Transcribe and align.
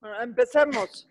Bueno, 0.00 0.22
empecemos. 0.22 1.08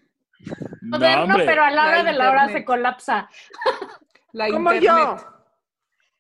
Moderno, 0.82 1.24
hombre. 1.26 1.46
pero 1.46 1.64
a 1.64 1.70
la 1.72 1.88
hora 1.88 2.04
La 2.04 2.12
de 2.12 2.18
la 2.18 2.32
hora 2.32 2.48
se 2.50 2.66
colapsa. 2.66 3.30
La 4.32 4.50
Como 4.50 4.74
yo. 4.74 5.18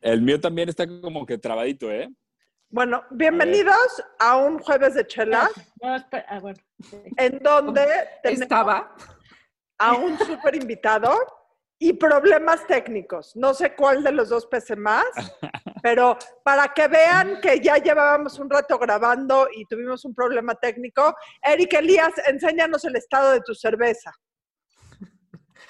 El 0.01 0.21
mío 0.21 0.39
también 0.39 0.69
está 0.69 0.87
como 0.87 1.25
que 1.25 1.37
trabadito, 1.37 1.91
¿eh? 1.91 2.09
Bueno, 2.69 3.03
bienvenidos 3.11 4.03
a 4.19 4.37
un 4.37 4.59
jueves 4.59 4.93
de 4.93 5.05
chelas 5.07 5.49
No, 5.81 5.95
espera, 5.95 6.25
ah, 6.29 6.39
bueno. 6.39 6.59
en 7.17 7.39
donde 7.39 7.85
tenemos 8.23 8.41
Estaba. 8.43 8.95
a 9.79 9.93
un 9.93 10.17
súper 10.19 10.55
invitado 10.55 11.15
y 11.81 11.93
problemas 11.93 12.67
técnicos. 12.67 13.35
No 13.37 13.53
sé 13.53 13.73
cuál 13.73 14.03
de 14.03 14.11
los 14.11 14.29
dos 14.29 14.45
pese 14.47 14.75
más, 14.75 15.05
pero 15.81 16.17
para 16.43 16.67
que 16.73 16.87
vean 16.89 17.39
que 17.41 17.59
ya 17.61 17.77
llevábamos 17.77 18.37
un 18.37 18.49
rato 18.49 18.77
grabando 18.77 19.47
y 19.55 19.65
tuvimos 19.65 20.03
un 20.03 20.13
problema 20.13 20.53
técnico, 20.55 21.15
Eric 21.41 21.73
Elías, 21.73 22.11
enséñanos 22.27 22.83
el 22.83 22.97
estado 22.97 23.31
de 23.31 23.39
tu 23.41 23.55
cerveza. 23.55 24.11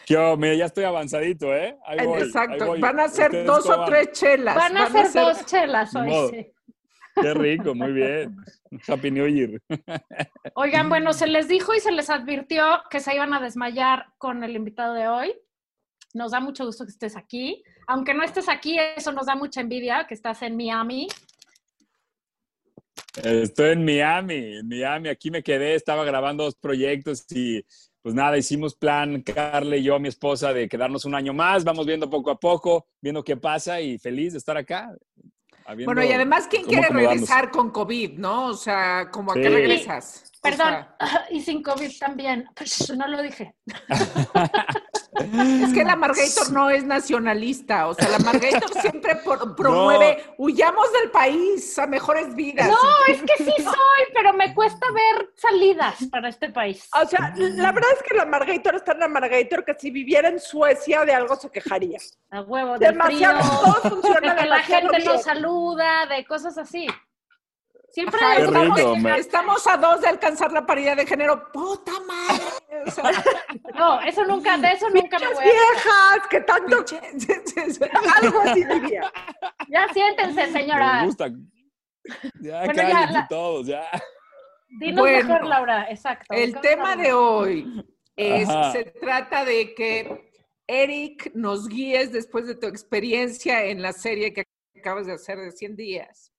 Yo, 0.07 0.35
mira, 0.37 0.55
ya 0.55 0.65
estoy 0.65 0.85
avanzadito, 0.85 1.55
¿eh? 1.55 1.77
Ahí 1.85 2.03
voy, 2.03 2.17
ahí 2.17 2.23
Exacto. 2.23 2.65
voy. 2.65 2.79
Van 2.81 2.99
a 2.99 3.07
ser 3.07 3.25
¿Ustedes 3.27 3.45
dos 3.45 3.69
o 3.69 3.85
tres 3.85 4.11
chelas. 4.11 4.55
Van 4.55 4.75
a 4.75 4.89
ser 4.89 5.11
dos 5.13 5.45
chelas 5.45 5.95
hoy, 5.95 6.07
modo. 6.07 6.29
sí. 6.29 6.51
Qué 7.21 7.33
rico, 7.33 7.75
muy 7.75 7.91
bien. 7.91 8.35
Happy 8.87 9.11
New 9.11 9.27
Year. 9.27 9.61
Oigan, 10.55 10.89
bueno, 10.89 11.13
se 11.13 11.27
les 11.27 11.47
dijo 11.47 11.75
y 11.75 11.79
se 11.79 11.91
les 11.91 12.09
advirtió 12.09 12.81
que 12.89 12.99
se 12.99 13.13
iban 13.13 13.33
a 13.33 13.39
desmayar 13.39 14.07
con 14.17 14.43
el 14.43 14.55
invitado 14.55 14.93
de 14.93 15.07
hoy. 15.07 15.35
Nos 16.13 16.31
da 16.31 16.39
mucho 16.39 16.65
gusto 16.65 16.85
que 16.85 16.91
estés 16.91 17.15
aquí. 17.15 17.63
Aunque 17.87 18.13
no 18.13 18.23
estés 18.23 18.49
aquí, 18.49 18.77
eso 18.95 19.11
nos 19.11 19.27
da 19.27 19.35
mucha 19.35 19.61
envidia, 19.61 20.05
que 20.07 20.13
estás 20.13 20.41
en 20.41 20.55
Miami. 20.57 21.07
Estoy 23.23 23.71
en 23.71 23.85
Miami, 23.85 24.57
en 24.57 24.67
Miami. 24.67 25.09
Aquí 25.09 25.31
me 25.31 25.43
quedé, 25.43 25.75
estaba 25.75 26.03
grabando 26.03 26.43
dos 26.43 26.55
proyectos 26.55 27.25
y 27.31 27.63
pues 28.01 28.15
nada, 28.15 28.37
hicimos 28.37 28.75
plan, 28.75 29.21
Carla 29.21 29.75
y 29.75 29.83
yo, 29.83 29.99
mi 29.99 30.07
esposa, 30.07 30.53
de 30.53 30.69
quedarnos 30.69 31.05
un 31.05 31.15
año 31.15 31.33
más. 31.33 31.63
Vamos 31.63 31.85
viendo 31.85 32.09
poco 32.09 32.31
a 32.31 32.39
poco, 32.39 32.87
viendo 33.01 33.23
qué 33.23 33.37
pasa 33.37 33.81
y 33.81 33.97
feliz 33.97 34.33
de 34.33 34.39
estar 34.39 34.57
acá. 34.57 34.95
Bueno, 35.85 36.03
y 36.03 36.11
además, 36.11 36.47
¿quién 36.49 36.63
quiere 36.65 36.89
regresar 36.89 37.51
con 37.51 37.69
COVID, 37.69 38.17
no? 38.17 38.47
O 38.47 38.53
sea, 38.53 39.09
¿cómo 39.11 39.31
a 39.31 39.35
qué 39.35 39.49
regresas? 39.49 40.31
O 40.37 40.41
Perdón, 40.41 40.67
sea, 40.67 40.97
y 41.29 41.41
sin 41.41 41.61
COVID 41.61 41.91
también. 41.99 42.47
Pues, 42.55 42.89
no 42.97 43.07
lo 43.07 43.21
dije. 43.21 43.53
es 45.19 45.73
que 45.73 45.83
la 45.83 45.95
Margator 45.95 46.51
no 46.51 46.69
es 46.69 46.83
nacionalista. 46.83 47.87
O 47.87 47.93
sea, 47.93 48.09
la 48.09 48.19
Margator 48.19 48.69
siempre 48.81 49.15
por- 49.17 49.55
promueve, 49.55 50.23
huyamos 50.37 50.91
del 50.93 51.11
país 51.11 51.77
a 51.79 51.87
mejores 51.87 52.33
vidas. 52.35 52.67
No, 52.69 53.13
es 53.13 53.21
que 53.23 53.43
sí 53.43 53.53
soy, 53.63 54.03
pero 54.13 54.33
me 54.33 54.53
cuesta 54.53 54.85
ver 54.93 55.29
salidas 55.35 55.95
para 56.11 56.29
este 56.29 56.49
país. 56.49 56.87
O 57.01 57.05
sea, 57.07 57.33
la 57.35 57.71
verdad 57.71 57.89
es 57.95 58.03
que 58.03 58.15
la 58.15 58.25
Margator 58.25 58.75
es 58.75 58.83
tan 58.83 58.99
Margator 59.11 59.63
que 59.65 59.75
si 59.77 59.91
viviera 59.91 60.29
en 60.29 60.39
Suecia 60.39 61.03
de 61.05 61.13
algo 61.13 61.35
se 61.35 61.49
quejaría. 61.49 61.97
A 62.31 62.41
huevo, 62.41 62.77
del 62.77 62.91
Demasiado, 62.91 63.39
frío, 63.39 63.59
todo 63.81 63.89
funciona 63.89 64.33
de 64.35 64.41
que 64.41 64.47
la 64.47 64.59
gente 64.59 64.97
bien. 64.97 65.05
no 65.05 65.17
saluda, 65.17 66.05
de 66.05 66.25
cosas 66.25 66.57
así. 66.57 66.87
Siempre 67.91 68.19
Ajá, 68.21 68.37
estamos, 68.39 68.77
rico, 68.77 68.95
me- 68.97 69.17
estamos 69.17 69.67
a 69.67 69.77
dos 69.77 70.01
de 70.01 70.07
alcanzar 70.07 70.51
la 70.51 70.65
paridad 70.65 70.95
de 70.95 71.05
género. 71.07 71.51
¡Puta 71.51 71.91
madre! 72.07 72.43
O 72.85 72.91
sea, 72.91 73.03
No, 73.75 73.99
eso 74.01 74.23
nunca, 74.25 74.57
de 74.57 74.67
eso 74.71 74.89
nunca 74.89 75.17
me 75.19 75.27
voy 75.33 75.37
a... 75.43 75.47
viejas 75.47 76.27
que 76.29 76.41
tanto 76.41 76.77
algo 78.21 78.39
así 78.41 78.63
diría. 78.63 79.11
Ya 79.69 79.87
siéntense, 79.93 80.47
Me 80.47 80.51
señora. 80.51 81.03
gusta. 81.05 81.29
Ya 82.41 82.59
Bueno, 82.65 82.73
ya, 82.73 83.11
la- 83.11 83.27
todos, 83.27 83.67
ya. 83.67 83.83
Dinos 84.79 85.01
Bueno, 85.01 85.27
mejor, 85.27 85.45
Laura. 85.47 85.89
Exacto. 85.89 86.25
El 86.33 86.51
¿Cómo 86.51 86.61
tema 86.61 86.95
de 86.95 87.13
hoy 87.13 87.85
es, 88.15 88.47
Ajá. 88.49 88.71
se 88.71 88.85
trata 88.85 89.45
de 89.45 89.73
que 89.73 90.31
Eric 90.67 91.31
nos 91.33 91.67
guíes 91.67 92.11
después 92.11 92.45
de 92.45 92.55
tu 92.55 92.67
experiencia 92.67 93.63
en 93.65 93.81
la 93.81 93.93
serie 93.93 94.31
que 94.33 94.43
acabas 94.77 95.07
de 95.07 95.13
hacer 95.13 95.39
de 95.39 95.51
100 95.51 95.75
días. 95.75 96.31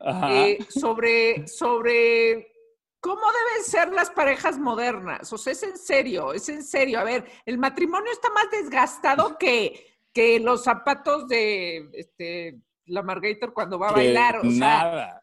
Eh, 0.00 0.58
sobre, 0.68 1.46
sobre 1.46 2.52
cómo 3.00 3.20
deben 3.20 3.64
ser 3.64 3.92
las 3.92 4.10
parejas 4.10 4.58
modernas. 4.58 5.32
O 5.32 5.38
sea, 5.38 5.52
es 5.52 5.62
en 5.62 5.76
serio, 5.76 6.32
es 6.32 6.48
en 6.48 6.62
serio. 6.62 7.00
A 7.00 7.04
ver, 7.04 7.24
el 7.44 7.58
matrimonio 7.58 8.10
está 8.10 8.30
más 8.30 8.50
desgastado 8.50 9.36
que, 9.38 9.98
que 10.12 10.40
los 10.40 10.64
zapatos 10.64 11.28
de 11.28 11.90
este, 11.92 12.60
la 12.86 13.02
Margator 13.02 13.52
cuando 13.52 13.78
va 13.78 13.90
a 13.90 13.94
Que 13.94 14.00
bailar. 14.00 14.38
O 14.38 14.50
sea, 14.50 14.58
nada. 14.58 15.22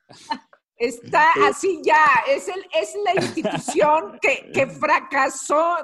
Está 0.82 1.32
así 1.48 1.80
ya, 1.84 2.04
es, 2.28 2.48
el, 2.48 2.66
es 2.74 2.96
la 3.06 3.14
institución 3.24 4.18
que, 4.22 4.52
que 4.52 4.66
fracasó. 4.66 5.76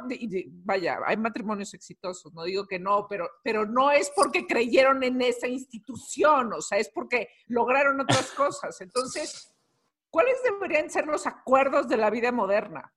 Vaya, 0.65 0.97
hay 1.05 1.17
matrimonios 1.17 1.71
exitosos, 1.75 2.33
no 2.33 2.43
digo 2.43 2.65
que 2.65 2.79
no, 2.79 3.05
pero, 3.07 3.29
pero 3.43 3.63
no 3.63 3.91
es 3.91 4.11
porque 4.15 4.47
creyeron 4.47 5.03
en 5.03 5.21
esa 5.21 5.47
institución, 5.47 6.51
o 6.51 6.61
sea, 6.61 6.79
es 6.79 6.89
porque 6.89 7.29
lograron 7.45 8.01
otras 8.01 8.31
cosas. 8.31 8.81
Entonces, 8.81 9.53
¿cuáles 10.09 10.41
deberían 10.41 10.89
ser 10.89 11.05
los 11.05 11.27
acuerdos 11.27 11.87
de 11.87 11.97
la 11.97 12.09
vida 12.09 12.31
moderna? 12.31 12.91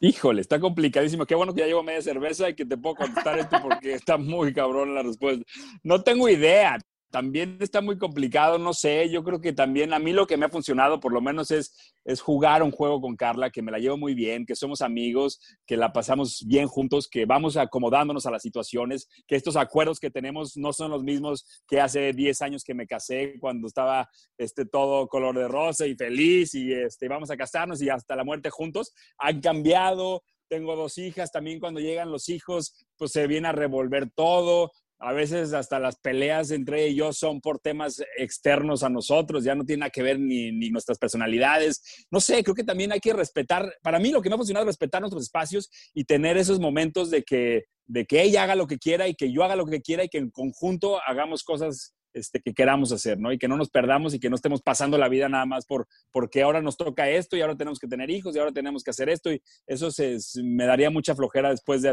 Híjole, 0.00 0.40
está 0.40 0.58
complicadísimo. 0.58 1.26
Qué 1.26 1.34
bueno 1.34 1.52
que 1.52 1.60
ya 1.60 1.66
llevo 1.66 1.82
media 1.82 2.00
cerveza 2.00 2.48
y 2.48 2.54
que 2.54 2.64
te 2.64 2.78
puedo 2.78 2.94
contestar 2.94 3.38
esto 3.38 3.60
porque 3.60 3.92
está 3.92 4.16
muy 4.16 4.54
cabrón 4.54 4.94
la 4.94 5.02
respuesta. 5.02 5.44
No 5.82 6.02
tengo 6.02 6.26
idea. 6.26 6.78
También 7.10 7.56
está 7.60 7.80
muy 7.80 7.96
complicado, 7.96 8.58
no 8.58 8.74
sé. 8.74 9.08
Yo 9.08 9.24
creo 9.24 9.40
que 9.40 9.54
también 9.54 9.94
a 9.94 9.98
mí 9.98 10.12
lo 10.12 10.26
que 10.26 10.36
me 10.36 10.44
ha 10.44 10.50
funcionado, 10.50 11.00
por 11.00 11.12
lo 11.12 11.22
menos, 11.22 11.50
es, 11.50 11.74
es 12.04 12.20
jugar 12.20 12.62
un 12.62 12.70
juego 12.70 13.00
con 13.00 13.16
Carla, 13.16 13.50
que 13.50 13.62
me 13.62 13.72
la 13.72 13.78
llevo 13.78 13.96
muy 13.96 14.14
bien, 14.14 14.44
que 14.44 14.54
somos 14.54 14.82
amigos, 14.82 15.40
que 15.66 15.78
la 15.78 15.92
pasamos 15.92 16.44
bien 16.46 16.68
juntos, 16.68 17.08
que 17.08 17.24
vamos 17.24 17.56
acomodándonos 17.56 18.26
a 18.26 18.30
las 18.30 18.42
situaciones, 18.42 19.08
que 19.26 19.36
estos 19.36 19.56
acuerdos 19.56 20.00
que 20.00 20.10
tenemos 20.10 20.56
no 20.58 20.74
son 20.74 20.90
los 20.90 21.02
mismos 21.02 21.46
que 21.66 21.80
hace 21.80 22.12
10 22.12 22.42
años 22.42 22.62
que 22.62 22.74
me 22.74 22.86
casé, 22.86 23.38
cuando 23.40 23.68
estaba 23.68 24.08
este, 24.36 24.66
todo 24.66 25.08
color 25.08 25.38
de 25.38 25.48
rosa 25.48 25.86
y 25.86 25.94
feliz 25.94 26.54
y 26.54 26.72
este, 26.72 27.08
vamos 27.08 27.30
a 27.30 27.36
casarnos 27.36 27.80
y 27.80 27.88
hasta 27.88 28.16
la 28.16 28.24
muerte 28.24 28.50
juntos 28.50 28.92
han 29.18 29.40
cambiado. 29.40 30.22
Tengo 30.48 30.76
dos 30.76 30.96
hijas, 30.96 31.30
también 31.30 31.60
cuando 31.60 31.80
llegan 31.80 32.10
los 32.10 32.28
hijos, 32.30 32.86
pues 32.96 33.12
se 33.12 33.26
viene 33.26 33.48
a 33.48 33.52
revolver 33.52 34.10
todo. 34.14 34.72
A 35.00 35.12
veces 35.12 35.52
hasta 35.52 35.78
las 35.78 35.96
peleas 35.96 36.50
entre 36.50 36.84
ellos 36.86 37.16
son 37.16 37.40
por 37.40 37.60
temas 37.60 38.02
externos 38.16 38.82
a 38.82 38.88
nosotros, 38.88 39.44
ya 39.44 39.54
no 39.54 39.64
tiene 39.64 39.80
nada 39.80 39.90
que 39.90 40.02
ver 40.02 40.18
ni, 40.18 40.50
ni 40.50 40.70
nuestras 40.70 40.98
personalidades. 40.98 42.06
No 42.10 42.20
sé, 42.20 42.42
creo 42.42 42.54
que 42.54 42.64
también 42.64 42.90
hay 42.90 43.00
que 43.00 43.12
respetar, 43.12 43.72
para 43.82 44.00
mí 44.00 44.10
lo 44.10 44.20
que 44.20 44.28
me 44.28 44.34
ha 44.34 44.38
funcionado 44.38 44.64
es 44.64 44.74
respetar 44.74 45.00
nuestros 45.00 45.22
espacios 45.22 45.70
y 45.94 46.04
tener 46.04 46.36
esos 46.36 46.58
momentos 46.58 47.10
de 47.10 47.22
que, 47.22 47.66
de 47.86 48.06
que 48.06 48.22
ella 48.22 48.42
haga 48.42 48.56
lo 48.56 48.66
que 48.66 48.78
quiera 48.78 49.06
y 49.06 49.14
que 49.14 49.32
yo 49.32 49.44
haga 49.44 49.54
lo 49.54 49.66
que 49.66 49.82
quiera 49.82 50.02
y 50.02 50.08
que 50.08 50.18
en 50.18 50.30
conjunto 50.30 51.00
hagamos 51.06 51.44
cosas 51.44 51.94
este, 52.14 52.40
que 52.40 52.54
queramos 52.54 52.90
hacer, 52.90 53.20
¿no? 53.20 53.32
Y 53.32 53.38
que 53.38 53.48
no 53.48 53.56
nos 53.56 53.70
perdamos 53.70 54.14
y 54.14 54.18
que 54.18 54.30
no 54.30 54.36
estemos 54.36 54.62
pasando 54.62 54.98
la 54.98 55.08
vida 55.08 55.28
nada 55.28 55.46
más 55.46 55.66
por 55.66 55.86
porque 56.10 56.42
ahora 56.42 56.60
nos 56.60 56.76
toca 56.76 57.08
esto 57.08 57.36
y 57.36 57.42
ahora 57.42 57.56
tenemos 57.56 57.78
que 57.78 57.86
tener 57.86 58.10
hijos 58.10 58.34
y 58.34 58.38
ahora 58.38 58.50
tenemos 58.50 58.82
que 58.82 58.90
hacer 58.90 59.08
esto 59.08 59.32
y 59.32 59.40
eso 59.66 59.90
se, 59.90 60.18
me 60.42 60.64
daría 60.64 60.90
mucha 60.90 61.14
flojera 61.14 61.50
después 61.50 61.82
de, 61.82 61.92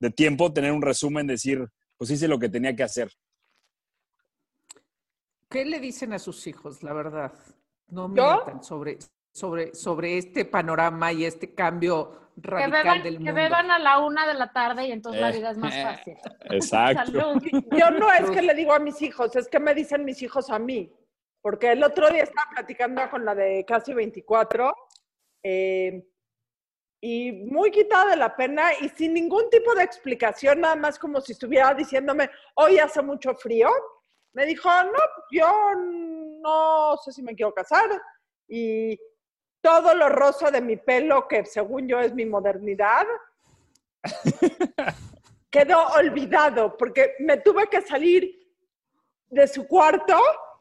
de 0.00 0.10
tiempo 0.10 0.52
tener 0.52 0.72
un 0.72 0.82
resumen, 0.82 1.26
decir, 1.26 1.66
pues 1.96 2.10
hice 2.10 2.28
lo 2.28 2.38
que 2.38 2.48
tenía 2.48 2.74
que 2.74 2.82
hacer. 2.82 3.10
¿Qué 5.48 5.64
le 5.64 5.78
dicen 5.80 6.12
a 6.12 6.18
sus 6.18 6.46
hijos, 6.46 6.82
la 6.82 6.92
verdad? 6.92 7.32
No 7.88 8.08
mientan 8.08 8.62
sobre, 8.64 8.98
sobre, 9.32 9.74
sobre 9.74 10.18
este 10.18 10.44
panorama 10.44 11.12
y 11.12 11.24
este 11.24 11.54
cambio 11.54 12.32
Que 12.34 12.48
radical 12.50 12.72
beban, 12.82 13.02
del 13.02 13.12
que 13.14 13.18
mundo. 13.20 13.34
beban 13.34 13.70
a 13.70 13.78
la 13.78 13.98
una 14.04 14.26
de 14.26 14.34
la 14.34 14.52
tarde 14.52 14.88
y 14.88 14.92
entonces 14.92 15.20
la 15.22 15.30
Eh, 15.30 15.36
vida 15.38 15.50
es 15.52 15.58
más 15.58 15.74
eh, 15.74 15.82
fácil. 15.84 16.16
Exacto. 16.50 17.02
Salud. 17.06 17.42
Yo 17.78 17.90
no 17.92 18.12
es 18.12 18.28
que 18.30 18.42
le 18.42 18.54
digo 18.54 18.72
a 18.74 18.80
mis 18.80 19.00
hijos, 19.02 19.36
es 19.36 19.48
que 19.48 19.60
me 19.60 19.72
dicen 19.74 20.04
mis 20.04 20.20
hijos 20.22 20.50
a 20.50 20.58
mí. 20.58 20.92
Porque 21.40 21.70
el 21.72 21.84
otro 21.84 22.10
día 22.10 22.24
estaba 22.24 22.50
platicando 22.50 23.08
con 23.08 23.24
la 23.24 23.34
de 23.36 23.64
casi 23.64 23.94
24 23.94 24.74
eh, 25.44 26.04
y 27.08 27.30
muy 27.30 27.70
quitada 27.70 28.10
de 28.10 28.16
la 28.16 28.34
pena 28.34 28.72
y 28.80 28.88
sin 28.88 29.14
ningún 29.14 29.48
tipo 29.48 29.72
de 29.76 29.84
explicación, 29.84 30.62
nada 30.62 30.74
más 30.74 30.98
como 30.98 31.20
si 31.20 31.32
estuviera 31.34 31.72
diciéndome, 31.72 32.28
hoy 32.54 32.80
hace 32.80 33.00
mucho 33.00 33.32
frío. 33.36 33.68
Me 34.32 34.44
dijo, 34.44 34.68
no, 34.68 34.98
yo 35.30 35.72
no 36.42 36.96
sé 36.96 37.12
si 37.12 37.22
me 37.22 37.36
quiero 37.36 37.54
casar 37.54 37.88
y 38.48 38.98
todo 39.60 39.94
lo 39.94 40.08
rosa 40.08 40.50
de 40.50 40.60
mi 40.60 40.78
pelo, 40.78 41.28
que 41.28 41.44
según 41.44 41.86
yo 41.86 42.00
es 42.00 42.12
mi 42.12 42.26
modernidad, 42.26 43.06
quedó 45.48 45.86
olvidado 45.90 46.76
porque 46.76 47.14
me 47.20 47.36
tuve 47.36 47.68
que 47.68 47.82
salir 47.82 48.36
de 49.28 49.46
su 49.46 49.68
cuarto 49.68 50.20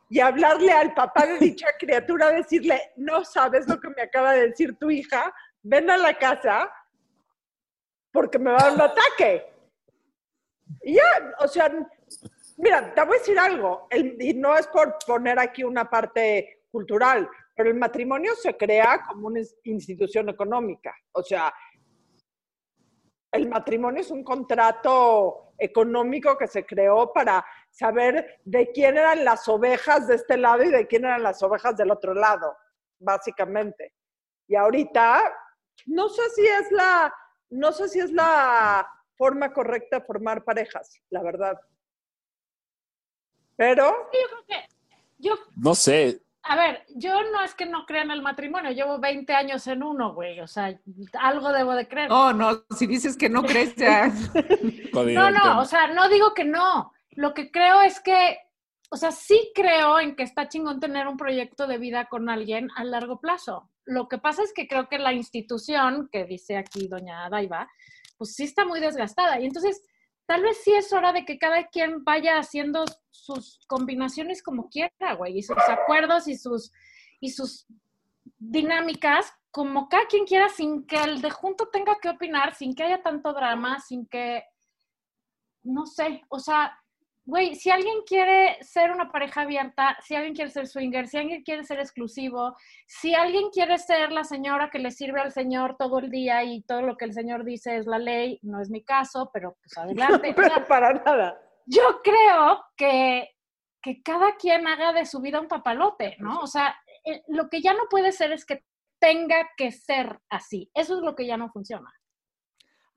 y 0.09 0.19
hablarle 0.19 0.71
al 0.71 0.93
papá 0.93 1.25
de 1.25 1.39
dicha 1.39 1.69
criatura, 1.79 2.29
decirle, 2.29 2.93
no 2.97 3.25
sabes 3.25 3.67
lo 3.67 3.79
que 3.79 3.89
me 3.89 4.03
acaba 4.03 4.33
de 4.33 4.49
decir 4.49 4.77
tu 4.77 4.91
hija, 4.91 5.33
ven 5.67 5.89
a 5.89 5.97
la 5.97 6.13
casa 6.17 6.71
porque 8.11 8.37
me 8.39 8.51
va 8.51 8.57
a 8.59 8.63
dar 8.69 8.73
un 8.73 8.81
ataque. 8.91 9.51
Y 10.81 10.95
ya, 10.95 11.03
o 11.39 11.47
sea, 11.47 11.71
mira, 12.57 12.93
te 12.93 13.01
voy 13.03 13.15
a 13.15 13.19
decir 13.19 13.37
algo, 13.39 13.87
el- 13.89 14.15
y 14.21 14.33
no 14.33 14.55
es 14.57 14.67
por 14.67 14.97
poner 15.05 15.39
aquí 15.39 15.63
una 15.63 15.89
parte 15.89 16.63
cultural, 16.71 17.27
pero 17.55 17.69
el 17.69 17.75
matrimonio 17.77 18.35
se 18.35 18.55
crea 18.55 19.01
como 19.07 19.27
una 19.27 19.39
ins- 19.39 19.55
institución 19.63 20.29
económica. 20.29 20.93
O 21.13 21.23
sea, 21.23 21.53
el 23.31 23.49
matrimonio 23.49 24.01
es 24.01 24.11
un 24.11 24.23
contrato 24.23 25.53
económico 25.57 26.37
que 26.37 26.47
se 26.47 26.65
creó 26.65 27.11
para 27.11 27.45
saber 27.71 28.39
de 28.45 28.71
quién 28.71 28.97
eran 28.97 29.25
las 29.25 29.47
ovejas 29.47 30.07
de 30.07 30.15
este 30.15 30.37
lado 30.37 30.63
y 30.63 30.69
de 30.69 30.85
quién 30.87 31.05
eran 31.05 31.23
las 31.23 31.41
ovejas 31.43 31.75
del 31.75 31.91
otro 31.91 32.13
lado, 32.13 32.55
básicamente. 32.99 33.93
Y 34.47 34.55
ahorita, 34.55 35.21
no 35.85 36.09
sé 36.09 36.29
si 36.35 36.45
es 36.45 36.71
la, 36.71 37.13
no 37.49 37.71
sé 37.71 37.89
si 37.89 37.99
es 37.99 38.11
la 38.11 38.87
forma 39.15 39.53
correcta 39.53 39.99
de 39.99 40.05
formar 40.05 40.43
parejas, 40.43 41.01
la 41.09 41.23
verdad. 41.23 41.59
Pero 43.55 44.09
Yo 44.11 44.27
creo 44.29 44.45
que, 44.47 44.67
yo, 45.17 45.35
No 45.55 45.75
sé, 45.75 46.25
a 46.47 46.55
ver, 46.55 46.85
yo 46.89 47.23
no 47.31 47.41
es 47.43 47.55
que 47.55 47.65
no 47.65 47.87
crea 47.87 48.03
en 48.03 48.11
el 48.11 48.21
matrimonio, 48.21 48.69
llevo 48.69 48.99
20 48.99 49.33
años 49.33 49.65
en 49.65 49.81
uno, 49.81 50.13
güey, 50.13 50.39
o 50.41 50.47
sea, 50.47 50.79
algo 51.19 51.51
debo 51.51 51.73
de 51.73 51.87
creer. 51.87 52.07
No, 52.07 52.33
no, 52.33 52.63
si 52.77 52.85
dices 52.85 53.17
que 53.17 53.29
no 53.29 53.41
crees 53.43 53.75
ya. 53.75 54.11
No, 54.93 55.29
no, 55.29 55.59
o 55.59 55.65
sea, 55.65 55.87
no 55.87 56.07
digo 56.07 56.33
que 56.33 56.45
no. 56.45 56.93
Lo 57.11 57.33
que 57.33 57.51
creo 57.51 57.81
es 57.81 57.99
que, 57.99 58.37
o 58.89 58.95
sea, 58.95 59.11
sí 59.11 59.51
creo 59.53 59.99
en 59.99 60.15
que 60.15 60.23
está 60.23 60.47
chingón 60.47 60.79
tener 60.79 61.07
un 61.07 61.17
proyecto 61.17 61.67
de 61.67 61.77
vida 61.77 62.05
con 62.05 62.29
alguien 62.29 62.69
a 62.77 62.85
largo 62.85 63.19
plazo. 63.19 63.69
Lo 63.85 64.07
que 64.07 64.17
pasa 64.17 64.43
es 64.43 64.53
que 64.53 64.67
creo 64.67 64.89
que 64.89 64.97
la 64.97 65.13
institución, 65.13 66.09
que 66.11 66.25
dice 66.25 66.57
aquí 66.57 66.87
doña 66.87 67.29
Daiva, 67.29 67.67
pues 68.17 68.33
sí 68.33 68.43
está 68.43 68.65
muy 68.65 68.79
desgastada. 68.79 69.39
Y 69.39 69.45
entonces, 69.45 69.83
tal 70.25 70.41
vez 70.41 70.57
sí 70.63 70.73
es 70.73 70.91
hora 70.91 71.13
de 71.13 71.25
que 71.25 71.37
cada 71.37 71.67
quien 71.67 72.03
vaya 72.03 72.37
haciendo 72.37 72.85
sus 73.11 73.59
combinaciones 73.67 74.41
como 74.41 74.69
quiera, 74.69 75.13
güey, 75.17 75.37
y 75.37 75.43
sus 75.43 75.57
acuerdos 75.69 76.27
y 76.27 76.37
sus, 76.37 76.71
y 77.19 77.29
sus 77.29 77.67
dinámicas 78.37 79.31
como 79.51 79.87
cada 79.87 80.05
quien 80.07 80.25
quiera 80.25 80.49
sin 80.49 80.85
que 80.85 80.97
el 81.01 81.21
de 81.21 81.29
junto 81.29 81.69
tenga 81.69 81.95
que 82.01 82.09
opinar, 82.09 82.53
sin 82.55 82.75
que 82.75 82.83
haya 82.83 83.01
tanto 83.01 83.33
drama, 83.33 83.79
sin 83.79 84.05
que 84.05 84.43
no 85.63 85.85
sé, 85.85 86.21
o 86.29 86.39
sea, 86.39 86.77
güey, 87.25 87.55
si 87.55 87.71
alguien 87.71 88.01
quiere 88.05 88.57
ser 88.63 88.91
una 88.91 89.11
pareja 89.11 89.41
abierta, 89.41 89.97
si 90.01 90.15
alguien 90.15 90.35
quiere 90.35 90.51
ser 90.51 90.67
swinger, 90.67 91.07
si 91.07 91.17
alguien 91.17 91.41
quiere 91.41 91.63
ser 91.63 91.79
exclusivo, 91.79 92.55
si 92.87 93.15
alguien 93.15 93.49
quiere 93.49 93.79
ser 93.79 94.11
la 94.11 94.23
señora 94.23 94.69
que 94.69 94.79
le 94.79 94.91
sirve 94.91 95.19
al 95.19 95.31
señor 95.31 95.75
todo 95.77 95.99
el 95.99 96.11
día 96.11 96.43
y 96.43 96.61
todo 96.61 96.83
lo 96.83 96.97
que 96.97 97.05
el 97.05 97.13
señor 97.13 97.43
dice 97.43 97.77
es 97.77 97.87
la 97.87 97.97
ley, 97.97 98.39
no 98.43 98.61
es 98.61 98.69
mi 98.69 98.83
caso, 98.83 99.31
pero 99.33 99.57
pues 99.61 99.77
adelante. 99.77 100.31
O 100.31 100.41
sea, 100.41 100.53
pero 100.55 100.67
para 100.67 100.93
nada. 100.93 101.41
yo 101.65 102.01
creo 102.03 102.63
que, 102.77 103.31
que 103.81 104.03
cada 104.03 104.35
quien 104.35 104.67
haga 104.67 104.93
de 104.93 105.05
su 105.05 105.19
vida 105.19 105.41
un 105.41 105.47
papalote, 105.47 106.17
¿no? 106.19 106.39
O 106.39 106.47
sea, 106.47 106.75
eh, 107.03 107.23
lo 107.27 107.49
que 107.49 107.61
ya 107.61 107.73
no 107.73 107.87
puede 107.89 108.11
ser 108.11 108.33
es 108.33 108.45
que 108.45 108.63
tenga 108.99 109.49
que 109.57 109.71
ser 109.71 110.19
así. 110.29 110.69
Eso 110.75 110.97
es 110.97 111.01
lo 111.01 111.15
que 111.15 111.25
ya 111.25 111.37
no 111.37 111.49
funciona. 111.49 111.91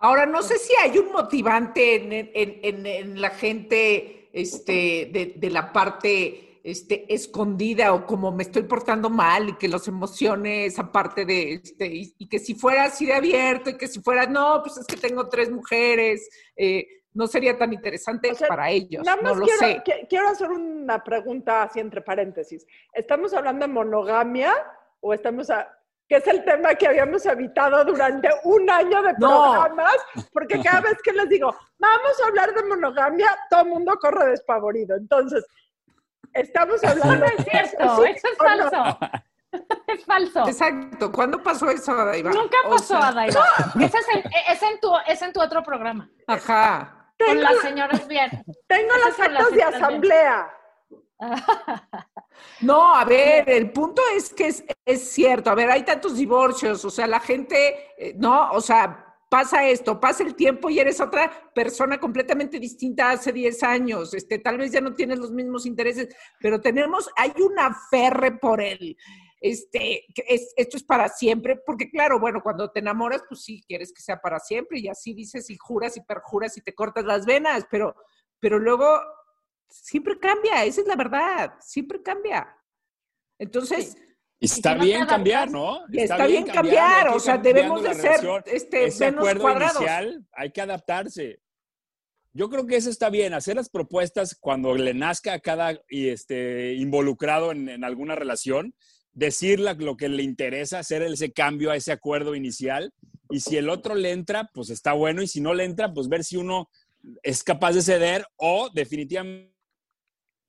Ahora, 0.00 0.27
no 0.27 0.43
sé 0.43 0.59
si 0.59 0.73
hay 0.81 0.97
un 0.99 1.11
motivante 1.12 1.97
en, 1.97 2.12
en- 2.12 2.31
en- 2.62 2.87
en 2.87 3.21
la 3.21 3.31
gente 3.31 4.29
este, 4.33 5.09
de, 5.12 5.35
de 5.37 5.50
la 5.50 5.73
parte 5.73 6.61
este, 6.62 7.12
escondida 7.12 7.95
o 7.95 8.05
como 8.06 8.31
me 8.31 8.43
estoy 8.43 8.62
portando 8.65 9.09
mal 9.11 9.49
y 9.49 9.53
que 9.56 9.69
los 9.69 9.89
emocione 9.89 10.67
esa 10.67 10.93
parte 10.93 11.25
de, 11.25 11.55
este, 11.55 11.87
y, 11.87 12.15
y 12.19 12.29
que 12.29 12.39
si 12.39 12.55
fuera 12.55 12.85
así 12.85 13.06
de 13.06 13.15
abierto 13.15 13.71
y 13.71 13.77
que 13.79 13.89
si 13.89 14.00
fuera, 14.00 14.27
no, 14.27 14.61
pues 14.62 14.77
es 14.77 14.87
que 14.87 14.97
tengo 14.97 15.29
tres 15.29 15.50
mujeres, 15.50 16.29
eh, 16.56 16.87
no 17.15 17.27
sería 17.27 17.56
tan 17.59 17.73
interesante 17.73 18.31
O 18.31 18.35
sea, 18.35 18.49
para 18.49 18.71
ellos, 18.71 19.05
Nada 19.05 19.21
más 19.23 19.35
no 19.35 19.41
lo 19.41 19.47
quiero, 19.47 19.61
sé. 19.61 19.83
qui- 19.85 20.06
quiero 20.09 20.29
hacer 20.29 20.50
una 20.50 21.03
pregunta 21.03 21.62
así 21.65 21.81
entre 21.81 22.03
paréntesis. 22.03 22.67
¿Estamos 22.93 23.33
hablando 23.35 23.67
de 23.67 23.73
monogamia 23.73 24.53
o 25.00 25.15
estamos 25.15 25.49
a, 25.50 25.75
que 26.08 26.16
es 26.16 26.26
el 26.26 26.43
tema 26.44 26.75
que 26.75 26.87
habíamos 26.88 27.25
evitado 27.26 27.84
durante 27.84 28.28
un 28.44 28.69
año 28.70 29.02
de 29.02 29.12
No. 29.19 29.43
programas? 29.52 29.96
Porque 30.32 30.60
cada 30.62 30.81
vez 30.81 30.96
que 31.02 31.12
les 31.12 31.28
digo, 31.28 31.55
vamos 31.78 32.20
a 32.22 32.26
hablar 32.28 32.55
de 32.55 32.62
monogamia, 32.64 33.28
todo 33.50 33.60
el 33.62 33.69
mundo 33.69 33.96
corre 34.00 34.31
despavorido. 34.31 34.96
Entonces, 34.96 35.44
estamos 36.32 36.82
hablando 36.82 37.16
No 37.16 37.25
es 37.26 37.44
cierto, 37.44 37.96
¿Sí 37.96 38.10
eso 38.10 38.28
es 38.32 38.40
o 38.40 38.43
no? 38.44 38.70
falso. 38.70 38.99
Es 39.87 40.05
falso. 40.05 40.46
Exacto, 40.46 41.10
¿cuándo 41.10 41.43
pasó 41.43 41.70
eso, 41.70 41.93
Adaiva? 41.93 42.31
Nunca 42.32 42.58
O 42.66 42.70
pasó, 42.72 42.99
sea, 42.99 43.08
Adaiva. 43.08 43.43
Ese 43.81 43.96
es, 43.99 44.08
en, 44.14 44.22
es 44.46 44.62
en 44.62 44.78
tu, 44.81 44.93
es 45.06 45.22
en 45.22 45.32
tu 45.32 45.40
otro 45.40 45.62
programa. 45.62 46.06
Ajá. 46.26 47.11
Con 47.19 47.28
Tengo, 47.28 47.40
las 47.40 47.56
señoras 47.62 48.06
bien. 48.06 48.31
tengo 48.66 48.94
Eso 48.94 49.06
las 49.06 49.16
con 49.16 49.25
actas 49.25 49.50
de 49.50 49.54
citas 49.56 49.88
bien. 49.88 50.00
No, 52.61 52.94
a 52.94 53.05
ver, 53.05 53.49
el 53.50 53.70
punto 53.73 54.00
es 54.15 54.32
que 54.32 54.47
es, 54.49 54.65
es 54.85 55.11
cierto. 55.11 55.50
A 55.50 55.55
ver, 55.55 55.70
hay 55.70 55.82
tantos 55.85 56.17
divorcios, 56.17 56.85
o 56.85 56.91
sea, 56.91 57.06
la 57.06 57.20
gente, 57.20 57.93
eh, 57.99 58.15
no, 58.17 58.53
o 58.53 58.61
sea, 58.61 59.17
pasa 59.29 59.69
esto, 59.69 60.00
pasa 60.00 60.23
el 60.23 60.35
tiempo 60.35 60.70
y 60.70 60.79
eres 60.79 61.00
otra 61.00 61.50
persona 61.55 61.99
completamente 61.99 62.59
distinta 62.59 63.11
hace 63.11 63.32
10 63.32 63.62
años. 63.62 64.15
Este, 64.15 64.38
tal 64.38 64.59
vez 64.59 64.73
ya 64.73 64.81
no 64.81 64.94
tienes 64.94 65.19
los 65.19 65.31
mismos 65.31 65.67
intereses, 65.67 66.09
pero 66.41 66.61
tenemos, 66.61 67.11
hay 67.17 67.32
una 67.41 67.76
ferre 67.91 68.32
por 68.32 68.61
él. 68.61 68.97
Este, 69.41 70.05
es, 70.26 70.53
esto 70.56 70.76
es 70.76 70.82
para 70.82 71.09
siempre, 71.09 71.56
porque 71.64 71.91
claro, 71.91 72.19
bueno, 72.19 72.41
cuando 72.43 72.71
te 72.71 72.81
enamoras, 72.81 73.23
pues 73.29 73.43
sí, 73.43 73.62
quieres 73.67 73.93
que 73.93 74.03
sea 74.03 74.21
para 74.21 74.41
siempre 74.41 74.81
y 74.81 74.88
así 74.88 75.14
dices 75.14 75.49
y 75.50 75.56
juras 75.56 75.97
y 75.97 76.00
perjuras 76.00 76.56
y 76.56 76.62
te 76.62 76.75
cortas 76.75 77.05
las 77.05 77.25
venas, 77.25 77.67
pero, 77.71 77.94
pero 78.41 78.59
luego 78.59 79.00
siempre 79.69 80.19
cambia, 80.19 80.65
esa 80.65 80.81
es 80.81 80.87
la 80.87 80.97
verdad, 80.97 81.53
siempre 81.61 82.03
cambia. 82.03 82.49
Entonces, 83.38 83.97
está 84.41 84.70
si 84.73 84.75
no 84.76 84.81
te 84.81 84.87
bien 84.87 85.06
cambiar, 85.06 85.50
¿no? 85.50 85.81
está, 85.93 86.26
bien 86.26 86.47
cambiar, 86.47 87.09
o 87.09 87.20
sea, 87.20 87.38
debemos 87.38 87.82
de 87.82 87.94
ser 87.94 88.03
relación. 88.20 88.43
este, 88.47 88.85
Ese 88.87 89.05
menos 89.06 89.20
acuerdo 89.20 89.43
cuadrados. 89.43 89.76
inicial 89.76 90.26
hay 90.32 90.50
que 90.53 90.61
adaptarse. 90.61 91.41
Yo 92.32 92.49
creo 92.50 92.67
que 92.67 92.76
eso 92.76 92.91
está 92.91 93.11
bien, 93.11 93.32
hacer 93.35 93.56
las 93.56 93.69
propuestas 93.70 94.37
cuando 94.38 94.75
le 94.75 94.94
nazca 94.94 95.32
a 95.32 95.41
cada 95.41 95.81
y 95.88 96.09
este, 96.09 96.75
involucrado 96.75 97.53
en, 97.53 97.69
en 97.69 97.85
alguna 97.85 98.14
relación, 98.14 98.75
decir 99.12 99.59
la- 99.61 99.73
lo 99.75 99.97
que 99.97 100.09
le 100.09 100.23
interesa, 100.23 100.79
hacer 100.79 101.03
ese 101.03 101.32
cambio 101.32 101.71
a 101.71 101.76
ese 101.76 101.91
acuerdo 101.91 102.35
inicial. 102.35 102.93
Y 103.31 103.41
si 103.41 103.56
el 103.56 103.69
otro 103.69 103.94
le 103.94 104.12
entra, 104.12 104.50
pues 104.55 104.71
está 104.71 104.93
bueno. 104.93 105.23
Y 105.23 105.26
si 105.26 105.41
no 105.41 105.53
le 105.55 105.64
entra, 105.64 105.93
pues 105.93 106.09
ver 106.09 106.23
si 106.23 106.37
uno 106.37 106.69
es 107.23 107.43
capaz 107.43 107.73
de 107.73 107.82
ceder 107.82 108.26
o 108.37 108.71
definitivamente 108.73 109.55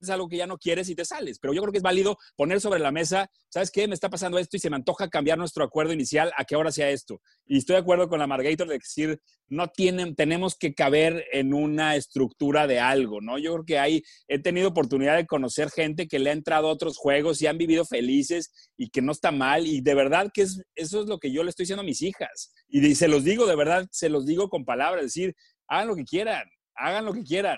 es 0.01 0.09
algo 0.09 0.29
que 0.29 0.37
ya 0.37 0.47
no 0.47 0.57
quieres 0.57 0.89
y 0.89 0.95
te 0.95 1.05
sales. 1.05 1.39
Pero 1.39 1.53
yo 1.53 1.61
creo 1.61 1.71
que 1.71 1.77
es 1.77 1.83
válido 1.83 2.17
poner 2.35 2.61
sobre 2.61 2.79
la 2.79 2.91
mesa, 2.91 3.29
¿sabes 3.49 3.71
qué? 3.71 3.87
Me 3.87 3.93
está 3.93 4.09
pasando 4.09 4.37
esto 4.37 4.57
y 4.57 4.59
se 4.59 4.69
me 4.69 4.75
antoja 4.75 5.09
cambiar 5.09 5.37
nuestro 5.37 5.63
acuerdo 5.63 5.93
inicial 5.93 6.31
a 6.37 6.45
que 6.45 6.55
ahora 6.55 6.71
sea 6.71 6.89
esto. 6.89 7.21
Y 7.45 7.57
estoy 7.57 7.75
de 7.75 7.81
acuerdo 7.81 8.09
con 8.09 8.19
la 8.19 8.27
Margator 8.27 8.67
de 8.67 8.77
decir, 8.77 9.19
no 9.47 9.67
tienen, 9.67 10.15
tenemos 10.15 10.55
que 10.55 10.73
caber 10.73 11.25
en 11.31 11.53
una 11.53 11.95
estructura 11.95 12.67
de 12.67 12.79
algo, 12.79 13.19
¿no? 13.19 13.37
Yo 13.37 13.53
creo 13.53 13.65
que 13.65 13.79
hay, 13.79 14.03
he 14.27 14.39
tenido 14.39 14.69
oportunidad 14.69 15.15
de 15.15 15.25
conocer 15.25 15.71
gente 15.71 16.07
que 16.07 16.19
le 16.19 16.29
ha 16.29 16.33
entrado 16.33 16.67
a 16.67 16.71
otros 16.71 16.97
juegos 16.97 17.41
y 17.41 17.47
han 17.47 17.57
vivido 17.57 17.85
felices 17.85 18.51
y 18.77 18.89
que 18.89 19.01
no 19.01 19.11
está 19.11 19.31
mal. 19.31 19.65
Y 19.65 19.81
de 19.81 19.95
verdad 19.95 20.29
que 20.33 20.43
es, 20.43 20.61
eso 20.75 21.01
es 21.01 21.07
lo 21.07 21.19
que 21.19 21.31
yo 21.31 21.43
le 21.43 21.49
estoy 21.49 21.63
diciendo 21.63 21.81
a 21.81 21.85
mis 21.85 22.01
hijas. 22.01 22.53
Y 22.67 22.95
se 22.95 23.07
los 23.07 23.23
digo, 23.23 23.47
de 23.47 23.55
verdad, 23.55 23.87
se 23.91 24.09
los 24.09 24.25
digo 24.25 24.49
con 24.49 24.65
palabras, 24.65 25.03
decir, 25.03 25.35
hagan 25.67 25.87
lo 25.87 25.95
que 25.95 26.05
quieran, 26.05 26.43
hagan 26.75 27.05
lo 27.05 27.13
que 27.13 27.23
quieran. 27.23 27.57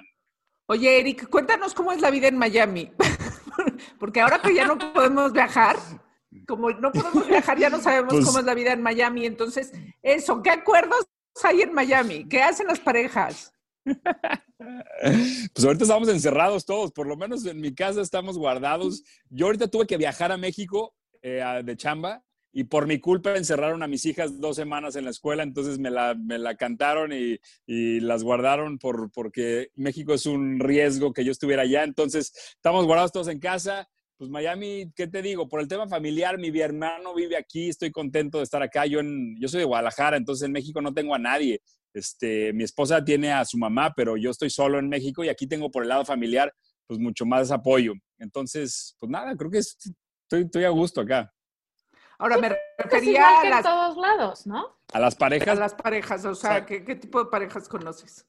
Oye, 0.71 1.01
Eric, 1.01 1.27
cuéntanos 1.27 1.73
cómo 1.73 1.91
es 1.91 1.99
la 1.99 2.09
vida 2.09 2.29
en 2.29 2.37
Miami. 2.37 2.93
Porque 3.99 4.21
ahora 4.21 4.41
que 4.41 4.55
ya 4.55 4.65
no 4.65 4.77
podemos 4.93 5.33
viajar, 5.33 5.75
como 6.47 6.69
no 6.69 6.93
podemos 6.93 7.27
viajar, 7.27 7.59
ya 7.59 7.69
no 7.69 7.81
sabemos 7.81 8.13
Pues- 8.13 8.25
cómo 8.25 8.39
es 8.39 8.45
la 8.45 8.53
vida 8.53 8.71
en 8.71 8.81
Miami. 8.81 9.25
Entonces, 9.25 9.73
eso, 10.01 10.41
¿qué 10.41 10.49
acuerdos 10.49 11.05
hay 11.43 11.63
en 11.63 11.73
Miami? 11.73 12.25
¿Qué 12.29 12.41
hacen 12.41 12.67
las 12.67 12.79
parejas? 12.79 13.53
Pues 13.83 15.65
ahorita 15.65 15.83
estamos 15.83 16.07
encerrados 16.07 16.65
todos, 16.65 16.93
por 16.93 17.05
lo 17.05 17.17
menos 17.17 17.45
en 17.45 17.59
mi 17.59 17.75
casa 17.75 17.99
estamos 17.99 18.37
guardados. 18.37 19.03
Yo 19.29 19.47
ahorita 19.47 19.67
tuve 19.67 19.87
que 19.87 19.97
viajar 19.97 20.31
a 20.31 20.37
México 20.37 20.95
eh, 21.21 21.43
de 21.65 21.75
chamba 21.75 22.23
y 22.53 22.65
por 22.65 22.85
mi 22.87 22.99
culpa 22.99 23.35
encerraron 23.37 23.81
a 23.83 23.87
mis 23.87 24.05
hijas 24.05 24.39
dos 24.39 24.55
semanas 24.57 24.95
en 24.95 25.05
la 25.05 25.11
escuela, 25.11 25.43
entonces 25.43 25.79
me 25.79 25.89
la, 25.89 26.15
me 26.15 26.37
la 26.37 26.55
cantaron 26.55 27.13
y, 27.13 27.39
y 27.65 27.99
las 28.01 28.23
guardaron 28.23 28.77
por, 28.77 29.11
porque 29.11 29.69
México 29.75 30.13
es 30.13 30.25
un 30.25 30.59
riesgo 30.59 31.13
que 31.13 31.23
yo 31.23 31.31
estuviera 31.31 31.63
allá. 31.63 31.83
Entonces 31.83 32.33
estamos 32.55 32.85
guardados 32.85 33.11
todos 33.11 33.27
en 33.29 33.39
casa. 33.39 33.87
Pues 34.17 34.29
Miami, 34.29 34.91
¿qué 34.95 35.07
te 35.07 35.21
digo? 35.21 35.47
Por 35.47 35.61
el 35.61 35.67
tema 35.67 35.87
familiar, 35.87 36.37
mi 36.37 36.49
hermano 36.59 37.15
vive 37.15 37.35
aquí, 37.37 37.69
estoy 37.69 37.89
contento 37.89 38.37
de 38.37 38.43
estar 38.43 38.61
acá. 38.61 38.85
Yo, 38.85 38.99
en, 38.99 39.35
yo 39.39 39.47
soy 39.47 39.59
de 39.61 39.65
Guadalajara, 39.65 40.17
entonces 40.17 40.45
en 40.45 40.51
México 40.51 40.79
no 40.81 40.93
tengo 40.93 41.15
a 41.15 41.19
nadie. 41.19 41.61
Este, 41.93 42.53
mi 42.53 42.63
esposa 42.63 43.03
tiene 43.03 43.31
a 43.31 43.43
su 43.45 43.57
mamá, 43.57 43.93
pero 43.95 44.17
yo 44.17 44.29
estoy 44.29 44.49
solo 44.49 44.77
en 44.77 44.89
México 44.89 45.23
y 45.23 45.29
aquí 45.29 45.47
tengo 45.47 45.71
por 45.71 45.83
el 45.83 45.89
lado 45.89 46.05
familiar, 46.05 46.53
pues 46.85 46.99
mucho 46.99 47.25
más 47.25 47.49
apoyo. 47.49 47.93
Entonces, 48.19 48.95
pues 48.99 49.09
nada, 49.09 49.35
creo 49.35 49.49
que 49.49 49.57
es- 49.59 49.75
estoy, 50.23 50.43
estoy 50.43 50.63
a 50.65 50.69
gusto 50.69 51.01
acá. 51.01 51.33
Ahora 52.21 52.37
me 52.37 52.47
Es 52.47 52.55
refería 52.77 53.11
igual 53.11 53.35
a 53.35 53.41
que 53.41 53.47
en 53.47 53.51
las, 53.51 53.63
todos 53.63 53.97
lados, 53.97 54.45
¿no? 54.45 54.77
A 54.93 54.99
las 54.99 55.15
a 55.15 55.17
parejas, 55.17 55.57
las 55.57 55.73
parejas, 55.73 56.23
o 56.23 56.35
sea, 56.35 56.63
¿qué, 56.67 56.85
qué 56.85 56.95
tipo 56.95 57.23
de 57.23 57.31
parejas 57.31 57.67
conoces? 57.67 58.27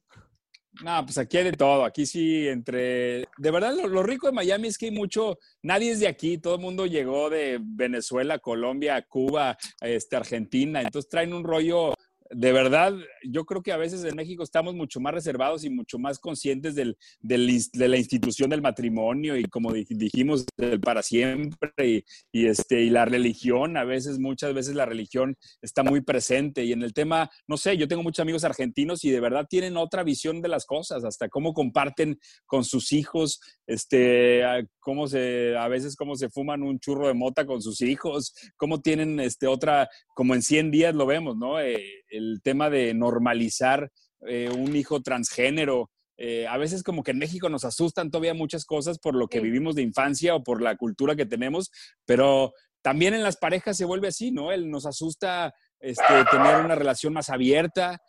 No, 0.82 1.04
pues 1.04 1.18
aquí 1.18 1.36
hay 1.36 1.44
de 1.44 1.52
todo. 1.52 1.84
Aquí 1.84 2.06
sí, 2.06 2.48
entre. 2.48 3.28
De 3.36 3.50
verdad, 3.50 3.74
lo, 3.76 3.86
lo, 3.88 4.02
rico 4.02 4.26
de 4.26 4.32
Miami 4.32 4.68
es 4.68 4.78
que 4.78 4.86
hay 4.86 4.92
mucho. 4.92 5.38
Nadie 5.62 5.90
es 5.90 6.00
de 6.00 6.08
aquí. 6.08 6.38
Todo 6.38 6.54
el 6.54 6.62
mundo 6.62 6.86
llegó 6.86 7.28
de 7.28 7.58
Venezuela, 7.60 8.38
Colombia, 8.38 9.04
Cuba, 9.06 9.58
este, 9.82 10.16
Argentina. 10.16 10.80
Entonces 10.80 11.10
traen 11.10 11.34
un 11.34 11.44
rollo 11.44 11.92
de 12.34 12.52
verdad, 12.52 12.94
yo 13.22 13.44
creo 13.44 13.62
que 13.62 13.72
a 13.72 13.76
veces 13.76 14.04
en 14.04 14.16
México 14.16 14.42
estamos 14.42 14.74
mucho 14.74 15.00
más 15.00 15.12
reservados 15.12 15.64
y 15.64 15.70
mucho 15.70 15.98
más 15.98 16.18
conscientes 16.18 16.74
del, 16.74 16.96
de 17.20 17.88
la 17.88 17.96
institución 17.96 18.50
del 18.50 18.62
matrimonio 18.62 19.36
y 19.36 19.44
como 19.44 19.72
dijimos, 19.72 20.46
del 20.56 20.80
para 20.80 21.02
siempre 21.02 22.04
y, 22.32 22.46
este, 22.46 22.82
y 22.82 22.90
la 22.90 23.04
religión, 23.04 23.76
a 23.76 23.84
veces, 23.84 24.18
muchas 24.18 24.54
veces 24.54 24.74
la 24.74 24.86
religión 24.86 25.36
está 25.60 25.82
muy 25.82 26.00
presente 26.00 26.64
y 26.64 26.72
en 26.72 26.82
el 26.82 26.94
tema, 26.94 27.30
no 27.46 27.56
sé, 27.56 27.76
yo 27.76 27.86
tengo 27.86 28.02
muchos 28.02 28.22
amigos 28.22 28.44
argentinos 28.44 29.04
y 29.04 29.10
de 29.10 29.20
verdad 29.20 29.46
tienen 29.48 29.76
otra 29.76 30.02
visión 30.02 30.40
de 30.40 30.48
las 30.48 30.64
cosas, 30.64 31.04
hasta 31.04 31.28
cómo 31.28 31.52
comparten 31.52 32.18
con 32.46 32.64
sus 32.64 32.92
hijos, 32.92 33.40
este, 33.66 34.42
cómo 34.80 35.06
se, 35.06 35.56
a 35.56 35.68
veces 35.68 35.96
cómo 35.96 36.16
se 36.16 36.30
fuman 36.30 36.62
un 36.62 36.78
churro 36.78 37.08
de 37.08 37.14
mota 37.14 37.46
con 37.46 37.60
sus 37.60 37.82
hijos, 37.82 38.34
cómo 38.56 38.80
tienen 38.80 39.20
este, 39.20 39.46
otra, 39.46 39.88
como 40.14 40.34
en 40.34 40.42
100 40.42 40.70
días 40.70 40.94
lo 40.94 41.06
vemos, 41.06 41.36
¿no? 41.36 41.60
Eh, 41.60 42.01
el 42.12 42.40
tema 42.42 42.70
de 42.70 42.94
normalizar 42.94 43.90
eh, 44.26 44.50
un 44.50 44.76
hijo 44.76 45.00
transgénero. 45.02 45.90
Eh, 46.16 46.46
a 46.46 46.56
veces 46.58 46.82
como 46.82 47.02
que 47.02 47.10
en 47.10 47.18
México 47.18 47.48
nos 47.48 47.64
asustan 47.64 48.10
todavía 48.10 48.34
muchas 48.34 48.64
cosas 48.64 48.98
por 48.98 49.16
lo 49.16 49.26
que 49.26 49.40
vivimos 49.40 49.74
de 49.74 49.82
infancia 49.82 50.34
o 50.34 50.42
por 50.44 50.62
la 50.62 50.76
cultura 50.76 51.16
que 51.16 51.26
tenemos, 51.26 51.70
pero 52.04 52.52
también 52.82 53.14
en 53.14 53.22
las 53.22 53.36
parejas 53.36 53.76
se 53.76 53.84
vuelve 53.84 54.08
así, 54.08 54.30
¿no? 54.30 54.52
Él 54.52 54.70
nos 54.70 54.86
asusta 54.86 55.52
este, 55.80 56.24
tener 56.30 56.64
una 56.64 56.74
relación 56.74 57.12
más 57.12 57.30
abierta, 57.30 58.00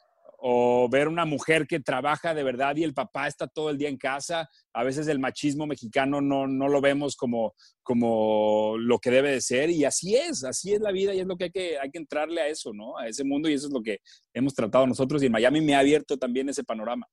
o 0.46 0.90
ver 0.90 1.08
una 1.08 1.24
mujer 1.24 1.66
que 1.66 1.80
trabaja 1.80 2.34
de 2.34 2.44
verdad 2.44 2.76
y 2.76 2.84
el 2.84 2.94
papá 2.94 3.28
está 3.28 3.48
todo 3.48 3.70
el 3.70 3.78
día 3.78 3.88
en 3.88 3.96
casa. 3.96 4.50
A 4.74 4.84
veces 4.84 5.08
el 5.08 5.18
machismo 5.18 5.66
mexicano 5.66 6.20
no, 6.20 6.48
no 6.48 6.68
lo 6.68 6.82
vemos 6.82 7.16
como, 7.16 7.56
como 7.82 8.76
lo 8.78 9.00
que 9.00 9.10
debe 9.10 9.32
de 9.32 9.40
ser 9.40 9.70
y 9.70 9.86
así 9.86 10.18
es, 10.18 10.44
así 10.44 10.74
es 10.74 10.82
la 10.82 10.92
vida 10.92 11.14
y 11.14 11.22
es 11.22 11.28
lo 11.28 11.38
que 11.38 11.46
hay, 11.46 11.52
que 11.52 11.80
hay 11.80 11.90
que 11.90 11.98
entrarle 11.98 12.42
a 12.42 12.48
eso, 12.50 12.74
¿no? 12.74 12.98
A 12.98 13.08
ese 13.08 13.24
mundo 13.24 13.48
y 13.48 13.54
eso 13.54 13.68
es 13.68 13.74
lo 13.74 13.82
que 13.82 14.00
hemos 14.34 14.54
tratado 14.54 14.86
nosotros 14.86 15.24
y 15.24 15.28
en 15.28 15.32
Miami 15.32 15.62
me 15.62 15.76
ha 15.76 15.80
abierto 15.80 16.18
también 16.18 16.50
ese 16.50 16.66
panorama. 16.66 17.08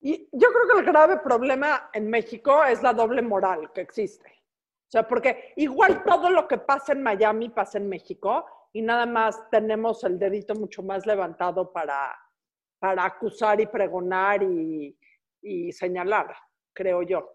Y 0.00 0.26
yo 0.32 0.48
creo 0.48 0.66
que 0.72 0.80
el 0.80 0.86
grave 0.86 1.18
problema 1.18 1.90
en 1.92 2.08
México 2.08 2.64
es 2.64 2.82
la 2.82 2.94
doble 2.94 3.20
moral 3.20 3.70
que 3.74 3.82
existe. 3.82 4.30
O 4.30 4.90
sea, 4.90 5.06
porque 5.06 5.52
igual 5.56 6.02
todo 6.04 6.30
lo 6.30 6.48
que 6.48 6.56
pasa 6.56 6.94
en 6.94 7.02
Miami 7.02 7.50
pasa 7.50 7.76
en 7.76 7.86
México 7.90 8.46
y 8.72 8.80
nada 8.80 9.04
más 9.04 9.50
tenemos 9.50 10.04
el 10.04 10.18
dedito 10.18 10.54
mucho 10.54 10.82
más 10.82 11.04
levantado 11.04 11.70
para 11.70 12.16
para 12.78 13.04
acusar 13.04 13.60
y 13.60 13.66
pregonar 13.66 14.42
y, 14.42 15.72
señalar, 15.72 16.34
creo 16.72 17.02
yo. 17.02 17.32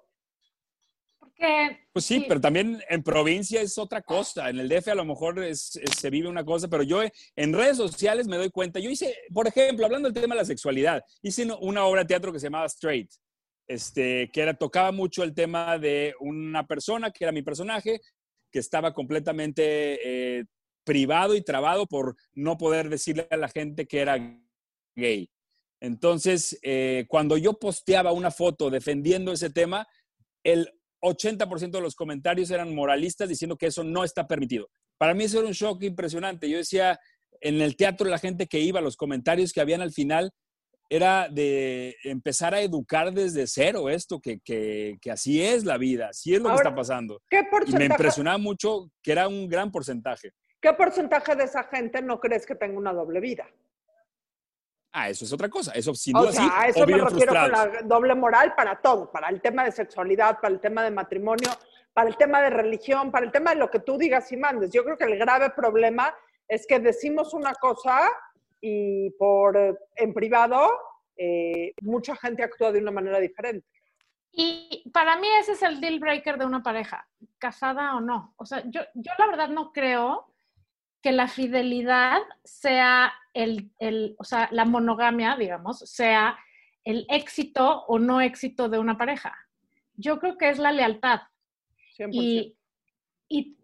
Porque, 1.17 1.87
pues 1.93 2.05
sí, 2.05 2.25
pero 2.27 2.41
también 2.41 2.81
en 2.89 3.03
provincia 3.03 3.61
es 3.61 3.77
otra 3.77 4.01
cosa. 4.01 4.49
En 4.49 4.59
el 4.59 4.67
DF 4.67 4.89
a 4.89 4.95
lo 4.95 5.05
mejor 5.05 5.39
se 5.55 6.09
vive 6.09 6.27
una 6.27 6.43
cosa, 6.43 6.67
pero 6.67 6.83
yo 6.83 7.01
en 7.35 7.53
redes 7.53 7.77
sociales 7.77 8.27
me 8.27 8.37
doy 8.37 8.49
cuenta. 8.49 8.79
Yo 8.79 8.89
hice, 8.89 9.15
por 9.33 9.47
ejemplo, 9.47 9.85
hablando 9.85 10.09
del 10.09 10.21
tema 10.21 10.35
de 10.35 10.41
la 10.41 10.45
sexualidad, 10.45 11.03
hice 11.21 11.47
una 11.61 11.85
obra 11.85 12.01
de 12.01 12.07
teatro 12.07 12.33
que 12.33 12.39
se 12.39 12.47
llamaba 12.47 12.65
Straight, 12.65 13.11
este, 13.67 14.29
que 14.31 14.41
era, 14.41 14.53
tocaba 14.53 14.91
mucho 14.91 15.23
el 15.23 15.33
tema 15.33 15.77
de 15.77 16.15
una 16.19 16.65
persona, 16.67 17.11
que 17.11 17.23
era 17.23 17.31
mi 17.31 17.43
personaje, 17.43 18.01
que 18.51 18.59
estaba 18.59 18.93
completamente 18.93 20.39
eh, 20.39 20.45
privado 20.83 21.35
y 21.35 21.41
trabado 21.41 21.87
por 21.87 22.15
no 22.33 22.57
poder 22.57 22.89
decirle 22.89 23.27
a 23.29 23.37
la 23.37 23.47
gente 23.47 23.87
que 23.87 23.99
era 23.99 24.17
gay. 24.95 25.29
Entonces, 25.79 26.59
eh, 26.61 27.05
cuando 27.07 27.37
yo 27.37 27.53
posteaba 27.53 28.11
una 28.11 28.31
foto 28.31 28.69
defendiendo 28.69 29.31
ese 29.31 29.49
tema, 29.49 29.87
el 30.43 30.69
80% 31.01 31.71
de 31.71 31.81
los 31.81 31.95
comentarios 31.95 32.51
eran 32.51 32.73
moralistas 32.75 33.27
diciendo 33.27 33.57
que 33.57 33.67
eso 33.67 33.83
no 33.83 34.03
está 34.03 34.27
permitido. 34.27 34.69
Para 34.97 35.13
mí 35.13 35.23
eso 35.23 35.39
era 35.39 35.47
un 35.47 35.53
shock 35.53 35.83
impresionante. 35.83 36.47
Yo 36.47 36.57
decía, 36.57 36.99
en 37.39 37.59
el 37.61 37.75
teatro 37.75 38.07
la 38.07 38.19
gente 38.19 38.45
que 38.45 38.59
iba, 38.59 38.81
los 38.81 38.95
comentarios 38.95 39.51
que 39.51 39.61
habían 39.61 39.81
al 39.81 39.91
final, 39.91 40.31
era 40.91 41.29
de 41.29 41.95
empezar 42.03 42.53
a 42.53 42.59
educar 42.61 43.13
desde 43.13 43.47
cero 43.47 43.89
esto, 43.89 44.19
que, 44.19 44.99
así 45.09 45.41
es 45.41 45.63
la 45.63 45.77
vida, 45.77 46.09
así 46.09 46.35
es 46.35 46.41
lo 46.41 46.49
que 46.49 46.55
está 46.55 46.75
pasando. 46.75 47.21
¿qué 47.29 47.43
y 47.65 47.71
me 47.71 47.85
impresionaba 47.85 48.37
mucho 48.37 48.91
que 49.01 49.13
era 49.13 49.27
un 49.29 49.47
gran 49.47 49.71
porcentaje. 49.71 50.33
¿Qué 50.61 50.73
porcentaje 50.73 51.35
de 51.35 51.45
esa 51.45 51.63
gente 51.63 52.01
no 52.01 52.19
crees 52.19 52.45
que 52.45 52.55
tenga 52.55 52.77
una 52.77 52.91
doble 52.93 53.21
vida? 53.21 53.47
Ah, 54.93 55.09
eso 55.09 55.23
es 55.25 55.31
otra 55.31 55.49
cosa. 55.49 55.71
Eso 55.73 55.93
sin 55.95 56.13
duda 56.13 56.29
o 56.29 56.31
sea, 56.31 56.61
a 56.61 56.67
eso 56.67 56.85
me 56.85 56.97
refiero 56.97 57.33
con 57.33 57.51
la 57.51 57.81
doble 57.83 58.15
moral 58.15 58.53
para 58.55 58.75
todo, 58.81 59.11
para 59.11 59.29
el 59.29 59.41
tema 59.41 59.63
de 59.63 59.71
sexualidad, 59.71 60.39
para 60.41 60.53
el 60.53 60.59
tema 60.59 60.83
de 60.83 60.91
matrimonio, 60.91 61.49
para 61.93 62.09
el 62.09 62.17
tema 62.17 62.41
de 62.41 62.49
religión, 62.49 63.11
para 63.11 63.25
el 63.25 63.31
tema 63.31 63.51
de 63.51 63.57
lo 63.57 63.69
que 63.69 63.79
tú 63.79 63.97
digas 63.97 64.31
y 64.31 64.37
mandes. 64.37 64.71
Yo 64.71 64.83
creo 64.83 64.97
que 64.97 65.05
el 65.05 65.17
grave 65.17 65.49
problema 65.51 66.13
es 66.47 66.67
que 66.67 66.79
decimos 66.79 67.33
una 67.33 67.53
cosa 67.53 68.11
y 68.59 69.09
por 69.11 69.57
en 69.95 70.13
privado 70.13 70.69
eh, 71.15 71.73
mucha 71.81 72.15
gente 72.15 72.43
actúa 72.43 72.71
de 72.71 72.79
una 72.79 72.91
manera 72.91 73.19
diferente. 73.19 73.67
Y 74.33 74.89
para 74.93 75.17
mí 75.17 75.27
ese 75.39 75.53
es 75.53 75.61
el 75.61 75.81
deal 75.81 75.99
breaker 75.99 76.37
de 76.37 76.45
una 76.45 76.63
pareja, 76.63 77.07
casada 77.37 77.95
o 77.95 78.01
no. 78.01 78.33
O 78.37 78.45
sea, 78.45 78.63
yo, 78.65 78.81
yo 78.93 79.11
la 79.17 79.27
verdad 79.27 79.49
no 79.49 79.71
creo 79.71 80.30
que 81.01 81.11
la 81.11 81.27
fidelidad 81.27 82.19
sea 82.43 83.13
el, 83.33 83.71
el, 83.79 84.15
o 84.17 84.23
sea, 84.23 84.49
la 84.51 84.65
monogamia, 84.65 85.35
digamos, 85.35 85.79
sea 85.79 86.37
el 86.83 87.05
éxito 87.09 87.83
o 87.87 87.99
no 87.99 88.21
éxito 88.21 88.69
de 88.69 88.79
una 88.79 88.97
pareja. 88.97 89.35
Yo 89.95 90.19
creo 90.19 90.37
que 90.37 90.49
es 90.49 90.59
la 90.59 90.71
lealtad. 90.71 91.21
Y, 92.11 92.55
y, 93.27 93.57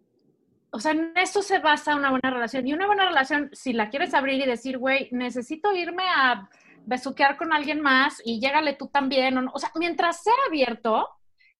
o 0.70 0.78
sea, 0.78 0.92
en 0.92 1.12
eso 1.16 1.42
se 1.42 1.58
basa 1.58 1.96
una 1.96 2.10
buena 2.10 2.30
relación. 2.30 2.66
Y 2.66 2.72
una 2.72 2.86
buena 2.86 3.06
relación, 3.06 3.50
si 3.52 3.72
la 3.72 3.90
quieres 3.90 4.14
abrir 4.14 4.40
y 4.40 4.46
decir, 4.46 4.78
güey, 4.78 5.08
necesito 5.10 5.74
irme 5.74 6.04
a 6.08 6.48
besuquear 6.86 7.36
con 7.36 7.52
alguien 7.52 7.80
más 7.80 8.22
y 8.24 8.40
llégale 8.40 8.74
tú 8.74 8.88
también. 8.88 9.38
O, 9.38 9.50
o 9.52 9.58
sea, 9.58 9.70
mientras 9.74 10.22
sea 10.22 10.34
abierto, 10.46 11.08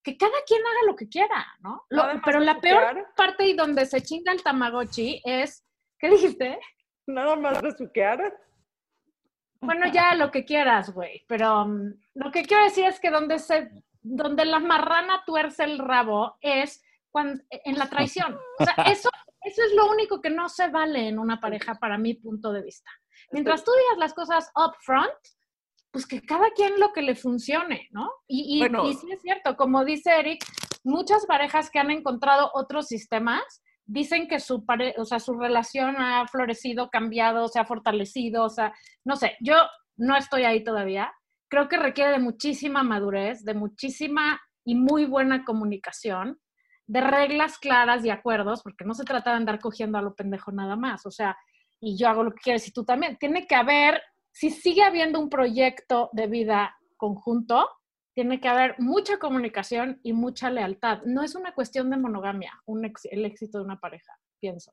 que 0.03 0.17
cada 0.17 0.33
quien 0.47 0.61
haga 0.61 0.87
lo 0.87 0.97
que 0.97 1.09
quiera, 1.09 1.47
¿no? 1.61 1.85
pero 2.25 2.41
la 2.41 2.61
peor 2.61 3.09
parte 3.17 3.47
y 3.47 3.55
donde 3.55 3.85
se 3.85 4.03
chinga 4.03 4.33
el 4.33 4.43
Tamagotchi 4.43 5.21
es 5.25 5.65
¿Qué 5.99 6.11
dijiste? 6.11 6.59
Nada 7.07 7.37
más 7.37 7.61
besuquear. 7.61 8.33
Bueno, 9.61 9.87
ya 9.93 10.15
lo 10.15 10.31
que 10.31 10.45
quieras, 10.45 10.91
güey. 10.91 11.25
Pero 11.27 11.63
um, 11.63 11.93
lo 12.15 12.31
que 12.31 12.43
quiero 12.43 12.65
decir 12.65 12.85
es 12.85 13.01
que 13.01 13.11
donde 13.11 13.39
se, 13.39 13.71
donde 14.03 14.45
la 14.45 14.61
marrana 14.61 15.23
tuerce 15.27 15.65
el 15.65 15.79
rabo 15.79 16.37
es 16.41 16.83
cuando, 17.11 17.43
en 17.51 17.79
la 17.79 17.89
traición. 17.89 18.39
O 18.59 18.65
sea, 18.65 18.75
eso, 18.87 19.11
eso 19.43 19.63
es 19.63 19.75
lo 19.75 19.91
único 19.91 20.21
que 20.21 20.31
no 20.31 20.49
se 20.49 20.69
vale 20.69 21.09
en 21.09 21.19
una 21.19 21.41
pareja 21.41 21.75
para 21.75 21.99
mi 21.99 22.15
punto 22.15 22.53
de 22.53 22.63
vista. 22.63 22.91
Mientras 23.33 23.65
tú 23.65 23.73
digas 23.73 23.99
las 23.99 24.15
cosas 24.15 24.51
up 24.55 24.75
front, 24.81 25.11
pues 25.91 26.07
que 26.07 26.23
cada 26.23 26.51
quien 26.51 26.79
lo 26.79 26.93
que 26.93 27.03
le 27.03 27.17
funcione, 27.17 27.89
¿no? 27.91 28.11
Y, 28.27 28.63
y, 28.63 28.65
y 28.65 28.95
sí 28.95 29.11
es 29.11 29.21
cierto, 29.23 29.57
como 29.57 29.85
dice 29.85 30.11
Eric, 30.19 30.45
muchas 30.85 31.27
parejas 31.27 31.71
que 31.71 31.79
han 31.79 31.91
encontrado 31.91 32.51
otros 32.55 32.87
sistemas 32.87 33.63
dicen 33.89 34.29
que 34.29 34.39
su, 34.39 34.65
o 34.99 35.05
sea, 35.05 35.19
su 35.19 35.33
relación 35.33 35.97
ha 35.99 36.27
florecido, 36.29 36.91
cambiado, 36.91 37.49
se 37.49 37.59
ha 37.59 37.65
fortalecido, 37.65 38.45
o 38.45 38.51
sea, 38.51 38.73
no 39.05 39.17
sé, 39.17 39.37
yo 39.41 39.55
no 39.97 40.17
estoy 40.17 40.45
ahí 40.45 40.63
todavía. 40.63 41.13
Creo 41.49 41.69
que 41.69 41.79
requiere 41.79 42.13
de 42.13 42.19
muchísima 42.19 42.83
madurez, 42.83 43.45
de 43.45 43.55
muchísima 43.55 44.41
y 44.65 44.75
muy 44.75 45.07
buena 45.07 45.45
comunicación, 45.45 46.39
de 46.87 47.01
reglas 47.01 47.59
claras 47.59 48.05
y 48.05 48.11
acuerdos, 48.11 48.63
porque 48.63 48.85
no 48.85 48.93
se 48.93 49.05
trata 49.05 49.31
de 49.31 49.39
andar 49.39 49.59
cogiendo 49.59 49.97
a 49.97 50.03
lo 50.03 50.15
pendejo 50.15 50.53
nada 50.53 50.77
más, 50.77 51.07
o 51.07 51.11
sea, 51.11 51.37
y 51.81 51.97
yo 51.97 52.09
hago 52.09 52.25
lo 52.25 52.33
que 52.33 52.43
quieres 52.43 52.69
y 52.69 52.73
tú 52.73 52.85
también. 52.85 53.17
Tiene 53.17 53.47
que 53.47 53.55
haber, 53.55 54.03
si 54.31 54.51
sigue 54.51 54.83
habiendo 54.83 55.19
un 55.19 55.31
proyecto 55.31 56.11
de 56.13 56.27
vida 56.27 56.77
conjunto, 56.99 57.69
tiene 58.19 58.41
que 58.41 58.49
haber 58.49 58.75
mucha 58.79 59.21
comunicación 59.21 60.01
y 60.03 60.13
mucha 60.13 60.51
lealtad. 60.51 61.03
No 61.05 61.23
es 61.23 61.37
una 61.37 61.55
cuestión 61.55 61.89
de 61.89 61.99
monogamia, 61.99 62.53
un 62.67 62.85
el 62.85 63.25
éxito 63.25 63.59
de 63.59 63.65
una 63.65 63.79
pareja, 63.79 64.19
pienso. 64.41 64.73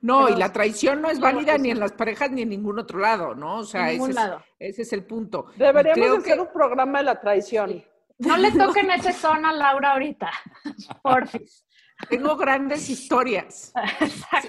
No, 0.00 0.28
y 0.28 0.36
la 0.36 0.52
traición 0.52 1.02
no 1.02 1.10
es 1.10 1.18
válida 1.18 1.58
ni 1.58 1.72
en 1.72 1.80
las 1.80 1.90
parejas 1.90 2.30
ni 2.30 2.42
en 2.42 2.50
ningún 2.50 2.78
otro 2.78 3.00
lado, 3.00 3.34
¿no? 3.34 3.56
O 3.56 3.64
sea, 3.64 3.90
ese, 3.90 4.08
Es, 4.08 4.18
ese 4.60 4.82
es 4.82 4.92
el 4.92 5.04
punto. 5.04 5.46
Deberíamos 5.56 6.18
hacer 6.18 6.38
un 6.38 6.52
programa 6.52 6.98
de 6.98 7.04
la 7.06 7.20
traición. 7.20 7.84
No 8.18 8.36
le 8.36 8.52
toquen 8.52 8.88
ese 8.92 9.12
son 9.12 9.44
a 9.44 9.52
Laura 9.52 9.94
ahorita, 9.94 10.30
porfis. 11.02 11.66
Tengo 12.08 12.36
grandes 12.36 12.88
historias. 12.90 13.72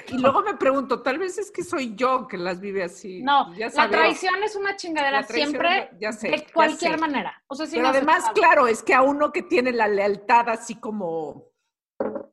Y 0.08 0.18
luego 0.18 0.42
me 0.42 0.56
pregunto, 0.56 1.02
tal 1.02 1.20
vez 1.20 1.38
es 1.38 1.52
que 1.52 1.64
soy 1.64 1.96
yo 1.96 2.28
que 2.28 2.38
las 2.38 2.60
vive 2.60 2.84
así. 2.84 3.22
No, 3.22 3.54
la 3.56 3.90
traición 3.90 4.44
es 4.44 4.56
una 4.56 4.75
chingadera 4.75 5.24
siempre, 5.24 5.90
de 6.00 6.48
cualquier 6.54 7.00
manera. 7.00 7.42
O 7.48 7.56
sea, 7.56 7.68
Pero 7.72 7.88
además, 7.88 8.25
claro, 8.34 8.68
es 8.68 8.84
que 8.84 8.94
a 8.94 9.02
uno 9.02 9.32
que 9.32 9.42
tiene 9.42 9.72
la 9.72 9.88
lealtad 9.88 10.50
así 10.50 10.75
como, 10.75 11.50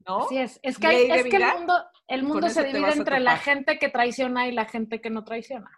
¿no? 0.06 0.28
Sí, 0.28 0.38
es, 0.38 0.60
es 0.62 0.78
que, 0.78 1.14
es 1.14 1.24
que 1.24 1.36
el 1.36 1.54
mundo, 1.56 1.74
el 2.08 2.22
mundo 2.22 2.48
se 2.48 2.64
divide 2.64 2.92
entre 2.92 3.20
la 3.20 3.36
gente 3.36 3.78
que 3.78 3.88
traiciona 3.88 4.46
y 4.48 4.52
la 4.52 4.66
gente 4.66 5.00
que 5.00 5.10
no 5.10 5.24
traiciona. 5.24 5.70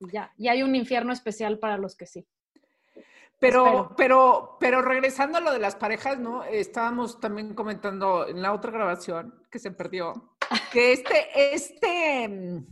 Ya, 0.00 0.32
y 0.36 0.48
hay 0.48 0.62
un 0.62 0.74
infierno 0.74 1.12
especial 1.12 1.58
para 1.58 1.78
los 1.78 1.96
que 1.96 2.06
sí. 2.06 2.26
Pero, 3.42 3.66
Espero. 3.66 3.94
pero, 3.96 4.56
pero 4.60 4.82
regresando 4.82 5.38
a 5.38 5.40
lo 5.40 5.52
de 5.52 5.58
las 5.58 5.74
parejas, 5.74 6.16
¿no? 6.20 6.44
Estábamos 6.44 7.18
también 7.18 7.54
comentando 7.56 8.28
en 8.28 8.40
la 8.40 8.52
otra 8.52 8.70
grabación 8.70 9.42
que 9.50 9.58
se 9.58 9.72
perdió, 9.72 10.36
que 10.72 10.92
este, 10.92 11.52
este, 11.52 12.28
mm, 12.28 12.66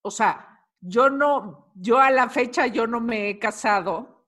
o 0.00 0.10
sea, 0.10 0.64
yo 0.80 1.10
no, 1.10 1.70
yo 1.74 1.98
a 1.98 2.10
la 2.10 2.30
fecha 2.30 2.68
yo 2.68 2.86
no 2.86 3.02
me 3.02 3.28
he 3.28 3.38
casado. 3.38 4.26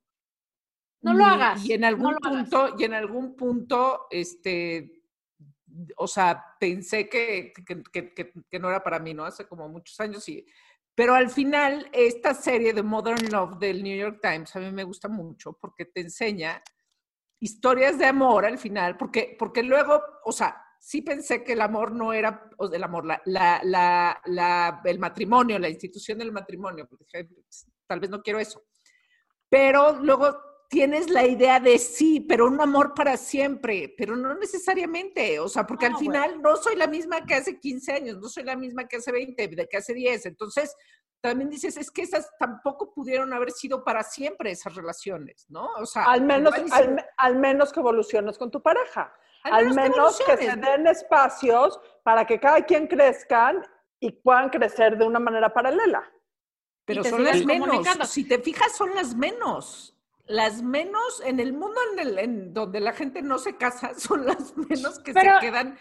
No 1.03 1.15
lo 1.15 1.25
hagas, 1.25 1.65
Y 1.65 1.73
en 1.73 1.81
no 1.81 1.87
algún 1.87 2.15
hagas. 2.17 2.21
punto, 2.51 2.75
y 2.79 2.85
en 2.85 2.93
algún 2.93 3.35
punto, 3.37 4.07
este, 4.11 5.03
o 5.97 6.07
sea, 6.07 6.45
pensé 6.61 7.09
que, 7.09 7.55
que, 7.55 7.83
que- 7.91 8.13
que- 8.13 8.33
que 8.51 8.59
no 8.59 8.69
era 8.69 8.83
para 8.85 8.99
mí, 8.99 9.15
¿no? 9.15 9.25
Hace 9.25 9.49
como 9.49 9.67
muchos 9.67 9.99
años 9.99 10.29
y, 10.29 10.45
pero 10.95 11.15
al 11.15 11.31
final, 11.31 11.89
esta 11.93 12.35
serie 12.35 12.73
de 12.73 12.83
Modern 12.83 13.31
Love 13.31 13.59
del 13.59 13.83
New 13.83 13.97
York 13.97 14.19
Times 14.21 14.55
a 14.57 14.61
mí 14.61 14.71
me 14.71 14.85
gusta 14.85 15.09
mucho 15.09 15.53
porque 15.61 15.87
te 15.87 16.01
enseña 16.01 16.63
historias 17.41 17.99
de 17.99 18.07
amor 18.07 18.45
al 18.45 18.59
final, 18.59 18.97
porque, 18.97 19.37
porque 19.39 19.63
luego, 19.63 20.03
o 20.25 20.33
sea, 20.33 20.63
sí 20.79 21.03
pensé 21.03 21.43
que 21.45 21.53
el 21.55 21.61
amor 21.61 21.93
no 21.93 22.13
era, 22.13 22.51
o 22.59 22.71
el 22.71 22.83
amor, 22.83 23.07
la, 23.07 23.21
la, 23.25 24.21
la, 24.25 24.81
el 24.85 24.99
matrimonio, 24.99 25.59
la 25.59 25.69
institución 25.69 26.19
del 26.19 26.33
matrimonio, 26.33 26.87
porque 26.89 27.25
"Pues, 27.25 27.67
tal 27.87 28.01
vez 28.01 28.11
no 28.11 28.23
quiero 28.23 28.39
eso. 28.39 28.63
Pero 29.49 29.99
luego 30.01 30.50
tienes 30.71 31.11
la 31.11 31.27
idea 31.27 31.59
de 31.59 31.79
sí, 31.79 32.21
pero 32.21 32.47
un 32.47 32.61
amor 32.61 32.95
para 32.95 33.17
siempre, 33.17 33.93
pero 33.99 34.17
no 34.17 34.35
necesariamente, 34.37 35.41
o 35.41 35.49
sea, 35.49 35.67
porque 35.67 35.89
No, 35.89 35.97
al 35.97 36.01
final 36.01 36.41
no 36.41 36.57
soy 36.57 36.77
la 36.77 36.87
misma 36.87 37.27
que 37.27 37.35
hace 37.35 37.59
15 37.59 37.93
años, 37.93 38.19
no 38.19 38.29
soy 38.29 38.45
la 38.45 38.57
misma 38.57 38.87
que 38.87 38.97
hace 38.97 39.11
20, 39.11 39.49
de 39.49 39.69
que 39.69 39.77
hace 39.77 39.93
10, 39.93 40.27
entonces 40.27 40.75
también 41.21 41.51
dices, 41.51 41.77
es 41.77 41.91
que 41.91 42.03
esas 42.03 42.31
tampoco 42.39 42.95
pudieron 42.95 43.33
haber 43.33 43.51
sido 43.51 43.85
para 43.85 44.05
siempre 44.05 44.53
esas 44.53 44.75
relaciones, 44.77 45.45
¿no? 45.51 45.69
O 45.77 45.85
sea, 45.85 46.05
Al 46.05 46.23
menos, 46.23 46.55
y 46.57 46.73
al, 46.73 47.05
al 47.17 47.37
menos 47.37 47.73
que 47.73 47.81
evoluciones 47.81 48.39
con 48.39 48.51
tu 48.51 48.63
pareja. 48.63 49.13
Al 49.43 49.69
que 49.69 49.75
menos 49.75 50.19
que, 50.19 50.25
se 50.25 50.33
evoluciones, 50.33 50.57
¿no? 50.57 50.71
den 50.71 50.87
espacios 50.87 51.81
para 52.05 52.25
que 52.25 52.39
cada 52.39 52.65
quien 52.65 52.87
crezcan 52.87 53.67
y 53.99 54.13
puedan 54.13 54.49
crecer 54.51 54.97
de 54.97 55.05
una 55.05 55.19
manera 55.19 55.53
paralela. 55.53 56.11
Pero 56.87 57.05
son 57.05 57.25
las 57.25 57.45
menos. 57.45 57.87
Si 58.09 58.27
te 58.27 58.39
fijas, 58.39 58.75
son 58.77 58.95
las 58.95 59.15
menos. 59.15 60.00
Las 60.31 60.63
menos 60.63 61.21
en 61.25 61.41
el 61.41 61.53
mundo 61.53 61.77
en, 61.93 61.99
el, 61.99 62.19
en 62.19 62.55
donde 62.55 62.79
la 62.81 62.93
gente 62.93 63.21
no 63.21 63.39
se 63.39 63.57
casa, 63.57 63.93
son 63.99 64.27
las 64.27 64.57
menos 64.57 64.99
que 65.01 65.13
Pero- 65.13 65.41
se 65.41 65.47
quedan 65.47 65.77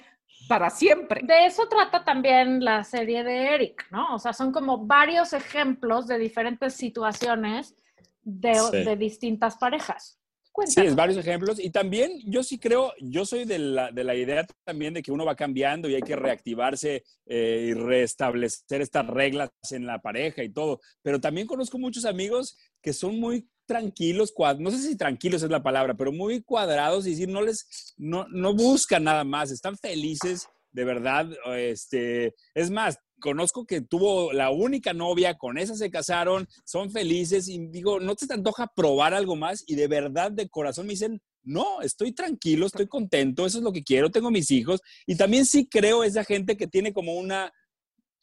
para 0.47 0.69
siempre. 0.69 1.21
De 1.23 1.45
eso 1.45 1.67
trata 1.67 2.03
también 2.03 2.63
la 2.63 2.83
serie 2.83 3.23
de 3.23 3.53
Eric, 3.53 3.85
¿no? 3.91 4.15
O 4.15 4.19
sea, 4.19 4.33
son 4.33 4.51
como 4.51 4.85
varios 4.85 5.33
ejemplos 5.33 6.07
de 6.07 6.17
diferentes 6.17 6.73
situaciones 6.73 7.75
de, 8.23 8.55
Sí. 8.55 8.83
de 8.83 8.95
distintas 8.95 9.57
parejas. 9.57 10.18
Sí, 10.67 10.75
Cuéntanos. 10.75 10.89
es 10.91 10.95
varios 10.95 11.17
ejemplos. 11.17 11.59
Y 11.59 11.69
también 11.69 12.19
yo 12.25 12.43
sí 12.43 12.59
creo, 12.59 12.93
yo 12.99 13.25
soy 13.25 13.45
de 13.45 13.59
la, 13.59 13.91
de 13.91 14.03
la 14.03 14.15
idea 14.15 14.45
también 14.65 14.93
de 14.93 15.01
que 15.01 15.11
uno 15.11 15.25
va 15.25 15.35
cambiando 15.35 15.87
y 15.89 15.95
hay 15.95 16.01
que 16.01 16.15
reactivarse 16.15 17.03
eh, 17.25 17.67
y 17.69 17.73
restablecer 17.73 18.81
estas 18.81 19.07
reglas 19.07 19.49
en 19.71 19.85
la 19.85 19.99
pareja 19.99 20.43
y 20.43 20.49
todo. 20.49 20.79
Pero 21.01 21.19
también 21.19 21.47
conozco 21.47 21.77
muchos 21.77 22.05
amigos 22.05 22.57
que 22.81 22.93
son 22.93 23.19
muy 23.19 23.47
tranquilos, 23.65 24.33
cuad- 24.33 24.57
no 24.57 24.71
sé 24.71 24.79
si 24.79 24.97
tranquilos 24.97 25.43
es 25.43 25.49
la 25.51 25.61
palabra, 25.61 25.93
pero 25.95 26.11
muy 26.11 26.41
cuadrados 26.41 27.05
y 27.05 27.11
decir, 27.11 27.29
no 27.29 27.41
les, 27.41 27.93
no, 27.97 28.27
no 28.29 28.53
buscan 28.55 29.03
nada 29.03 29.23
más, 29.23 29.51
están 29.51 29.77
felices 29.77 30.47
de 30.71 30.83
verdad. 30.85 31.27
Este, 31.55 32.35
es 32.55 32.71
más, 32.71 32.97
conozco 33.19 33.65
que 33.65 33.81
tuvo 33.81 34.33
la 34.33 34.49
única 34.51 34.93
novia, 34.93 35.37
con 35.37 35.57
esa 35.57 35.75
se 35.75 35.91
casaron, 35.91 36.47
son 36.65 36.91
felices 36.91 37.47
y 37.47 37.67
digo, 37.67 37.99
¿no 37.99 38.15
te 38.15 38.33
antoja 38.33 38.71
probar 38.75 39.13
algo 39.13 39.35
más? 39.35 39.63
Y 39.67 39.75
de 39.75 39.87
verdad, 39.87 40.31
de 40.31 40.49
corazón 40.49 40.87
me 40.87 40.93
dicen, 40.93 41.21
no, 41.43 41.81
estoy 41.81 42.11
tranquilo, 42.11 42.65
estoy 42.65 42.87
contento, 42.87 43.45
eso 43.45 43.57
es 43.57 43.63
lo 43.63 43.71
que 43.71 43.83
quiero, 43.83 44.11
tengo 44.11 44.31
mis 44.31 44.51
hijos. 44.51 44.81
Y 45.05 45.15
también 45.15 45.45
sí 45.45 45.67
creo 45.67 46.03
esa 46.03 46.23
gente 46.23 46.57
que 46.57 46.67
tiene 46.67 46.93
como 46.93 47.13
una 47.13 47.51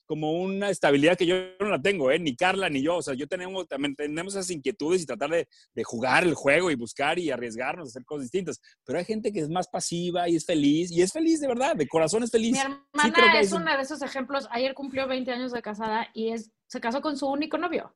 como 0.07 0.33
una 0.33 0.71
estabilidad 0.71 1.19
que 1.19 1.27
yo 1.27 1.37
no 1.61 1.69
la 1.69 1.83
tengo, 1.83 2.11
¿eh? 2.11 2.19
ni 2.19 2.35
Carla 2.37 2.69
ni 2.71 2.81
yo. 2.83 2.97
O 2.97 3.03
sea, 3.03 3.15
yo 3.15 3.27
tenemos, 3.27 3.67
también 3.69 3.95
tenemos 3.95 4.35
esas 4.35 4.51
inquietudes 4.51 5.03
y 5.03 5.07
tratar 5.07 5.31
de, 5.31 5.49
de 5.75 5.85
jugar 5.85 6.25
el 6.25 6.35
juego 6.35 6.71
y 6.71 6.77
buscar 6.77 7.19
y 7.19 7.31
arriesgarnos, 7.31 7.89
hacer 7.89 8.05
cosas 8.05 8.23
distintas. 8.25 8.61
Pero 8.85 8.99
hay 8.99 9.05
gente 9.05 9.33
que 9.33 9.41
es 9.41 9.49
más 9.51 9.69
pasiva 9.69 10.29
y 10.29 10.37
es 10.37 10.47
feliz, 10.47 10.91
y 10.91 11.03
es 11.03 11.13
feliz 11.13 11.41
de 11.41 11.49
verdad, 11.49 11.77
de 11.77 11.87
corazón 11.89 12.23
es 12.23 12.31
feliz. 12.31 12.53
Mi 12.53 12.59
Sí, 12.59 12.65
hermana 12.65 13.33
que 13.33 13.41
es 13.41 13.53
hay- 13.53 13.59
uno 13.61 13.77
de 13.77 13.83
esos 13.83 14.01
ejemplos. 14.03 14.49
Ayer 14.51 14.73
cumplió 14.75 15.07
20 15.07 15.31
años 15.33 15.53
de 15.53 15.61
casada 15.61 16.09
y 16.15 16.31
es, 16.31 16.51
se 16.67 16.81
casó 16.81 17.01
con 17.01 17.17
su 17.17 17.27
único 17.27 17.59
novio. 17.59 17.93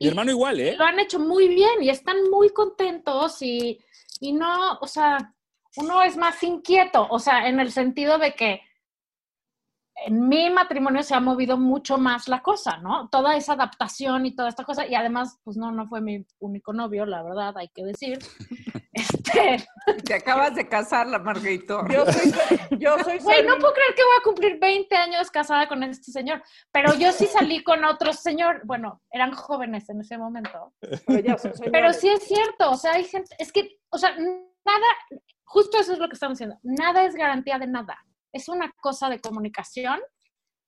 Mi 0.00 0.08
hermano 0.08 0.30
igual, 0.30 0.60
¿eh? 0.60 0.76
Lo 0.76 0.84
han 0.84 0.98
hecho 0.98 1.18
muy 1.18 1.48
bien 1.48 1.82
y 1.82 1.88
están 1.88 2.16
muy 2.30 2.50
contentos 2.50 3.40
y, 3.42 3.78
y 4.20 4.32
no, 4.32 4.78
o 4.80 4.86
sea, 4.86 5.34
uno 5.76 6.02
es 6.02 6.16
más 6.16 6.42
inquieto, 6.42 7.06
o 7.10 7.18
sea, 7.18 7.48
en 7.48 7.58
el 7.60 7.70
sentido 7.72 8.18
de 8.18 8.34
que 8.34 8.60
en 10.06 10.28
mi 10.28 10.50
matrimonio 10.50 11.02
se 11.02 11.14
ha 11.14 11.20
movido 11.20 11.56
mucho 11.56 11.98
más 11.98 12.28
la 12.28 12.42
cosa, 12.42 12.78
¿no? 12.78 13.08
Toda 13.08 13.36
esa 13.36 13.52
adaptación 13.52 14.26
y 14.26 14.34
toda 14.34 14.48
esta 14.48 14.64
cosa, 14.64 14.86
y 14.86 14.94
además, 14.94 15.38
pues 15.44 15.56
no, 15.56 15.70
no 15.70 15.86
fue 15.86 16.00
mi 16.00 16.26
único 16.40 16.72
novio, 16.72 17.06
la 17.06 17.22
verdad, 17.22 17.56
hay 17.56 17.68
que 17.68 17.84
decir. 17.84 18.18
Este, 18.96 19.66
Te 20.04 20.14
acabas 20.14 20.54
de 20.54 20.68
casar, 20.68 21.08
la 21.08 21.18
Margarito. 21.18 21.84
Yo 21.88 22.06
soy, 22.06 22.32
yo 22.78 22.96
soy 23.00 23.18
güey, 23.18 23.44
no 23.44 23.58
puedo 23.58 23.74
creer 23.74 23.92
que 23.96 24.04
voy 24.04 24.12
a 24.20 24.22
cumplir 24.22 24.58
20 24.60 24.94
años 24.94 25.32
casada 25.32 25.66
con 25.66 25.82
este 25.82 26.12
señor, 26.12 26.40
pero 26.70 26.94
yo 26.94 27.10
sí 27.10 27.26
salí 27.26 27.64
con 27.64 27.84
otro 27.84 28.12
señor, 28.12 28.60
bueno, 28.64 29.02
eran 29.10 29.32
jóvenes 29.32 29.88
en 29.90 30.00
ese 30.00 30.16
momento, 30.16 30.72
pero 31.06 31.18
ya. 31.18 31.36
Pero 31.72 31.92
sí 31.92 32.08
es 32.08 32.22
cierto, 32.22 32.70
o 32.70 32.76
sea, 32.76 32.92
hay 32.92 33.02
gente, 33.02 33.34
es 33.36 33.50
que, 33.50 33.80
o 33.90 33.98
sea, 33.98 34.14
nada, 34.16 34.86
justo 35.42 35.78
eso 35.78 35.92
es 35.92 35.98
lo 35.98 36.08
que 36.08 36.14
estamos 36.14 36.38
diciendo, 36.38 36.60
nada 36.62 37.04
es 37.04 37.16
garantía 37.16 37.58
de 37.58 37.66
nada. 37.66 37.98
Es 38.34 38.48
una 38.48 38.70
cosa 38.82 39.08
de 39.08 39.20
comunicación, 39.20 40.00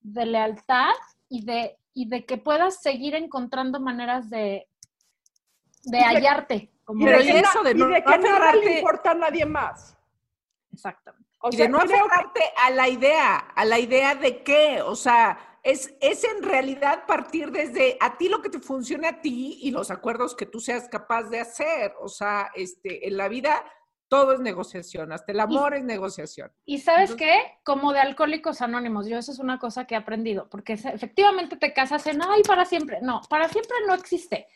de 0.00 0.24
lealtad 0.24 0.94
y 1.28 1.44
de, 1.44 1.76
y 1.92 2.08
de 2.08 2.24
que 2.24 2.38
puedas 2.38 2.80
seguir 2.80 3.14
encontrando 3.14 3.80
maneras 3.80 4.30
de, 4.30 4.68
de 5.84 5.98
hallarte. 6.00 6.72
Como 6.84 7.00
Y 7.06 7.10
de 7.10 7.24
y 7.24 7.26
que, 7.26 7.38
eso 7.40 7.62
na- 7.62 7.68
de 7.68 7.70
y 7.72 7.74
no 7.80 7.88
de 7.88 8.04
que 8.04 8.18
nada 8.18 8.52
le 8.54 8.78
importa 8.78 9.10
a 9.10 9.14
nadie 9.14 9.44
más. 9.44 9.98
Exactamente. 10.72 11.28
O 11.40 11.48
y 11.50 11.56
sea, 11.56 11.66
de 11.66 11.72
no 11.72 11.78
que- 11.80 11.94
aferrarte 11.94 12.40
a 12.62 12.70
la 12.70 12.88
idea, 12.88 13.36
a 13.36 13.64
la 13.64 13.78
idea 13.78 14.14
de 14.14 14.42
qué, 14.42 14.80
o 14.82 14.94
sea, 14.94 15.58
es, 15.62 15.92
es 16.00 16.22
en 16.22 16.44
realidad 16.44 17.04
partir 17.06 17.50
desde 17.50 17.96
a 18.00 18.16
ti 18.16 18.28
lo 18.28 18.40
que 18.40 18.50
te 18.50 18.60
funcione 18.60 19.08
a 19.08 19.20
ti 19.20 19.58
y 19.62 19.72
los 19.72 19.90
acuerdos 19.90 20.36
que 20.36 20.46
tú 20.46 20.60
seas 20.60 20.88
capaz 20.88 21.24
de 21.24 21.40
hacer. 21.40 21.92
O 22.00 22.08
sea, 22.08 22.50
este, 22.54 23.08
en 23.08 23.16
la 23.16 23.26
vida 23.28 23.64
todo 24.08 24.32
es 24.32 24.40
negociación, 24.40 25.12
hasta 25.12 25.32
el 25.32 25.40
amor 25.40 25.74
es 25.74 25.84
negociación. 25.84 26.52
Y 26.64 26.78
sabes 26.78 27.10
Entonces- 27.10 27.28
qué? 27.28 27.58
Como 27.64 27.92
de 27.92 28.00
Alcohólicos 28.00 28.60
Anónimos, 28.62 29.06
yo 29.06 29.18
eso 29.18 29.32
es 29.32 29.38
una 29.38 29.58
cosa 29.58 29.86
que 29.86 29.94
he 29.94 29.98
aprendido, 29.98 30.48
porque 30.48 30.74
efectivamente 30.74 31.56
te 31.56 31.72
casas 31.72 32.06
en, 32.06 32.22
ay, 32.22 32.42
para 32.42 32.64
siempre. 32.64 32.98
No, 33.02 33.20
para 33.28 33.48
siempre 33.48 33.76
no 33.86 33.94
existe. 33.94 34.46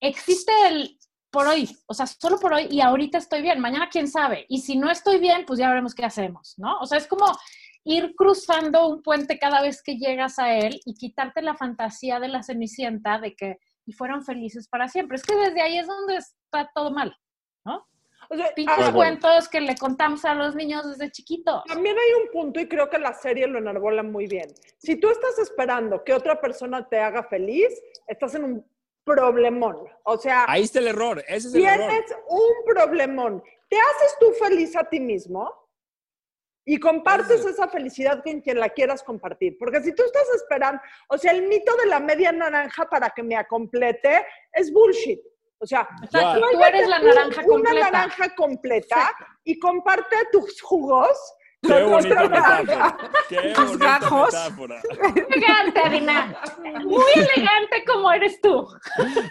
Existe 0.00 0.52
el 0.68 0.98
por 1.30 1.48
hoy, 1.48 1.68
o 1.86 1.94
sea, 1.94 2.06
solo 2.06 2.38
por 2.38 2.52
hoy 2.52 2.68
y 2.70 2.80
ahorita 2.80 3.18
estoy 3.18 3.42
bien, 3.42 3.58
mañana 3.58 3.88
quién 3.90 4.06
sabe. 4.06 4.46
Y 4.48 4.60
si 4.60 4.76
no 4.76 4.88
estoy 4.88 5.18
bien, 5.18 5.44
pues 5.44 5.58
ya 5.58 5.68
veremos 5.68 5.92
qué 5.92 6.04
hacemos, 6.04 6.54
¿no? 6.58 6.78
O 6.78 6.86
sea, 6.86 6.98
es 6.98 7.08
como 7.08 7.26
ir 7.82 8.14
cruzando 8.14 8.86
un 8.88 9.02
puente 9.02 9.38
cada 9.40 9.60
vez 9.60 9.82
que 9.82 9.96
llegas 9.96 10.38
a 10.38 10.54
él 10.54 10.80
y 10.84 10.94
quitarte 10.94 11.42
la 11.42 11.56
fantasía 11.56 12.20
de 12.20 12.28
la 12.28 12.44
cenicienta 12.44 13.18
de 13.18 13.34
que 13.34 13.58
y 13.84 13.92
fueron 13.92 14.22
felices 14.24 14.68
para 14.68 14.88
siempre. 14.88 15.16
Es 15.16 15.24
que 15.24 15.34
desde 15.34 15.60
ahí 15.60 15.76
es 15.76 15.86
donde 15.88 16.16
está 16.16 16.70
todo 16.72 16.90
mal. 16.92 17.16
O 18.30 18.36
sea, 18.36 18.54
Pinches 18.54 18.76
ahora, 18.78 18.92
cuentos 18.92 19.48
que 19.48 19.60
le 19.60 19.76
contamos 19.76 20.24
a 20.24 20.34
los 20.34 20.54
niños 20.54 20.86
desde 20.88 21.10
chiquitos. 21.10 21.62
También 21.66 21.96
hay 21.98 22.22
un 22.22 22.30
punto 22.30 22.60
y 22.60 22.68
creo 22.68 22.88
que 22.90 22.98
la 22.98 23.14
serie 23.14 23.46
lo 23.46 23.58
enarbola 23.58 24.02
muy 24.02 24.26
bien. 24.26 24.52
Si 24.78 24.96
tú 24.96 25.08
estás 25.10 25.38
esperando 25.38 26.02
que 26.04 26.12
otra 26.14 26.40
persona 26.40 26.88
te 26.88 26.98
haga 26.98 27.22
feliz, 27.24 27.68
estás 28.06 28.34
en 28.34 28.44
un 28.44 28.66
problemón. 29.04 29.76
O 30.04 30.16
sea, 30.16 30.44
Ahí 30.48 30.62
está 30.62 30.78
el 30.78 30.88
error, 30.88 31.22
ese 31.28 31.48
es 31.48 31.54
el 31.54 31.64
error. 31.64 31.88
tienes 31.88 32.16
un 32.28 32.52
problemón. 32.66 33.42
¿Te 33.68 33.76
haces 33.76 34.16
tú 34.18 34.32
feliz 34.32 34.74
a 34.76 34.84
ti 34.84 35.00
mismo? 35.00 35.50
Y 36.66 36.78
compartes 36.80 37.40
Ese- 37.40 37.50
esa 37.50 37.68
felicidad 37.68 38.22
con 38.24 38.40
quien 38.40 38.58
la 38.58 38.70
quieras 38.70 39.02
compartir. 39.02 39.58
Porque 39.58 39.82
si 39.82 39.94
tú 39.94 40.02
estás 40.02 40.26
esperando, 40.34 40.80
o 41.08 41.18
sea, 41.18 41.32
el 41.32 41.42
mito 41.46 41.76
de 41.76 41.86
la 41.86 42.00
media 42.00 42.32
naranja 42.32 42.88
para 42.88 43.10
que 43.10 43.22
me 43.22 43.36
acomplete 43.36 44.24
es 44.52 44.72
bullshit. 44.72 45.20
O 45.58 45.66
sea, 45.66 45.88
tú 46.10 46.62
eres 46.62 46.88
la 46.88 47.00
tú 47.00 47.06
naranja 47.06 47.42
una 47.42 47.46
completa. 47.46 47.90
naranja 47.90 48.34
completa 48.34 49.12
y 49.44 49.58
comparte 49.58 50.16
tus 50.32 50.60
jugos. 50.60 51.08
Qué 51.62 51.68
con 51.80 51.92
bonita 51.92 52.24
otra 52.24 52.28
naranja. 52.28 52.64
metáfora. 52.66 53.12
Qué 53.30 53.52
Tus 53.54 53.66
bonita 53.66 53.98
gajos. 53.98 54.34
Elegante, 55.30 55.80
Adina. 55.80 56.42
Muy 56.84 57.12
elegante 57.14 57.84
como 57.86 58.12
eres 58.12 58.38
tú. 58.42 58.68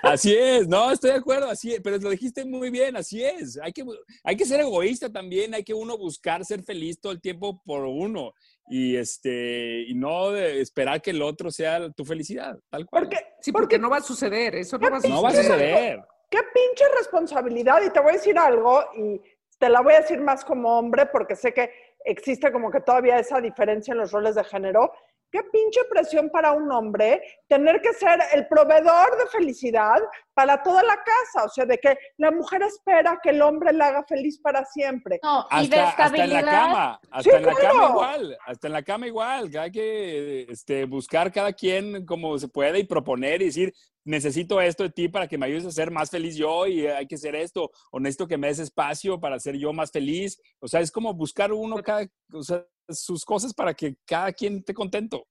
Así 0.02 0.36
es, 0.36 0.68
no, 0.68 0.92
estoy 0.92 1.12
de 1.12 1.18
acuerdo, 1.18 1.48
así 1.52 1.76
es, 1.76 1.82
pero 1.82 2.00
lo 2.00 2.10
dijiste 2.10 2.44
muy 2.44 2.72
bien, 2.72 2.98
así 2.98 3.24
es. 3.24 3.60
Hay 3.62 3.72
que, 3.72 3.86
hay 4.24 4.36
que 4.36 4.46
ser 4.46 4.62
egoísta 4.62 5.12
también, 5.12 5.54
hay 5.54 5.64
que 5.64 5.76
uno 5.76 5.96
buscar 5.96 6.44
ser 6.44 6.64
feliz 6.64 7.00
todo 7.00 7.12
el 7.12 7.22
tiempo 7.22 7.62
por 7.64 7.86
uno 7.86 8.34
y, 8.68 8.96
este, 8.96 9.84
y 9.88 9.94
no 9.94 10.32
de 10.32 10.60
esperar 10.60 11.04
que 11.04 11.12
el 11.12 11.22
otro 11.22 11.52
sea 11.52 11.92
tu 11.92 12.04
felicidad, 12.04 12.58
tal 12.72 12.88
cual. 12.88 13.04
Porque, 13.04 13.18
Sí, 13.42 13.52
porque 13.52 13.78
no 13.78 13.90
va 13.90 13.98
a 13.98 14.02
suceder, 14.02 14.56
eso 14.56 14.78
no 14.78 14.90
va 14.90 14.98
a 14.98 15.02
suceder. 15.02 15.16
no 15.16 15.22
va 15.22 15.30
a 15.30 15.34
suceder. 15.34 16.00
Qué 16.34 16.40
pinche 16.52 16.84
responsabilidad. 16.98 17.80
Y 17.84 17.92
te 17.92 18.00
voy 18.00 18.10
a 18.10 18.14
decir 18.14 18.40
algo, 18.40 18.84
y 18.96 19.22
te 19.60 19.70
la 19.70 19.82
voy 19.82 19.94
a 19.94 20.00
decir 20.00 20.20
más 20.20 20.44
como 20.44 20.80
hombre, 20.80 21.06
porque 21.06 21.36
sé 21.36 21.54
que 21.54 21.72
existe 22.04 22.52
como 22.52 22.72
que 22.72 22.82
todavía 22.82 23.20
esa 23.20 23.40
diferencia 23.40 23.92
en 23.92 24.00
los 24.00 24.12
roles 24.12 24.34
de 24.34 24.44
género. 24.44 24.92
Qué 25.34 25.42
pinche 25.52 25.80
presión 25.90 26.30
para 26.30 26.52
un 26.52 26.72
hombre 26.72 27.20
tener 27.48 27.82
que 27.82 27.92
ser 27.94 28.20
el 28.34 28.48
proveedor 28.48 29.18
de 29.18 29.26
felicidad 29.32 29.98
para 30.36 30.62
toda 30.62 30.84
la 30.84 30.96
casa. 30.96 31.46
O 31.46 31.50
sea, 31.50 31.66
de 31.66 31.80
que 31.80 31.98
la 32.18 32.30
mujer 32.30 32.62
espera 32.62 33.20
que 33.22 33.32
el 33.32 33.42
hombre 33.42 33.74
la 33.74 33.88
haga 33.88 34.04
feliz 34.04 34.40
para 34.40 34.64
siempre. 34.64 35.20
No, 35.24 35.48
y 35.60 35.68
de 35.70 35.80
Hasta, 35.80 36.04
hasta 36.04 36.24
en 36.24 36.34
la 36.34 36.46
cama, 36.46 37.00
hasta 37.10 37.24
Sí, 37.24 37.36
en 37.36 37.46
la 37.48 37.54
claro. 37.56 37.74
cama 37.74 37.90
igual, 37.90 38.38
hasta 38.46 38.68
en 38.68 38.74
la 38.74 38.84
cama 38.84 39.08
igual, 39.08 39.58
hay 39.58 39.72
que 39.72 40.42
este, 40.50 40.86
buscar 40.86 41.32
cada 41.32 41.52
quien 41.52 42.06
como 42.06 42.38
se 42.38 42.48
puede 42.48 42.78
y 42.78 42.84
proponer 42.84 43.42
y 43.42 43.46
decir, 43.46 43.74
necesito 44.06 44.62
esto 44.62 44.84
de 44.84 44.92
ti 44.92 45.08
para 45.10 45.28
que 45.28 45.40
me 45.40 45.48
ayudes 45.48 45.66
a 45.66 45.72
ser 45.72 45.90
más 45.90 46.12
feliz 46.12 46.36
yo 46.36 46.68
y 46.68 46.86
hay 46.86 47.08
que 47.08 47.16
hacer 47.16 47.36
esto, 47.36 47.72
o 47.92 48.00
necesito 48.00 48.28
que 48.28 48.38
me 48.38 48.50
des 48.50 48.60
espacio 48.60 49.20
para 49.20 49.40
ser 49.40 49.58
yo 49.58 49.74
más 49.74 49.92
feliz. 49.92 50.40
O 50.60 50.68
sea, 50.68 50.80
es 50.80 50.92
como 50.92 51.12
buscar 51.16 51.52
uno 51.52 51.82
cada, 51.82 52.06
o 52.32 52.44
sea, 52.44 52.64
sus 52.90 53.26
cosas 53.26 53.54
para 53.54 53.74
que 53.74 53.98
cada 54.06 54.32
quien 54.34 54.58
esté 54.58 54.74
contento. 54.74 55.28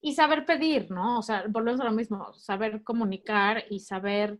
Y 0.00 0.14
saber 0.14 0.44
pedir, 0.44 0.90
¿no? 0.90 1.18
O 1.18 1.22
sea, 1.22 1.44
volvemos 1.48 1.80
a 1.80 1.84
lo 1.84 1.92
mismo, 1.92 2.32
saber 2.34 2.82
comunicar 2.82 3.64
y 3.70 3.80
saber 3.80 4.38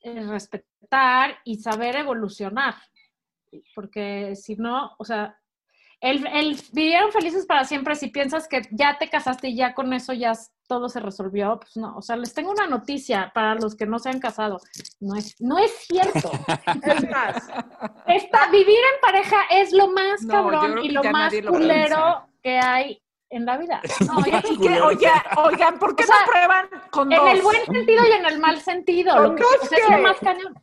eh, 0.00 0.26
respetar 0.26 1.38
y 1.44 1.56
saber 1.56 1.96
evolucionar. 1.96 2.74
Porque 3.74 4.36
si 4.36 4.56
no, 4.56 4.92
o 4.98 5.04
sea, 5.04 5.39
el, 6.00 6.26
el 6.26 6.60
vivieron 6.72 7.12
felices 7.12 7.44
para 7.44 7.64
siempre, 7.64 7.94
si 7.94 8.08
piensas 8.08 8.48
que 8.48 8.62
ya 8.70 8.96
te 8.98 9.08
casaste 9.08 9.48
y 9.48 9.56
ya 9.56 9.74
con 9.74 9.92
eso 9.92 10.12
ya 10.14 10.32
todo 10.66 10.88
se 10.88 11.00
resolvió, 11.00 11.58
pues 11.60 11.76
no. 11.76 11.96
O 11.96 12.02
sea, 12.02 12.16
les 12.16 12.32
tengo 12.32 12.52
una 12.52 12.66
noticia 12.66 13.30
para 13.34 13.56
los 13.56 13.74
que 13.74 13.86
no 13.86 13.98
se 13.98 14.08
han 14.08 14.18
casado. 14.18 14.58
No 15.00 15.16
es, 15.16 15.38
no 15.40 15.58
es 15.58 15.72
cierto. 15.86 16.30
Es 16.84 17.10
más, 17.10 17.48
Esta, 18.06 18.50
vivir 18.50 18.78
en 18.78 19.00
pareja 19.02 19.36
es 19.50 19.72
lo 19.72 19.88
más 19.88 20.22
No, 20.22 20.32
cabrón 20.32 20.78
y 20.84 20.90
lo 20.90 21.02
más 21.04 21.32
lo 21.34 21.52
culero 21.52 22.26
que 22.42 22.58
hay 22.58 23.02
en 23.28 23.44
la 23.44 23.58
vida. 23.58 23.82
No. 24.06 24.18
Oye, 24.18 24.80
oigan, 25.36 25.78
¿por 25.78 25.96
qué 25.96 26.04
O 26.04 26.06
sea, 26.06 26.16
no 26.20 26.30
prueban 26.30 26.68
con 26.90 27.12
En 27.12 27.18
dos? 27.18 27.30
el 27.30 27.42
buen 27.42 27.64
sentido 27.66 28.06
y 28.06 28.12
en 28.12 28.26
el 28.26 28.38
mal 28.38 28.60
sentido. 28.60 29.14
¿Con 29.14 29.22
Lo 29.22 29.34
que, 29.36 29.44
sea, 29.66 29.78
es 29.78 29.90
lo 29.90 29.98
más 29.98 30.16
cañón. 30.18 30.54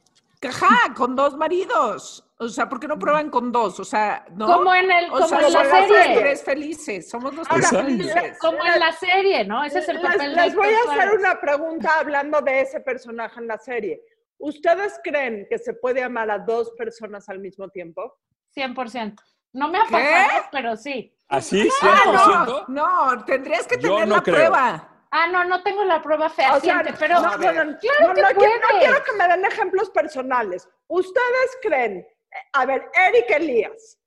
Ajá, 0.41 0.93
con 0.95 1.15
dos 1.15 1.35
maridos. 1.37 2.26
O 2.39 2.47
sea, 2.49 2.69
¿por 2.69 2.79
qué 2.79 2.87
no 2.87 2.99
prueban 2.99 3.29
con 3.31 3.51
dos? 3.51 3.79
O 3.79 3.83
sea, 3.85 4.23
¿no? 4.35 4.45
Como 4.45 4.73
en, 4.75 4.91
el, 4.91 5.05
o 5.09 5.13
como 5.13 5.27
sea, 5.27 5.39
en 5.39 5.43
la 5.45 5.49
somos 5.63 5.67
los 5.89 5.97
serie. 5.97 6.19
tres 6.19 6.43
felices. 6.43 7.09
Somos 7.09 7.33
los 7.33 7.49
Ahora, 7.49 7.67
tres 7.69 7.81
felices. 7.81 8.37
Como 8.39 8.57
en 8.63 8.79
la 8.79 8.91
serie, 8.91 9.45
¿no? 9.45 9.63
Ese 9.63 9.79
es 9.79 9.89
el 9.89 9.99
papel 10.01 10.35
les 10.35 10.55
voy 10.55 10.67
a 10.67 10.91
hacer 10.91 11.15
una 11.17 11.39
pregunta 11.41 11.89
hablando 11.99 12.41
de 12.41 12.61
ese 12.61 12.79
personaje 12.81 13.39
en 13.39 13.47
la 13.47 13.57
serie. 13.57 14.01
¿Ustedes 14.37 14.99
creen 15.03 15.47
que 15.49 15.57
se 15.57 15.73
puede 15.73 16.03
amar 16.03 16.29
a 16.29 16.37
dos 16.37 16.71
personas 16.77 17.27
al 17.27 17.39
mismo 17.39 17.69
tiempo? 17.69 18.13
100%. 18.55 19.15
No 19.53 19.69
me 19.69 19.79
ha 19.79 19.85
pero 20.51 20.75
sí. 20.75 21.11
¿Así? 21.29 21.67
Ah, 21.81 22.45
100%? 22.45 22.65
no, 22.69 23.07
no, 23.15 23.25
tendrías 23.25 23.65
que 23.65 23.77
Yo 23.79 23.93
tener 23.93 24.07
no 24.07 24.15
la 24.17 24.21
creo. 24.21 24.35
prueba. 24.35 24.89
Ah, 25.09 25.27
no, 25.27 25.43
no 25.45 25.63
tengo 25.63 25.83
la 25.85 26.01
prueba 26.01 26.27
O 26.27 26.29
sea, 26.29 26.51
fehaciente, 26.51 26.93
pero 26.99 27.15
no, 27.15 27.21
no, 27.21 27.29
no, 27.31 27.37
claro 27.37 27.63
no, 27.63 28.13
que 28.13 28.21
no 28.21 28.27
quiero, 28.27 28.55
no 28.55 28.67
puede. 28.67 28.79
quiero 28.79 29.03
que 29.03 29.11
me 29.13 29.27
den 29.27 29.45
ejemplos 29.45 29.89
personales. 29.89 30.69
¿Ustedes 30.87 31.57
creen, 31.61 32.05
a 32.53 32.65
ver, 32.65 32.89
Eric 33.07 33.29
Elías, 33.29 33.99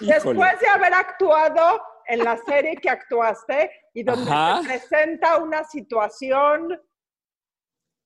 Híjole. 0.00 0.14
después 0.14 0.60
de 0.60 0.66
haber 0.68 0.94
actuado 0.94 1.82
en 2.06 2.24
la 2.24 2.36
serie 2.38 2.76
que 2.76 2.90
actuaste 2.90 3.70
y 3.94 4.02
donde 4.02 4.30
Ajá. 4.30 4.60
se 4.62 4.68
presenta 4.68 5.38
una 5.38 5.64
situación 5.64 6.80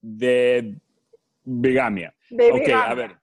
De 0.00 0.76
bigamia. 1.44 2.14
de 2.30 2.52
Ok, 2.52 2.58
bigamia, 2.60 2.90
a 2.90 2.94
ver. 2.94 3.18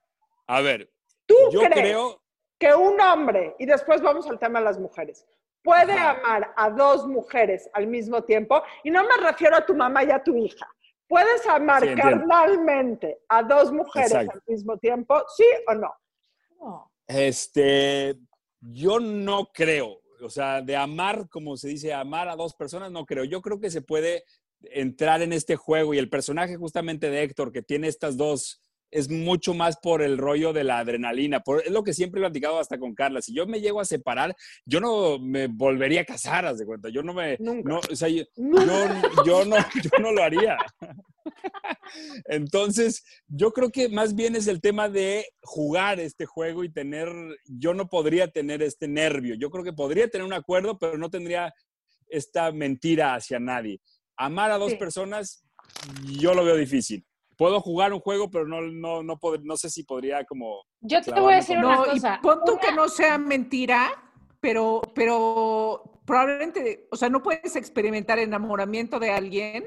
A 0.48 0.60
ver, 0.60 0.90
¿tú 1.26 1.34
yo 1.52 1.60
crees 1.60 1.72
creo... 1.74 2.22
que 2.58 2.74
un 2.74 3.00
hombre, 3.00 3.54
y 3.58 3.66
después 3.66 4.00
vamos 4.02 4.28
al 4.28 4.38
tema 4.38 4.58
de 4.58 4.64
las 4.66 4.78
mujeres, 4.78 5.24
puede 5.62 5.92
Ajá. 5.92 6.10
amar 6.10 6.52
a 6.56 6.70
dos 6.70 7.06
mujeres 7.06 7.70
al 7.72 7.86
mismo 7.86 8.22
tiempo? 8.24 8.62
Y 8.82 8.90
no 8.90 9.02
me 9.04 9.16
refiero 9.28 9.56
a 9.56 9.64
tu 9.64 9.74
mamá 9.74 10.02
y 10.04 10.10
a 10.10 10.22
tu 10.22 10.34
hija. 10.36 10.66
¿Puedes 11.08 11.46
amar 11.46 11.82
Sí, 11.82 11.94
carnalmente 11.94 13.20
a 13.28 13.42
dos 13.42 13.70
mujeres 13.70 14.10
Exacto. 14.12 14.32
al 14.34 14.42
mismo 14.46 14.78
tiempo? 14.78 15.22
¿Sí 15.36 15.44
o 15.68 15.74
no? 15.74 15.94
Este, 17.06 18.16
yo 18.60 19.00
no 19.00 19.50
creo, 19.52 20.00
o 20.22 20.30
sea, 20.30 20.62
de 20.62 20.76
amar, 20.76 21.28
como 21.28 21.56
se 21.56 21.68
dice, 21.68 21.92
amar 21.92 22.28
a 22.28 22.36
dos 22.36 22.54
personas, 22.54 22.90
no 22.90 23.04
creo. 23.04 23.24
Yo 23.24 23.42
creo 23.42 23.60
que 23.60 23.70
se 23.70 23.82
puede 23.82 24.24
entrar 24.60 25.22
en 25.22 25.32
este 25.32 25.56
juego 25.56 25.94
y 25.94 25.98
el 25.98 26.08
personaje 26.08 26.56
justamente 26.56 27.10
de 27.10 27.22
Héctor, 27.22 27.52
que 27.52 27.62
tiene 27.62 27.88
estas 27.88 28.16
dos, 28.16 28.60
es 28.92 29.08
mucho 29.08 29.54
más 29.54 29.78
por 29.78 30.02
el 30.02 30.18
rollo 30.18 30.52
de 30.52 30.64
la 30.64 30.78
adrenalina. 30.78 31.40
Por, 31.40 31.62
es 31.62 31.72
lo 31.72 31.82
que 31.82 31.94
siempre 31.94 32.20
he 32.20 32.24
platicado 32.24 32.60
hasta 32.60 32.78
con 32.78 32.94
Carla. 32.94 33.22
Si 33.22 33.34
yo 33.34 33.46
me 33.46 33.60
llego 33.60 33.80
a 33.80 33.84
separar, 33.86 34.36
yo 34.66 34.80
no 34.80 35.18
me 35.18 35.48
volvería 35.48 36.02
a 36.02 36.04
casar, 36.04 36.44
haz 36.44 36.58
de 36.58 36.66
cuenta. 36.66 36.90
Yo 36.90 37.02
no 37.02 37.14
me, 37.14 37.36
Nunca. 37.40 37.68
no, 37.68 37.80
o 37.90 37.96
sea, 37.96 38.08
yo, 38.08 38.24
yo, 38.36 39.24
yo 39.26 39.44
no, 39.46 39.56
yo 39.82 39.90
no 39.98 40.12
lo 40.12 40.22
haría. 40.22 40.56
Entonces, 42.26 43.04
yo 43.28 43.52
creo 43.52 43.70
que 43.70 43.88
más 43.88 44.14
bien 44.14 44.36
es 44.36 44.46
el 44.46 44.60
tema 44.60 44.88
de 44.88 45.26
jugar 45.42 46.00
este 46.00 46.26
juego 46.26 46.64
y 46.64 46.72
tener, 46.72 47.08
yo 47.46 47.74
no 47.74 47.88
podría 47.88 48.28
tener 48.28 48.62
este 48.62 48.88
nervio. 48.88 49.34
Yo 49.34 49.50
creo 49.50 49.64
que 49.64 49.72
podría 49.72 50.08
tener 50.08 50.26
un 50.26 50.32
acuerdo, 50.32 50.78
pero 50.78 50.98
no 50.98 51.10
tendría 51.10 51.52
esta 52.08 52.52
mentira 52.52 53.14
hacia 53.14 53.38
nadie. 53.38 53.80
Amar 54.16 54.50
a 54.50 54.58
dos 54.58 54.72
Sí. 54.72 54.76
personas, 54.76 55.44
yo 56.18 56.34
lo 56.34 56.44
veo 56.44 56.56
difícil. 56.56 57.04
Puedo 57.36 57.60
jugar 57.60 57.92
un 57.92 58.00
juego, 58.00 58.30
pero 58.30 58.46
no, 58.46 58.60
no, 58.60 59.02
no, 59.02 59.18
pod- 59.18 59.42
no 59.42 59.56
sé 59.56 59.70
si 59.70 59.84
podría 59.84 60.24
como... 60.24 60.62
Yo 60.80 61.00
te 61.00 61.12
voy 61.18 61.32
a 61.32 61.36
decir 61.36 61.56
con- 61.56 61.64
una 61.64 61.76
No, 61.76 61.86
y 61.86 61.90
cosa. 61.90 62.20
pon 62.22 62.40
tú 62.44 62.52
Una- 62.52 62.60
que 62.60 62.72
no 62.72 62.88
sea 62.88 63.18
mentira, 63.18 63.90
pero, 64.40 64.82
pero 64.94 66.00
probablemente, 66.06 66.88
o 66.90 66.96
sea, 66.96 67.08
no 67.08 67.22
puedes 67.22 67.56
experimentar 67.56 68.18
enamoramiento 68.18 68.98
de 69.00 69.10
alguien 69.10 69.64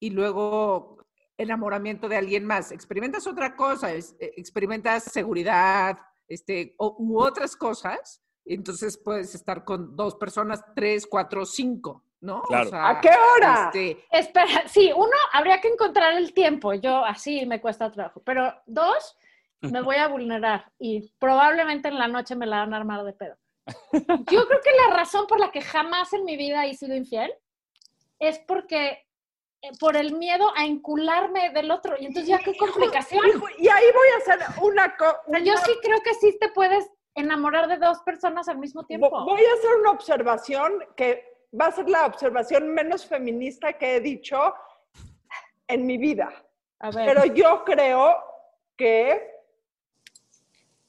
y 0.00 0.10
luego 0.10 1.04
enamoramiento 1.36 2.08
de 2.08 2.16
alguien 2.16 2.44
más. 2.44 2.72
Experimentas 2.72 3.26
otra 3.26 3.54
cosa, 3.54 3.92
es- 3.92 4.16
eh, 4.20 4.32
experimentas 4.36 5.04
seguridad, 5.04 5.98
este, 6.26 6.74
o- 6.78 6.96
u 6.98 7.20
otras 7.20 7.54
cosas, 7.56 8.22
y 8.44 8.54
entonces 8.54 8.96
puedes 8.98 9.34
estar 9.34 9.64
con 9.64 9.94
dos 9.94 10.16
personas, 10.16 10.62
tres, 10.74 11.06
cuatro, 11.06 11.44
cinco, 11.44 12.04
¿no? 12.20 12.38
O 12.38 12.42
Claro. 12.42 12.70
sea, 12.70 12.88
¿A 12.88 13.00
qué 13.00 13.10
hora? 13.10 13.70
este, 13.72 14.04
Espera, 14.10 14.66
sí, 14.68 14.90
uno, 14.94 15.10
habría 15.32 15.60
que 15.60 15.68
encontrar 15.68 16.14
el 16.14 16.32
tiempo. 16.32 16.74
Yo 16.74 17.04
así 17.04 17.46
me 17.46 17.60
cuesta 17.60 17.90
trabajo. 17.92 18.20
Pero 18.24 18.52
dos, 18.66 19.16
me 19.60 19.82
voy 19.82 19.96
a 19.96 20.08
vulnerar 20.08 20.72
y 20.78 21.12
probablemente 21.18 21.88
en 21.88 21.98
la 21.98 22.08
noche 22.08 22.34
me 22.36 22.46
la 22.46 22.58
van 22.60 22.74
a 22.74 22.78
armar 22.78 23.04
de 23.04 23.12
pedo. 23.12 23.36
Yo 24.30 24.46
creo 24.46 24.60
que 24.62 24.70
la 24.88 24.96
razón 24.96 25.26
por 25.26 25.38
la 25.40 25.50
que 25.50 25.60
jamás 25.60 26.12
en 26.12 26.24
mi 26.24 26.36
vida 26.36 26.64
he 26.66 26.74
sido 26.74 26.96
infiel 26.96 27.32
es 28.18 28.38
porque 28.40 29.06
por 29.80 29.96
el 29.96 30.16
miedo 30.16 30.50
a 30.56 30.64
encularme 30.64 31.50
del 31.50 31.70
otro. 31.70 31.96
Y 31.98 32.06
entonces 32.06 32.28
ya 32.28 32.38
qué 32.38 32.56
complicación. 32.56 33.26
Hijo, 33.26 33.46
y 33.58 33.68
ahí 33.68 33.84
voy 33.92 34.08
a 34.14 34.16
hacer 34.18 34.62
una 34.62 34.96
cosa. 34.96 35.20
Yo 35.44 35.56
sí 35.56 35.72
creo 35.82 36.00
que 36.02 36.14
sí 36.14 36.36
te 36.38 36.48
puedes 36.50 36.88
enamorar 37.14 37.66
de 37.68 37.76
dos 37.76 38.00
personas 38.02 38.48
al 38.48 38.58
mismo 38.58 38.84
tiempo. 38.84 39.10
Voy 39.10 39.42
a 39.44 39.52
hacer 39.54 39.74
una 39.80 39.90
observación 39.90 40.84
que 40.96 41.24
va 41.58 41.66
a 41.66 41.72
ser 41.72 41.88
la 41.88 42.06
observación 42.06 42.68
menos 42.72 43.06
feminista 43.06 43.72
que 43.72 43.96
he 43.96 44.00
dicho 44.00 44.54
en 45.66 45.86
mi 45.86 45.98
vida. 45.98 46.32
A 46.78 46.90
ver. 46.90 47.06
Pero 47.06 47.34
yo 47.34 47.64
creo 47.64 48.16
que. 48.76 49.36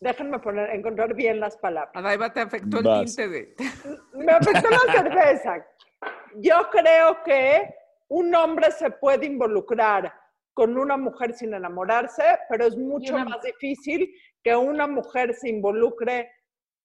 Déjenme 0.01 0.39
poner, 0.39 0.69
encontrar 0.69 1.13
bien 1.13 1.41
las 1.41 1.57
palabras. 1.57 1.91
a 1.93 2.01
Daiva 2.01 2.31
te 2.31 2.39
afectó 2.39 2.77
el 2.77 3.05
tinte 3.05 3.27
de... 3.27 3.55
Me 4.13 4.31
afectó 4.31 4.69
la 4.69 4.93
cerveza. 4.93 5.65
Yo 6.35 6.69
creo 6.71 7.21
que 7.21 7.78
un 8.09 8.33
hombre 8.35 8.71
se 8.71 8.91
puede 8.91 9.25
involucrar 9.25 10.13
con 10.53 10.77
una 10.77 10.97
mujer 10.97 11.33
sin 11.33 11.53
enamorarse, 11.53 12.23
pero 12.49 12.65
es 12.65 12.75
mucho 12.77 13.15
una- 13.15 13.25
más 13.25 13.41
difícil 13.41 14.13
que 14.43 14.55
una 14.55 14.87
mujer 14.87 15.33
se 15.35 15.49
involucre 15.49 16.31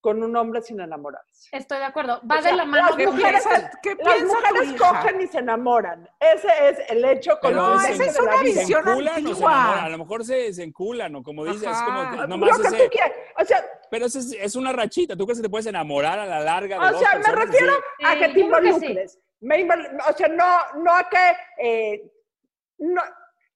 con 0.01 0.23
un 0.23 0.37
hombre 0.37 0.61
sin 0.61 0.79
enamorarse. 0.81 1.49
Estoy 1.51 1.79
de 1.79 1.85
acuerdo. 1.85 2.21
Va 2.31 2.39
O 2.39 2.43
sea, 2.43 2.51
de 2.51 2.57
la 2.59 2.65
mano. 2.67 2.89
las 2.89 2.97
¿Qué 2.97 3.05
con- 3.07 3.17
mujeres- 3.17 3.43
qué 3.83 3.97
Las 4.05 4.23
mujeres 4.23 4.75
cogen 4.79 5.21
y 5.23 5.27
se 5.27 5.39
enamoran. 5.39 6.07
Ese 6.21 6.49
es 6.69 6.79
el 6.91 7.05
hecho 7.07 7.39
con 7.41 7.55
lo 7.55 7.75
esa 7.81 8.05
es 8.05 8.21
una 8.21 8.37
vida. 8.43 8.53
¿Se 8.53 8.61
visión 8.61 8.87
antigua. 8.87 9.83
A 9.83 9.89
lo 9.89 9.97
mejor 9.97 10.23
se, 10.25 10.53
se 10.53 10.63
enculan 10.63 11.17
o 11.17 11.23
como 11.23 11.47
dices, 11.47 11.63
es 11.71 11.83
como 11.83 12.27
nomás 12.27 12.51
Lo 12.59 12.63
que 12.65 12.69
ese... 12.77 12.85
tú 12.85 12.91
quieras. 12.91 13.13
O 13.41 13.45
sea, 13.47 13.65
Pero 13.91 14.05
eso 14.07 14.19
es, 14.19 14.33
es 14.39 14.55
una 14.57 14.73
rachita. 14.75 15.17
¿Tú 15.17 15.25
crees 15.25 15.39
que 15.39 15.45
te 15.45 15.49
puedes 15.51 15.67
enamorar 15.67 16.19
a 16.19 16.27
la 16.27 16.41
larga 16.41 16.79
de 16.79 16.87
o 16.87 16.91
dos 16.93 17.01
sea, 17.01 17.19
me 17.19 17.35
refiero 17.41 17.73
Sí, 17.99 18.05
a 18.05 18.15
que 18.19 18.29
te 18.29 18.33
creo 18.47 18.61
que 18.61 18.73
sí. 18.75 18.99
O 20.09 20.13
sea, 20.17 20.29
no, 20.29 20.59
no 20.83 20.93
a 20.95 21.09
que... 21.09 21.37
eh, 21.59 22.13
no- 22.79 23.03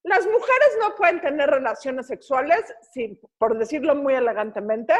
las 0.04 0.24
mujeres 0.24 0.68
no 0.80 0.94
pueden 0.94 1.20
tener 1.20 1.50
relaciones 1.50 2.06
sexuales, 2.06 2.62
sin, 2.92 3.20
por 3.36 3.58
decirlo 3.58 3.94
muy 3.94 4.14
elegantemente, 4.14 4.94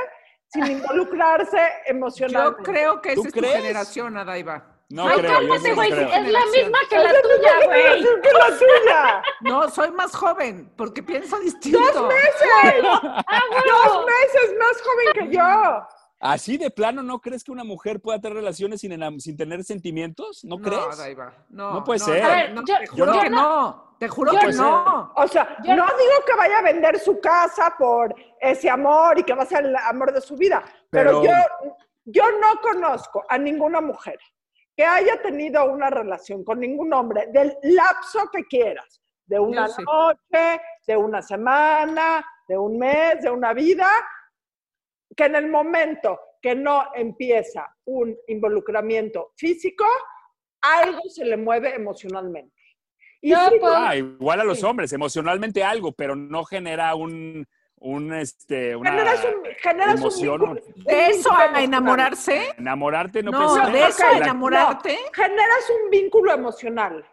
sin 0.49 0.67
involucrarse 0.73 1.57
Yo 1.57 1.91
emocionalmente. 1.93 2.63
creo 2.71 3.01
que 3.01 3.15
¿Tú 3.15 3.21
esa 3.21 3.29
es 3.29 3.35
tu 3.35 3.41
crees? 3.41 3.57
generación, 3.57 4.17
Adaiva. 4.19 4.75
No 4.91 5.07
Ay, 5.07 5.19
creo, 5.19 5.31
yo 5.31 5.37
cálmate, 5.37 5.69
no 5.69 5.75
güey. 5.77 5.91
creo. 5.93 6.09
Es 6.09 6.33
la 6.33 6.47
misma 6.47 6.79
que 6.91 6.99
la 6.99 7.23
tuya, 7.23 7.67
güey. 7.67 8.03
que 8.23 8.33
la 8.33 8.47
tuya. 8.59 9.23
No, 9.43 9.69
soy 9.71 9.91
más 9.93 10.15
joven, 10.17 10.73
porque 10.77 11.03
pienso 11.03 11.39
distinto. 11.41 11.79
¡Dos 11.79 12.09
meses! 12.09 12.85
Ah, 13.27 13.43
¡Dos 13.67 14.07
meses 14.07 14.55
más 14.59 14.83
joven 14.83 15.07
que 15.31 15.37
yo! 15.37 15.89
Así 16.21 16.57
de 16.59 16.71
plano, 16.71 17.03
¿no 17.03 17.21
crees 17.21 17.45
que 17.45 17.53
una 17.53 17.63
mujer 17.63 18.01
pueda 18.01 18.21
tener 18.21 18.37
relaciones 18.37 18.81
sin, 18.81 19.21
sin 19.21 19.37
tener 19.37 19.63
sentimientos? 19.63 20.45
¿No, 20.45 20.59
crees? 20.59 20.99
Daiva, 20.99 21.33
no, 21.49 21.75
No 21.75 21.85
puede 21.85 22.01
no, 22.01 22.05
ser. 22.07 22.23
no, 22.23 22.29
ver, 22.29 22.53
no, 22.55 22.63
yo- 22.67 22.75
te 22.79 22.87
juro 22.89 23.15
yo 23.15 23.21
que 23.21 23.31
no. 23.31 23.95
Te 23.99 24.09
juro 24.09 24.33
yo 24.33 24.39
que 24.41 24.47
no. 24.53 24.85
no. 24.85 25.13
O 25.17 25.29
sea, 25.29 25.57
Yo- 25.65 25.77
no 25.77 25.85
digo 25.87 26.25
que 26.27 26.35
vaya 26.37 26.59
a 26.59 26.63
vender 26.63 26.99
su 26.99 27.21
casa 27.21 27.75
por 27.79 28.15
ese 28.41 28.69
amor 28.69 29.19
y 29.19 29.23
que 29.23 29.35
va 29.35 29.43
a 29.45 29.47
ser 29.47 29.65
el 29.67 29.77
amor 29.77 30.13
de 30.13 30.21
su 30.21 30.37
vida, 30.37 30.65
pero, 30.91 31.21
Pero- 31.21 31.25
yo, 31.25 31.77
yo 32.05 32.25
no 32.41 32.61
conozco 32.63 33.25
a 33.29 33.39
ninguna 33.39 33.81
mujer 33.81 34.19
que 34.77 34.85
haya 34.85 35.21
tenido 35.23 35.65
una 35.71 35.91
relación 35.91 36.43
con 36.45 36.61
ningún 36.61 36.93
hombre 36.95 37.27
del 37.33 37.57
lapso 37.63 38.29
que 38.33 38.45
quieras, 38.45 39.01
de 39.27 39.39
una 39.39 39.67
noche, 39.69 40.61
de 40.87 40.97
una 40.97 41.21
semana, 41.23 42.25
de 42.49 42.57
un 42.57 42.79
mes, 42.79 43.21
de 43.23 43.31
una 43.31 43.53
vida, 43.53 43.89
que 45.19 45.25
en 45.25 45.35
el 45.35 45.49
momento 45.49 46.21
que 46.41 46.55
no 46.55 46.91
empieza 46.95 47.75
un 47.87 48.17
involucramiento 48.29 49.33
físico, 49.37 49.85
algo 50.63 51.01
se 51.09 51.25
le 51.25 51.37
mueve 51.37 51.75
emocionalmente. 51.75 52.55
Y 53.21 53.35
puedo- 53.59 53.75
Ah, 53.77 53.97
igual 53.97 54.41
a 54.41 54.45
los 54.45 54.61
Sí. 54.61 54.65
hombres, 54.65 54.93
emocionalmente 54.93 55.65
algo, 55.65 55.91
pero 55.91 56.15
no 56.15 56.45
genera 56.45 56.95
un, 56.95 57.45
un 57.81 58.13
este, 58.15 58.77
una 58.77 58.91
generas 58.93 59.25
un, 59.25 59.45
generas 59.61 59.97
emoción. 59.97 60.43
un 60.43 60.61
De 60.85 61.07
eso 61.09 61.33
a 61.37 61.61
enamorarse. 61.65 62.55
enamorarte 62.57 63.21
no, 63.25 63.33
No, 63.33 63.55
de 63.73 63.87
eso 63.89 64.07
a 64.07 64.13
no. 64.13 64.23
enamorarte. 64.23 64.97
Generas 65.13 65.71
un 65.83 65.91
vínculo 65.91 66.33
emocional. 66.33 67.05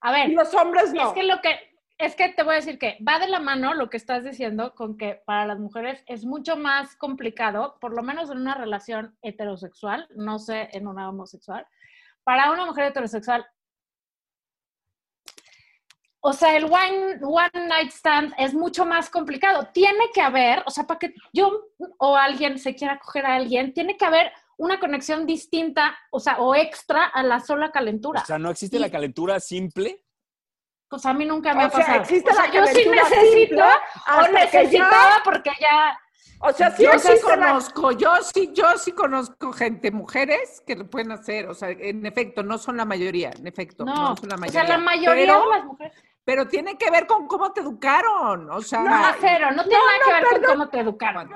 A 0.00 0.10
Y 0.10 0.12
ver, 0.28 0.36
los 0.36 0.52
hombres 0.54 0.92
no. 0.92 1.08
es 1.08 1.12
que 1.14 1.22
lo 1.22 1.40
que 1.40 1.69
es 2.00 2.16
que 2.16 2.30
te 2.30 2.42
voy 2.42 2.54
a 2.54 2.56
decir 2.56 2.78
que 2.78 2.98
va 3.06 3.18
de 3.18 3.28
la 3.28 3.40
mano 3.40 3.74
lo 3.74 3.90
que 3.90 3.98
estás 3.98 4.24
diciendo 4.24 4.74
con 4.74 4.96
que 4.96 5.20
para 5.26 5.46
las 5.46 5.58
mujeres 5.58 6.02
es 6.06 6.24
mucho 6.24 6.56
más 6.56 6.96
complicado, 6.96 7.76
por 7.80 7.94
lo 7.94 8.02
menos 8.02 8.30
en 8.30 8.38
una 8.38 8.54
relación 8.54 9.16
heterosexual, 9.22 10.08
no 10.16 10.38
sé 10.38 10.70
en 10.72 10.86
una 10.86 11.08
homosexual. 11.10 11.66
Para 12.24 12.50
una 12.52 12.64
mujer 12.64 12.86
heterosexual, 12.86 13.46
o 16.22 16.32
sea, 16.32 16.56
el 16.56 16.64
one, 16.64 17.18
one 17.22 17.66
night 17.68 17.90
stand 17.90 18.34
es 18.38 18.52
mucho 18.54 18.84
más 18.84 19.08
complicado. 19.08 19.68
Tiene 19.72 20.10
que 20.12 20.20
haber, 20.20 20.62
o 20.66 20.70
sea, 20.70 20.84
para 20.86 20.98
que 20.98 21.14
yo 21.32 21.68
o 21.98 22.16
alguien 22.16 22.58
se 22.58 22.74
quiera 22.74 22.98
coger 22.98 23.24
a 23.26 23.34
alguien, 23.36 23.72
tiene 23.72 23.96
que 23.96 24.04
haber 24.04 24.30
una 24.58 24.78
conexión 24.78 25.26
distinta, 25.26 25.96
o 26.10 26.20
sea, 26.20 26.38
o 26.38 26.54
extra 26.54 27.04
a 27.06 27.22
la 27.22 27.40
sola 27.40 27.70
calentura. 27.70 28.20
O 28.22 28.26
sea, 28.26 28.38
¿no 28.38 28.50
existe 28.50 28.76
Y- 28.76 28.80
la 28.80 28.90
calentura 28.90 29.40
simple? 29.40 30.04
Pues 30.90 31.06
a 31.06 31.14
mí 31.14 31.24
nunca 31.24 31.54
me 31.54 31.64
O 31.64 31.66
ha 31.68 31.70
sea, 31.70 31.78
pasado. 31.80 32.00
existe 32.02 32.30
O 32.30 32.34
sea, 32.34 32.46
la 32.48 32.52
yo 32.52 32.66
sí 32.66 32.88
necesito 32.88 33.62
o 33.64 34.28
necesitaba 34.32 34.90
ya- 35.16 35.22
porque 35.24 35.50
ya 35.60 35.98
O 36.42 36.52
sea, 36.52 36.70
sí 36.70 36.82
Yo 36.84 36.98
sí 36.98 37.08
la- 37.14 37.20
conozco, 37.36 37.92
yo 37.92 38.10
sí, 38.22 38.50
yo 38.54 38.76
sí 38.78 38.92
conozco 38.92 39.52
gente, 39.52 39.90
mujeres 39.90 40.62
que 40.66 40.74
lo 40.74 40.88
pueden 40.88 41.12
hacer. 41.12 41.48
O 41.48 41.54
sea, 41.54 41.68
en 41.70 42.04
efecto, 42.06 42.42
no 42.42 42.56
son 42.58 42.76
la 42.78 42.84
mayoría, 42.86 43.30
en 43.30 43.46
efecto, 43.46 43.84
no, 43.84 43.94
no, 43.94 44.16
son 44.16 44.30
la 44.30 44.36
o 44.36 44.38
mayoría. 44.38 44.60
sea, 44.66 44.76
la 44.78 44.82
mayoría 44.82 45.14
pero, 45.14 45.40
de 45.44 45.56
las 45.56 45.64
mujeres. 45.64 45.94
Pero 46.24 46.46
tiene 46.46 46.76
que 46.78 46.90
ver 46.90 47.06
con 47.06 47.26
cómo 47.26 47.52
te 47.52 47.60
educaron. 47.60 48.50
O 48.50 48.60
sea, 48.62 48.80
No, 48.82 49.06
cero, 49.20 49.48
no 49.54 49.64
tiene 49.64 49.78
no, 49.78 49.86
nada 49.86 49.98
que 50.04 50.12
ver 50.12 50.40
con 50.42 50.50
cómo 50.52 50.68
te 50.68 50.80
educaron. 50.80 51.30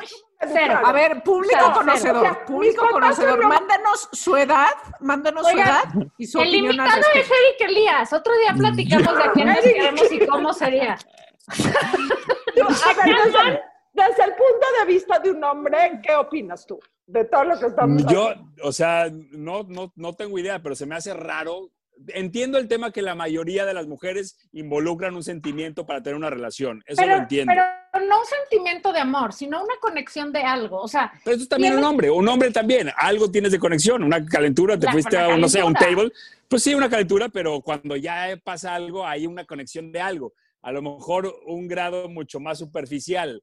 Cero. 0.47 0.81
a 0.85 0.93
ver, 0.93 1.23
público 1.23 1.73
conocedor, 1.73 1.99
cero. 2.01 2.19
O 2.19 2.23
sea, 2.23 2.45
público 2.45 2.87
conocedor, 2.91 3.47
mándanos 3.47 4.09
su 4.13 4.37
edad, 4.37 4.71
mándanos 5.01 5.49
su 5.49 5.59
edad 5.59 5.85
y 6.19 6.27
su 6.27 6.39
El 6.41 6.49
opinión 6.49 6.81
al 6.81 6.87
invitado 6.99 7.03
es. 7.15 7.27
Eric 7.31 7.71
Elías. 7.71 8.13
Otro 8.13 8.33
día 8.39 8.55
platicamos 8.55 9.17
de 9.17 9.31
quién 9.33 9.49
nos 9.49 9.59
queremos 9.61 10.13
y 10.13 10.27
cómo 10.27 10.53
sería. 10.53 10.99
Yo- 12.57 12.67
a 12.67 13.05
ver, 13.05 13.17
desde, 13.25 13.61
desde 13.93 14.25
el 14.25 14.31
punto 14.31 14.67
de 14.81 14.87
vista 14.87 15.19
de 15.19 15.31
un 15.31 15.45
hombre, 15.45 16.01
¿qué 16.03 16.15
opinas 16.15 16.67
tú 16.67 16.79
de 17.07 17.25
todo 17.27 17.45
lo 17.45 17.59
que 17.59 17.67
estamos 17.67 18.05
Yo, 18.07 18.29
haciendo? 18.31 18.53
o 18.63 18.73
sea, 18.73 19.09
no, 19.33 19.63
no, 19.65 19.93
no 19.97 20.13
tengo 20.15 20.39
idea, 20.39 20.63
pero 20.63 20.75
se 20.75 20.87
me 20.87 20.95
hace 20.95 21.13
raro. 21.15 21.71
Entiendo 22.09 22.59
el 22.59 22.69
tema 22.69 22.91
que 22.91 23.03
la 23.03 23.15
mayoría 23.15 23.65
de 23.65 23.73
las 23.75 23.87
mujeres 23.87 24.37
involucran 24.53 25.15
un 25.15 25.23
sentimiento 25.23 25.87
para 25.87 26.03
tener 26.03 26.17
una 26.17 26.29
relación. 26.31 26.83
Eso 26.87 27.01
Pero, 27.01 27.17
lo 27.17 27.23
entiendo. 27.23 27.53
pero 27.53 28.07
no 28.07 28.19
un 28.21 28.27
sentimiento 28.27 28.93
de 28.93 28.99
amor, 29.01 29.33
sino 29.33 29.63
una 29.63 29.75
conexión 29.81 30.33
de 30.33 30.43
algo. 30.43 30.81
O 30.81 30.89
sea, 30.89 31.13
Pero 31.25 31.37
eso 31.37 31.45
es 31.45 31.49
también 31.49 31.73
tienes- 31.73 31.85
un 31.85 31.91
hombre, 31.91 32.11
un 32.11 32.29
hombre 32.29 32.51
también. 32.51 32.91
Algo 32.97 33.31
tienes 33.31 33.53
de 33.53 33.59
conexión, 33.59 34.03
una 34.03 34.25
calentura, 34.27 34.79
te 34.79 34.87
La- 34.87 34.93
fuiste 34.93 35.17
a, 35.17 35.37
no 35.37 35.49
sé, 35.49 35.61
a 35.61 35.65
un 35.67 35.75
table. 35.75 36.11
Pues 36.49 36.63
sí, 36.63 36.75
una 36.75 36.91
calentura, 36.91 37.29
pero 37.29 37.61
cuando 37.61 37.97
ya 37.97 38.39
pasa 38.43 38.75
algo, 38.75 39.07
hay 39.07 39.27
una 39.27 39.45
conexión 39.45 39.91
de 39.93 40.01
algo. 40.01 40.35
A 40.63 40.73
lo 40.73 40.83
mejor 40.83 41.33
un 41.47 41.69
grado 41.69 42.09
mucho 42.09 42.41
más 42.41 42.59
superficial. 42.59 43.43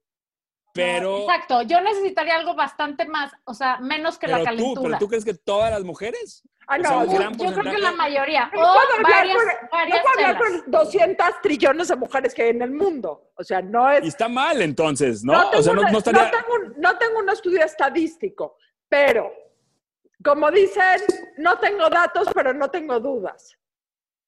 Pero, 0.72 1.18
exacto, 1.20 1.62
yo 1.62 1.80
necesitaría 1.82 2.34
algo 2.36 2.54
bastante 2.54 3.04
más, 3.06 3.30
o 3.44 3.52
sea, 3.54 3.78
menos 3.78 4.18
que 4.18 4.26
la 4.26 4.38
pero 4.38 4.44
tú, 4.44 4.46
calentura. 4.56 4.82
pero 4.88 4.98
tú 4.98 5.08
crees 5.08 5.24
que 5.24 5.34
todas 5.34 5.70
las 5.70 5.82
mujeres? 5.84 6.42
Ah, 6.66 6.76
o 6.78 6.82
sea, 6.82 6.90
no, 6.92 6.98
un 7.00 7.06
yo- 7.10 7.18
gran 7.18 7.32
yo 7.36 7.52
creo 7.60 7.74
que 7.74 7.78
la 7.80 7.92
mayoría. 7.92 8.50
No 8.54 8.60
O 8.60 8.74
puedo 8.74 8.92
hablar 8.94 9.12
varias, 9.12 9.36
por- 9.36 9.70
varias 9.70 9.96
no 9.98 10.02
puedo 10.02 10.14
hablar 10.26 10.42
telas. 10.42 10.62
por 10.62 10.70
200 10.70 11.26
trillones 11.42 11.88
de 11.88 11.96
mujeres 11.96 12.34
que 12.34 12.42
hay 12.42 12.48
en 12.50 12.62
el 12.62 12.70
mundo. 12.70 13.32
O 13.36 13.44
sea, 13.44 13.60
no 13.60 13.90
es... 13.90 14.04
Y 14.04 14.08
está 14.08 14.28
mal 14.28 14.62
entonces, 14.62 15.22
¿no? 15.24 15.32
No 15.34 15.50
tengo, 15.50 15.58
o 15.58 15.62
sea, 15.62 15.74
no, 15.74 15.80
una- 15.82 15.90
no 15.90 15.98
estaría... 15.98 16.22
no 16.24 16.30
tengo 16.30 16.54
un, 16.54 16.74
no 16.80 16.98
tengo 16.98 17.18
un 17.18 17.28
estudio 17.30 17.64
estadístico, 17.64 18.56
pero 18.88 19.30
como 20.24 20.50
dicen, 20.50 21.02
no 21.38 21.58
tengo 21.58 21.90
datos, 21.90 22.28
pero 22.32 22.54
no 22.54 22.70
tengo 22.70 22.98
dudas. 23.00 23.58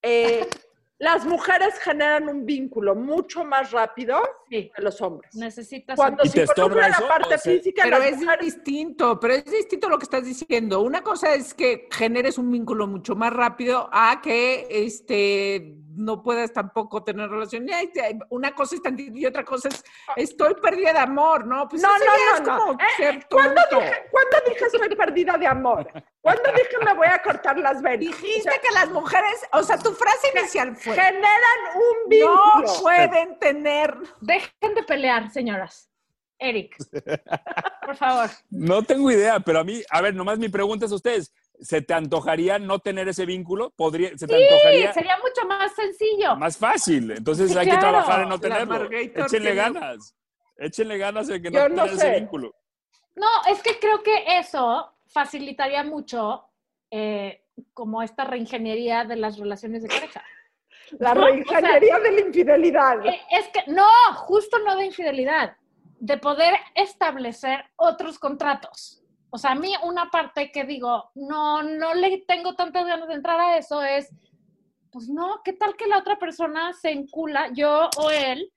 Eh, 0.03 0.47
las 1.05 1.25
mujeres 1.27 1.79
generan 1.81 2.29
un 2.29 2.45
vínculo 2.47 2.95
mucho 2.95 3.45
más 3.45 3.71
rápido 3.71 4.19
Sí, 4.49 4.71
que 4.75 4.83
los 4.83 5.01
hombres. 5.03 5.35
necesitas. 5.35 5.97
Cuando 5.97 6.23
¿Y 6.25 6.29
se 6.29 6.41
involucra 6.43 6.89
la 6.89 6.95
eso? 6.97 7.07
parte 7.09 7.35
O 7.35 7.39
sea, 7.39 7.53
física, 7.53 7.83
Pero 7.85 7.97
es 7.99 8.17
mujeres- 8.17 8.41
distinto, 8.41 9.21
pero 9.21 9.35
es 9.35 9.45
distinto 9.45 9.89
lo 9.89 9.99
que 9.99 10.05
estás 10.05 10.25
diciendo. 10.25 10.81
Una 10.81 11.03
cosa 11.03 11.35
es 11.35 11.55
que 11.55 11.89
generes 11.93 12.39
un 12.39 12.51
vínculo 12.51 12.87
mucho 12.87 13.15
más 13.15 13.33
rápido 13.33 13.89
a 13.93 14.21
que 14.23 14.67
este 14.71 15.77
no 15.97 16.23
puedas 16.25 16.53
tampoco 16.53 17.05
tener 17.05 17.31
relación. 17.31 17.67
Una 18.31 18.53
cosa 18.53 18.75
es 18.75 18.83
tantito 18.83 19.17
y 19.17 19.27
otra 19.27 19.45
cosa 19.45 19.69
es 19.69 19.85
estoy 20.17 20.55
perdida 20.55 20.93
de 20.93 20.99
amor, 20.99 21.47
¿no? 21.47 21.69
Pues 21.69 21.83
No, 21.83 21.89
eso 21.95 22.05
no, 22.05 22.11
no, 22.11 22.35
es 22.37 22.41
no. 22.41 22.59
como 22.59 22.73
Eh, 22.81 22.85
ser 22.97 23.27
¿Cuándo 23.31 23.61
dije, 23.71 23.93
¿Cuándo 24.11 24.37
dije 24.49 24.65
estoy 24.65 24.97
perdida 24.97 25.39
de 25.39 25.47
amor? 25.47 25.87
¿Cuándo 26.25 26.43
dije 26.53 26.77
me 26.83 26.95
voy 26.95 27.07
a 27.07 27.21
cortar 27.23 27.59
las 27.59 27.83
venas? 27.83 28.01
Dijiste 28.01 28.41
O 28.49 28.53
sea, 28.53 28.59
que 28.59 28.71
las 28.73 28.89
mujeres, 28.89 29.47
o 29.53 29.63
sea, 29.63 29.77
tu 29.79 29.93
frase 29.93 30.29
inicial 30.35 30.75
fue 30.75 30.95
generan 30.95 31.59
un 31.77 32.19
no 32.19 32.55
vínculo. 32.57 32.81
pueden 32.81 33.39
tener 33.39 33.95
Dejen 34.23 34.75
de 34.75 34.83
pelear, 34.85 35.31
señoras. 35.31 35.91
Eric, 36.39 36.77
por 37.85 37.97
favor. 37.97 38.31
No 38.51 38.83
tengo 38.83 39.11
idea, 39.11 39.39
pero 39.41 39.61
a 39.61 39.65
mí, 39.65 39.83
a 39.91 40.01
ver, 40.01 40.15
nomás 40.15 40.39
mi 40.39 40.49
pregunta 40.49 40.87
es 40.87 40.93
a 40.93 40.95
ustedes. 40.97 41.33
¿Se 41.61 41.83
te 41.83 41.93
antojaría 41.93 42.59
no 42.59 42.79
tener 42.79 43.07
ese 43.07 43.27
vínculo? 43.27 43.71
¿Podría, 43.77 44.09
¿Se 44.17 44.27
te 44.27 44.35
Sí, 44.37 44.43
antojaría 44.45 44.93
sería 44.95 45.19
mucho 45.19 45.47
más 45.47 45.75
sencillo. 45.75 46.37
más 46.37 46.57
fácil? 46.57 47.11
Entonces 47.11 47.53
Sí, 47.53 47.59
hay 47.59 47.69
que 47.69 47.77
trabajar 47.77 48.23
en 48.23 48.29
no 48.31 48.41
tenerlo. 48.41 48.89
Échenle 48.91 49.55
ganas. 49.55 50.17
Échenle 50.57 50.97
ganas 50.97 51.29
en 51.29 51.43
que 51.43 51.51
no 51.51 51.69
no 51.69 51.83
tener 51.85 51.99
sé. 51.99 52.09
ese 52.09 52.21
vínculo. 52.21 52.55
No, 53.15 53.29
es 53.51 53.63
que 53.63 53.79
creo 53.79 54.03
que 54.03 54.39
eso 54.39 54.94
facilitaría 55.15 55.85
mucho 55.85 56.45
eh, 56.91 57.45
como 57.73 58.03
esta 58.03 58.25
reingeniería 58.25 59.05
de 59.05 59.17
las 59.17 59.39
relaciones 59.39 59.83
de 59.83 59.89
pareja. 59.89 60.23
La 60.99 61.15
No, 61.15 61.23
o 61.23 61.25
sea, 61.25 61.31
reingeniería 61.31 61.99
de 62.01 62.13
la 62.13 62.21
infidelidad. 62.21 63.07
Eh, 63.07 63.21
Es 63.31 63.49
que 63.49 63.71
no, 63.71 63.87
justo 64.17 64.59
no 64.59 64.77
de 64.77 64.87
infidelidad, 64.87 65.57
de 65.99 66.19
poder 66.19 66.55
establecer 66.75 67.65
otros 67.77 68.19
contratos. 68.19 69.01
O 69.31 69.39
sea, 69.39 69.53
a 69.53 69.55
mí 69.55 69.73
una 69.85 70.11
parte 70.11 70.51
que 70.53 70.65
digo, 70.65 71.11
no, 71.15 71.63
no 71.63 71.95
le 71.95 72.19
tengo 72.29 72.55
tantas 72.55 72.87
ganas 72.87 73.09
de 73.09 73.15
entrar 73.15 73.41
a 73.41 73.57
eso 73.57 73.83
es, 73.83 74.11
pues 74.93 75.09
no, 75.09 75.41
¿qué 75.45 75.53
tal 75.55 75.77
que 75.77 75.87
la 75.87 75.99
otra 75.99 76.19
persona 76.19 76.73
se 76.73 76.91
encula, 76.91 77.51
yo 77.53 77.89
o 77.97 78.11
él, 78.11 78.53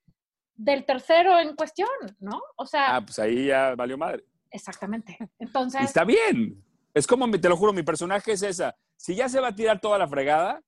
del 0.55 0.85
tercero 0.85 1.39
en 1.39 1.55
cuestión, 1.55 1.89
¿no? 2.19 2.41
O 2.57 2.65
sea, 2.65 2.95
Ah, 2.97 3.01
pues 3.01 3.17
ahí 3.19 3.45
ya 3.47 3.73
valió 3.75 3.97
madre. 3.97 4.23
Exactamente. 4.51 5.17
Entonces, 5.39 5.81
está 5.81 6.03
bien. 6.03 6.63
Es 6.93 7.05
como, 7.05 7.29
te 7.29 7.49
lo 7.49 7.57
juro, 7.57 7.73
mi 7.73 7.83
personaje 7.83 8.31
es 8.31 8.41
esa. 8.41 8.75
Si 8.95 9.15
ya 9.15 9.29
se 9.29 9.39
va 9.39 9.49
a 9.49 9.55
tirar 9.55 9.79
toda 9.79 9.97
la 9.97 10.07
fregada, 10.07 10.61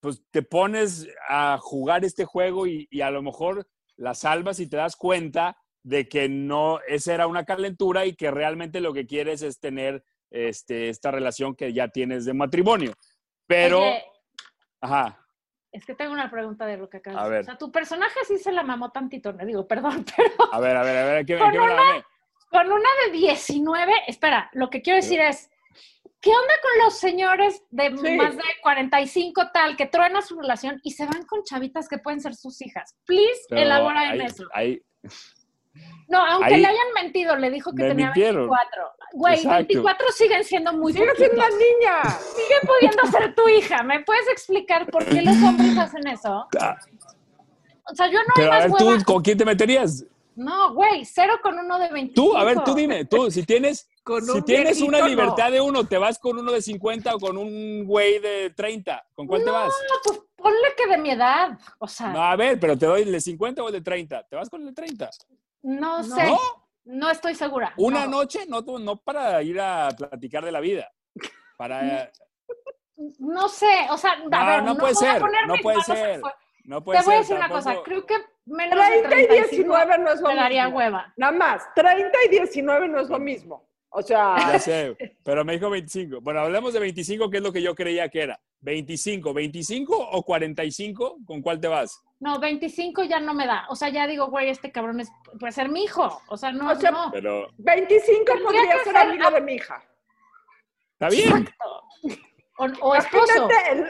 pues 0.00 0.22
te 0.30 0.42
pones 0.42 1.08
a 1.28 1.58
jugar 1.60 2.04
este 2.04 2.24
juego 2.24 2.66
y, 2.66 2.88
y 2.90 3.00
a 3.00 3.10
lo 3.10 3.22
mejor 3.22 3.68
la 3.96 4.14
salvas 4.14 4.60
y 4.60 4.68
te 4.68 4.76
das 4.76 4.96
cuenta 4.96 5.56
de 5.82 6.08
que 6.08 6.28
no, 6.28 6.80
esa 6.88 7.14
era 7.14 7.28
una 7.28 7.44
calentura 7.44 8.06
y 8.06 8.16
que 8.16 8.30
realmente 8.30 8.80
lo 8.80 8.92
que 8.92 9.06
quieres 9.06 9.42
es 9.42 9.60
tener 9.60 10.04
este, 10.30 10.88
esta 10.88 11.12
relación 11.12 11.54
que 11.54 11.72
ya 11.72 11.88
tienes 11.88 12.24
de 12.24 12.34
matrimonio. 12.34 12.92
Pero, 13.46 13.80
oye, 13.80 14.04
ajá, 14.80 15.26
es 15.76 15.84
que 15.84 15.94
tengo 15.94 16.12
una 16.12 16.30
pregunta 16.30 16.64
de 16.64 16.78
lo 16.78 16.88
que 16.88 16.96
acabas 16.96 17.20
A 17.20 17.24
de 17.24 17.30
ver. 17.30 17.38
decir. 17.40 17.50
O 17.50 17.52
sea, 17.52 17.58
tu 17.58 17.70
personaje 17.70 18.18
sí 18.26 18.38
se 18.38 18.50
la 18.50 18.62
mamó 18.62 18.90
tantito, 18.92 19.32
no 19.34 19.44
digo, 19.44 19.68
perdón, 19.68 20.04
pero 20.16 20.52
a 20.52 20.58
ver, 20.58 20.76
a 20.76 20.82
ver, 20.82 20.96
a 20.96 21.04
ver, 21.04 21.26
¿qué, 21.26 21.36
qué 21.36 21.58
me 21.58 21.68
la 21.68 21.76
mamé? 21.76 22.04
Con 22.50 22.66
una 22.72 22.88
de 23.06 23.12
19, 23.12 23.92
espera, 24.06 24.50
lo 24.52 24.70
que 24.70 24.80
quiero 24.82 24.96
decir 24.96 25.20
es, 25.20 25.50
¿qué 26.20 26.30
onda 26.30 26.54
con 26.62 26.84
los 26.84 26.98
señores 26.98 27.62
de 27.70 27.94
Sí. 27.96 28.16
más 28.16 28.36
de 28.36 28.42
45 28.62 29.50
tal 29.52 29.76
que 29.76 29.86
truenan 29.86 30.22
su 30.22 30.38
relación 30.40 30.80
y 30.82 30.92
se 30.92 31.06
van 31.06 31.24
con 31.26 31.42
chavitas 31.44 31.88
que 31.88 31.98
pueden 31.98 32.20
ser 32.20 32.34
sus 32.34 32.60
hijas? 32.62 32.94
Please, 33.04 33.40
Pero 33.48 33.62
elabora 33.62 34.14
en 34.14 34.20
eso. 34.22 34.44
No, 36.08 36.24
aunque 36.24 36.54
ahí- 36.54 36.60
le 36.62 36.68
hayan 36.68 36.92
mentido, 36.94 37.36
le 37.36 37.50
dijo 37.50 37.72
que 37.72 37.82
Me 37.82 37.88
tenía 37.90 38.06
mintieron. 38.06 38.48
24. 38.48 38.82
Güey, 39.12 39.34
Exacto. 39.34 39.56
24 39.58 40.12
siguen 40.12 40.44
siendo 40.44 40.72
muy 40.72 40.92
Sigue 40.92 41.04
poquitos. 41.06 41.26
siendo 41.26 41.44
una 41.46 41.56
niña. 41.56 42.10
Sigue 42.18 42.54
pudiendo 42.66 43.06
ser 43.18 43.34
tu 43.34 43.48
hija. 43.48 43.82
¿Me 43.82 44.00
puedes 44.04 44.26
explicar 44.28 44.86
por 44.86 45.04
qué 45.04 45.20
los 45.22 45.36
hombres 45.42 45.76
hacen 45.76 46.06
eso? 46.06 46.46
Ah, 46.60 46.76
O 47.90 47.94
sea, 47.94 48.06
yo 48.08 48.18
no 48.20 48.32
Pero 48.34 48.52
hay 48.52 48.58
a 48.62 48.68
más 48.68 48.72
ver, 48.72 48.86
hueva. 48.88 48.98
¿tú 48.98 49.04
con 49.12 49.22
quién 49.22 49.36
te 49.38 49.44
meterías? 49.44 50.04
No, 50.36 50.74
güey, 50.74 51.04
cero 51.04 51.38
con 51.42 51.58
uno 51.58 51.78
de 51.78 51.88
25. 51.90 52.14
Tú, 52.14 52.36
a 52.36 52.44
ver, 52.44 52.62
tú 52.62 52.74
dime, 52.74 53.04
tú, 53.06 53.30
si 53.30 53.42
tienes, 53.44 53.88
Con 54.04 54.22
si 54.24 54.30
un 54.30 54.44
tienes 54.44 54.80
una 54.82 55.00
libertad 55.06 55.46
no. 55.46 55.50
de 55.50 55.60
uno, 55.60 55.84
¿te 55.88 55.98
vas 55.98 56.18
con 56.20 56.38
uno 56.38 56.52
de 56.52 56.62
50 56.62 57.16
o 57.16 57.18
con 57.18 57.36
un 57.36 57.84
güey 57.84 58.20
de 58.20 58.50
30? 58.50 59.04
¿Con 59.14 59.26
cuál 59.26 59.42
te 59.42 59.50
vas? 59.50 59.66
No, 59.68 59.94
pues 60.04 60.20
ponle 60.36 60.68
que 60.76 60.86
de 60.86 60.98
mi 60.98 61.10
edad. 61.10 61.58
O 61.78 61.88
sea, 61.88 62.08
No, 62.12 62.22
a 62.22 62.36
ver, 62.36 62.60
pero 62.60 62.78
te 62.78 62.86
doy 62.86 63.02
el 63.02 63.10
de 63.10 63.20
50 63.20 63.62
o 63.64 63.66
el 63.66 63.72
de 63.72 63.80
30. 63.80 64.22
¿Te 64.28 64.36
vas 64.36 64.48
con 64.48 64.60
el 64.60 64.68
de 64.68 64.72
30? 64.74 65.10
no 65.62 66.04
sé. 66.04 66.24
¿No? 66.24 66.38
No 66.84 67.10
estoy 67.10 67.34
segura. 67.34 67.72
Una 67.78 68.04
no. 68.04 68.18
noche, 68.18 68.44
no, 68.46 68.64
tú- 68.64 68.78
no 68.78 68.96
para 68.96 69.42
ir 69.42 69.58
a 69.60 69.88
platicar 69.96 70.44
de 70.44 70.52
la 70.52 70.60
vida. 70.60 70.88
Para, 71.56 72.12
No 73.18 73.48
sé, 73.48 73.66
o 73.90 73.98
sea, 73.98 74.12
a 74.12 74.18
No, 74.18 74.28
ver, 74.46 74.62
no 74.62 74.74
no 74.74 74.76
puede 74.76 74.94
voy 74.94 75.06
a 75.08 75.12
ser, 75.12 75.20
poner 75.20 75.46
no 75.48 75.52
mis 75.54 75.62
puede 75.62 75.76
manos 75.78 75.88
al 75.90 75.96
ser. 75.96 76.20
No 76.66 76.82
puede 76.84 76.98
Te 77.00 77.04
voy 77.06 77.14
a 77.14 77.16
ser 77.18 77.22
decir 77.24 77.36
una 77.36 77.48
cosa, 77.48 77.64
tampoco. 77.70 77.84
creo 77.84 78.06
que 78.06 78.14
menos 78.46 78.78
de 78.78 79.02
30 79.02 79.08
y 79.20 79.26
35 79.26 79.50
19 79.56 79.98
no 79.98 80.12
es 80.12 80.20
lo 80.20 80.28
me 80.28 80.34
daría 80.36 80.64
mismo. 80.64 80.78
hueva. 80.78 81.12
Nada 81.16 81.32
más, 81.32 81.62
30 81.74 82.18
y 82.26 82.28
19 82.28 82.88
no 82.88 83.00
es 83.00 83.08
lo 83.08 83.18
mismo. 83.18 83.66
O 83.88 84.02
sea, 84.02 84.34
Ya 84.52 84.58
sé, 84.58 84.96
pero 85.24 85.44
me 85.44 85.54
dijo 85.54 85.70
25. 85.70 86.20
Bueno, 86.20 86.40
hablemos 86.40 86.72
de 86.74 86.80
25, 86.80 87.30
que 87.30 87.38
es 87.38 87.42
lo 87.42 87.52
que 87.52 87.62
yo 87.62 87.74
creía 87.74 88.08
que 88.10 88.22
era. 88.22 88.38
25, 88.60 89.32
25 89.32 89.96
o 89.96 90.22
45, 90.22 91.18
¿con 91.24 91.40
cuál 91.40 91.60
te 91.60 91.68
vas? 91.68 92.02
No, 92.18 92.38
25 92.40 93.04
ya 93.04 93.20
no 93.20 93.32
me 93.32 93.46
da. 93.46 93.66
O 93.68 93.76
sea, 93.76 93.88
ya 93.90 94.06
digo, 94.06 94.26
güey, 94.26 94.48
este 94.50 94.72
cabrón 94.72 95.00
es, 95.00 95.10
puede 95.38 95.52
ser 95.52 95.68
mi 95.68 95.84
hijo. 95.84 96.20
O 96.28 96.36
sea, 96.36 96.50
no, 96.52 96.72
O 96.72 96.74
sea, 96.74 96.90
no. 96.90 97.10
Pero 97.12 97.48
25 97.58 98.24
Tendría 98.24 98.44
podría 98.44 98.74
ser 98.84 98.84
ser- 98.92 98.96
amigo 98.96 99.30
de 99.30 99.40
mi 99.40 99.54
hija. 99.54 99.82
está 100.94 101.08
bien. 101.08 101.48
O, 102.58 102.64
o 102.80 102.94
esposo. 102.94 103.24
Imagínate 103.36 103.72
el, 103.72 103.86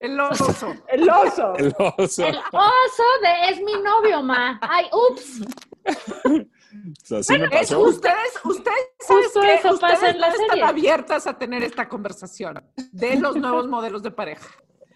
El 0.00 0.18
oso. 0.20 0.74
el 0.88 1.08
oso. 1.10 1.54
El 1.56 1.74
oso. 1.78 2.24
El 2.26 2.36
oso 2.38 3.02
de 3.22 3.48
es 3.52 3.60
mi 3.62 3.74
novio, 3.82 4.22
ma. 4.22 4.58
Ay, 4.62 4.86
ups. 5.10 5.40
O 5.84 7.04
sea, 7.04 7.22
sí 7.22 7.38
me 7.38 7.46
Es- 7.46 7.70
ustedes, 7.72 8.40
ustedes, 8.44 8.76
¿sabes 9.00 9.24
Justo 9.24 9.40
qué? 9.40 9.54
eso 9.54 9.78
pasa 9.80 9.94
Ustedes 9.94 10.14
en 10.14 10.20
la 10.20 10.26
no 10.28 10.32
están 10.34 10.48
serie. 10.50 10.64
abiertas 10.64 11.26
a 11.26 11.38
tener 11.38 11.62
esta 11.62 11.88
conversación 11.88 12.62
de 12.92 13.16
los 13.16 13.36
nuevos 13.36 13.66
modelos 13.68 14.02
de 14.02 14.10
pareja. 14.10 14.46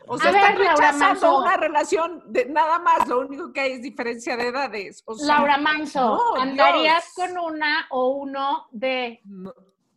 O 0.07 0.19
sea, 0.19 0.29
A 0.29 0.33
ver, 0.33 0.41
están 0.43 0.59
Laura 0.59 0.75
rechazando 0.75 1.39
una 1.39 1.57
relación 1.57 2.23
de 2.27 2.45
nada 2.47 2.79
más. 2.81 3.09
Lo 3.09 3.21
único 3.21 3.53
que 3.53 3.61
hay 3.61 3.73
es 3.73 3.83
diferencia 3.83 4.37
de 4.37 4.49
edades. 4.49 5.03
O 5.07 5.15
sea, 5.15 5.37
Laura 5.37 5.57
Manso, 5.59 6.01
no, 6.01 6.41
¿andarías 6.41 7.05
Dios. 7.17 7.29
con 7.29 7.39
una 7.39 7.87
o 7.91 8.09
uno 8.11 8.67
de 8.73 9.21
No, 9.25 9.55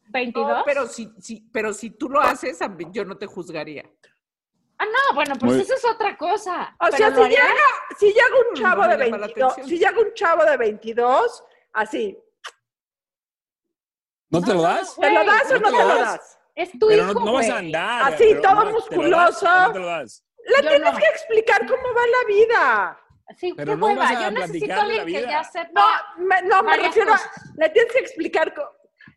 22? 0.07 0.47
no, 0.59 0.63
pero 0.65 0.87
si, 0.87 1.11
si, 1.19 1.41
pero 1.51 1.73
si 1.73 1.89
tú 1.89 2.07
lo 2.09 2.21
haces, 2.21 2.59
yo 2.91 3.03
no 3.03 3.17
te 3.17 3.25
juzgaría. 3.25 3.83
Ah, 4.77 4.85
no, 4.85 5.15
bueno, 5.15 5.35
pues 5.39 5.53
Muy- 5.53 5.61
eso 5.61 5.73
es 5.73 5.85
otra 5.85 6.17
cosa. 6.17 6.75
O 6.79 6.87
sea, 6.91 7.13
si 7.15 7.21
llega, 7.21 7.53
si 7.97 8.07
llega 8.07 8.25
un 8.47 8.51
Mm, 8.51 8.55
chavo 8.61 8.81
no 8.83 8.87
de 8.89 8.97
llama 9.05 9.17
la 9.17 9.27
22, 9.27 9.51
atención. 9.53 9.69
si 9.69 9.77
llega 9.85 9.99
un 10.01 10.13
chavo 10.13 10.43
de 10.45 10.57
22, 10.57 11.43
así, 11.73 12.17
¿No 14.29 14.41
te 14.41 14.47
lo 14.49 14.55
No, 14.55 14.61
das? 14.63 14.95
¿te 14.99 15.09
lo 15.11 15.23
das 15.23 15.51
o 15.51 15.53
¿no 15.53 15.59
no 15.59 15.77
te 15.77 15.83
lo 15.83 15.87
das? 15.95 16.39
Es 16.55 16.71
tu 16.79 16.87
Pero 16.87 17.03
hijo, 17.03 17.13
no, 17.13 17.25
no 17.25 17.33
vas 17.33 17.49
a 17.49 17.57
andar. 17.57 18.13
Así, 18.13 18.23
pero 18.29 18.41
todo 18.41 18.53
no, 18.55 18.59
¿te 18.59 18.65
lo 18.65 18.71
das 18.71 18.73
musculoso. 18.73 19.45
no 19.67 19.73
te 19.73 19.79
lo 19.79 19.85
das? 19.85 20.25
Le 20.45 20.55
Yo 20.63 20.69
tienes 20.69 20.93
no. 20.93 20.97
que 20.99 21.05
explicar 21.05 21.67
cómo 21.67 21.83
va 21.93 22.01
la 22.07 22.27
vida. 22.27 22.99
Sí, 23.37 23.53
Pero 23.55 23.73
qué 23.73 23.77
no 23.77 23.85
hueva. 23.87 24.13
Yo 24.21 24.31
necesito 24.31 24.65
de 24.67 24.73
a 24.73 24.81
alguien 24.81 24.99
la 24.99 25.05
que 25.05 25.21
ya 25.21 25.41
No, 25.41 25.51
sepa. 25.51 26.13
me, 26.17 26.41
no, 26.43 26.63
me 26.63 26.77
refiero 26.77 27.13
a, 27.13 27.19
le 27.57 27.69
tienes 27.69 27.93
que 27.93 27.99
explicar 27.99 28.53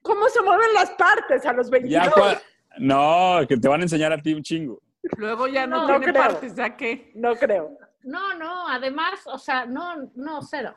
cómo 0.03 0.29
se 0.29 0.40
mueven 0.42 0.73
las 0.75 0.90
partes 0.90 1.44
a 1.47 1.53
los 1.53 1.68
22. 1.71 2.05
Ya 2.07 2.11
cua- 2.12 2.42
No, 2.79 3.40
que 3.49 3.57
te 3.57 3.68
van 3.68 3.81
a 3.81 3.85
enseñar 3.85 4.12
a 4.12 4.18
ti 4.23 4.33
un 4.35 4.42
chingo. 4.42 4.81
Luego 5.16 5.46
ya 5.48 5.66
no, 5.66 5.82
No, 5.82 5.87
tiene 5.87 6.06
no 6.06 6.12
creo. 6.12 6.22
partes, 6.24 6.54
¿ya 6.54 6.76
qué? 6.76 7.12
No 7.14 7.34
creo. 7.37 7.78
No, 8.02 8.34
no, 8.34 8.68
además, 8.68 9.20
o 9.26 9.38
sea, 9.38 9.64
no, 9.66 10.11
no, 10.14 10.42
cero. 10.42 10.76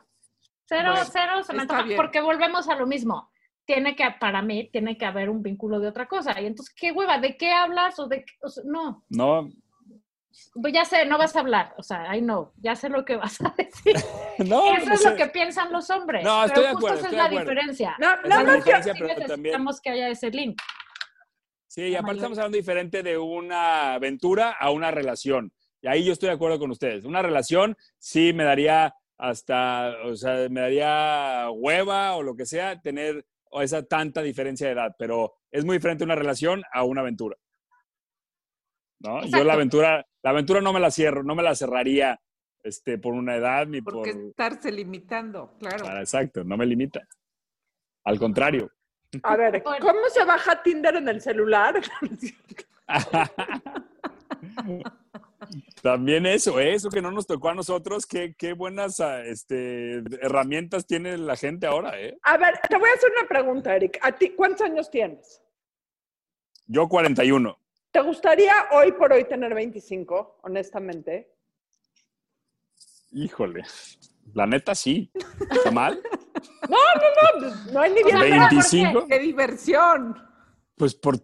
Cero, 0.64 0.90
Bueno, 0.92 1.06
cero 1.10 1.42
se 1.42 1.52
me 1.52 1.62
antoja, 1.62 1.84
porque 1.96 2.20
volvemos 2.20 2.68
a 2.68 2.76
lo 2.76 2.86
mismo. 2.86 3.30
Tiene 3.64 3.94
que, 3.94 4.04
para 4.18 4.42
mí, 4.42 4.68
tiene 4.72 4.96
que 4.98 5.04
haber 5.04 5.28
un 5.30 5.42
vínculo 5.42 5.78
de 5.80 5.88
otra 5.88 6.06
cosa. 6.08 6.40
Y 6.40 6.46
entonces, 6.46 6.74
¿qué 6.74 6.92
hueva? 6.92 7.18
¿De 7.18 7.36
qué 7.36 7.52
hablas? 7.52 7.98
O 7.98 8.06
de 8.08 8.24
qué? 8.24 8.32
O 8.42 8.48
sea, 8.48 8.62
no, 8.66 9.04
No, 9.08 9.48
pues 10.60 10.72
ya 10.72 10.84
sé, 10.84 11.04
no 11.04 11.18
vas 11.18 11.36
a 11.36 11.40
hablar. 11.40 11.74
O 11.76 11.82
sea, 11.82 12.16
I 12.16 12.20
know, 12.20 12.52
ya 12.56 12.74
sé 12.74 12.88
lo 12.88 13.04
que 13.04 13.16
vas 13.16 13.40
a 13.42 13.52
decir. 13.56 13.94
no. 14.38 14.74
Eso 14.76 14.86
no 14.86 14.94
es 14.94 15.00
sé. 15.02 15.10
lo 15.10 15.16
que 15.16 15.26
piensan 15.26 15.70
los 15.72 15.90
hombres. 15.90 16.24
No, 16.24 16.44
estoy 16.44 16.62
pero 16.64 16.68
de 16.68 16.74
justo 16.74 16.86
acuerdo, 16.86 16.98
esa 17.00 17.06
estoy 17.06 17.06
es 17.06 17.10
de 17.10 17.16
la 17.16 17.24
acuerdo. 17.40 17.50
diferencia. 17.50 17.96
No, 17.98 18.16
no, 18.16 18.42
no, 18.42 18.52
Sí 18.62 18.62
pero 18.64 18.80
también. 18.82 19.18
necesitamos 19.18 19.80
que 19.80 19.90
haya 19.90 20.08
ese 20.08 20.30
link. 20.30 20.60
Sí, 21.72 21.84
y 21.84 21.96
aparte 21.96 22.16
estamos 22.16 22.36
hablando 22.36 22.58
diferente 22.58 23.02
de 23.02 23.16
una 23.16 23.94
aventura 23.94 24.50
a 24.60 24.70
una 24.70 24.90
relación. 24.90 25.54
Y 25.80 25.88
ahí 25.88 26.04
yo 26.04 26.12
estoy 26.12 26.26
de 26.26 26.34
acuerdo 26.34 26.58
con 26.58 26.70
ustedes. 26.70 27.06
Una 27.06 27.22
relación 27.22 27.78
sí 27.96 28.34
me 28.34 28.44
daría 28.44 28.94
hasta, 29.16 29.96
o 30.04 30.14
sea, 30.14 30.50
me 30.50 30.60
daría 30.60 31.48
hueva 31.50 32.14
o 32.16 32.22
lo 32.22 32.36
que 32.36 32.44
sea 32.44 32.78
tener 32.82 33.24
esa 33.52 33.82
tanta 33.84 34.20
diferencia 34.20 34.66
de 34.66 34.74
edad, 34.74 34.94
pero 34.98 35.32
es 35.50 35.64
muy 35.64 35.78
diferente 35.78 36.04
una 36.04 36.14
relación 36.14 36.62
a 36.74 36.84
una 36.84 37.00
aventura. 37.00 37.38
¿No? 39.00 39.24
Yo 39.24 39.42
la 39.42 39.54
aventura, 39.54 40.06
la 40.22 40.30
aventura 40.30 40.60
no 40.60 40.74
me 40.74 40.80
la 40.80 40.90
cierro, 40.90 41.22
no 41.22 41.34
me 41.34 41.42
la 41.42 41.54
cerraría 41.54 42.20
este, 42.62 42.98
por 42.98 43.14
una 43.14 43.36
edad 43.36 43.66
ni 43.66 43.80
por... 43.80 43.94
Porque 43.94 44.10
estarse 44.10 44.70
limitando, 44.70 45.56
claro. 45.58 45.86
Ah, 45.88 46.00
exacto, 46.00 46.44
no 46.44 46.58
me 46.58 46.66
limita. 46.66 47.00
Al 48.04 48.18
contrario. 48.18 48.70
A 49.22 49.36
ver, 49.36 49.62
Bueno. 49.64 49.86
¿cómo 49.86 50.08
se 50.08 50.24
baja 50.24 50.62
Tinder 50.62 50.96
en 50.96 51.08
el 51.08 51.20
celular? 51.20 51.80
También 55.82 56.26
eso, 56.26 56.60
¿eh? 56.60 56.74
eso 56.74 56.88
que 56.88 57.02
no 57.02 57.10
nos 57.10 57.26
tocó 57.26 57.48
a 57.48 57.54
nosotros, 57.54 58.06
qué, 58.06 58.34
qué 58.36 58.52
buenas 58.52 59.00
ah, 59.00 59.24
este, 59.24 59.96
herramientas 60.20 60.86
tiene 60.86 61.18
la 61.18 61.36
gente 61.36 61.66
ahora, 61.66 62.00
¿eh? 62.00 62.16
A 62.22 62.36
ver, 62.36 62.60
te 62.68 62.76
voy 62.76 62.88
a 62.88 62.94
hacer 62.94 63.10
una 63.18 63.28
pregunta, 63.28 63.74
Eric. 63.74 63.98
¿A 64.02 64.12
ti 64.12 64.30
cuántos 64.30 64.62
años 64.62 64.88
tienes? 64.90 65.42
Yo 66.66 66.88
41. 66.88 67.58
¿Te 67.90 68.00
gustaría 68.00 68.54
hoy 68.70 68.92
por 68.92 69.12
hoy 69.12 69.24
tener 69.24 69.52
25, 69.54 70.38
honestamente? 70.42 71.28
Híjole, 73.10 73.64
la 74.32 74.46
neta 74.46 74.74
sí. 74.74 75.10
¿Está 75.50 75.70
mal? 75.70 76.00
No, 76.68 77.72
no 77.72 77.80
hay 77.80 77.92
ni 77.92 78.02
O 78.02 78.08
sea, 78.08 78.22
bien. 78.22 78.30
pero 78.30 78.42
¿por 78.42 78.48
qué? 78.48 78.76
25, 78.82 79.06
¡Qué 79.06 79.18
diversión! 79.18 80.16
pues 80.76 80.94
por, 80.94 81.18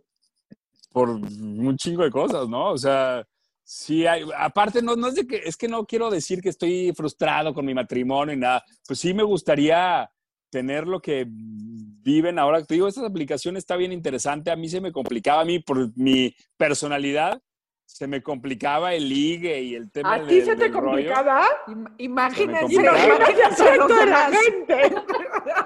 por 0.93 1.11
un 1.11 1.77
chingo 1.77 2.05
de 2.05 2.11
cosas, 2.11 2.49
¿no? 2.49 2.71
O 2.71 2.79
sea, 2.79 3.27
sí 3.65 4.07
hay, 4.07 4.25
aparte 4.37 4.83
no, 4.83 4.95
no 4.95 5.09
es 5.09 5.17
de 5.17 5.27
que, 5.27 5.37
es 5.45 5.57
que 5.57 5.69
no 5.69 5.85
quiero 5.85 6.11
decir 6.11 6.41
que 6.41 6.49
estoy 6.49 6.93
frustrado 6.95 7.53
con 7.53 7.65
mi 7.67 7.75
matrimonio 7.75 8.35
y 8.35 8.39
nada, 8.39 8.63
pues 8.87 9.01
sí 9.01 9.13
me 9.13 9.23
gustaría 9.23 10.09
tener 10.51 10.87
lo 10.87 11.01
que 11.01 11.27
viven 11.29 12.39
ahora. 12.39 12.65
Te 12.65 12.75
digo, 12.75 12.89
esta 12.89 13.05
aplicación 13.07 13.57
está 13.57 13.77
bien 13.77 13.93
interesante, 13.93 14.51
a 14.51 14.57
mí 14.57 14.69
se 14.69 14.81
me 14.81 14.93
complicaba, 14.93 15.43
a 15.43 15.45
mí 15.45 15.59
por 15.59 15.97
mi 15.97 16.35
personalidad, 16.57 17.43
se 17.89 18.07
me 18.07 18.23
complicaba 18.23 18.93
el 18.95 19.09
ligue 19.09 19.63
y 19.63 19.75
el 19.75 19.91
tema 19.91 20.15
¿A 20.15 20.27
ti 20.27 20.37
del- 20.37 20.45
se 20.45 20.57
te 20.57 20.71
complicaba? 20.71 21.47
Im- 21.69 21.91
Imagínense, 21.97 22.87
a 22.87 22.93
los 22.93 23.19
haciendo 23.51 23.89
de 23.89 24.07
la 24.07 24.31
demás. 24.31 24.45
gente. 24.45 24.95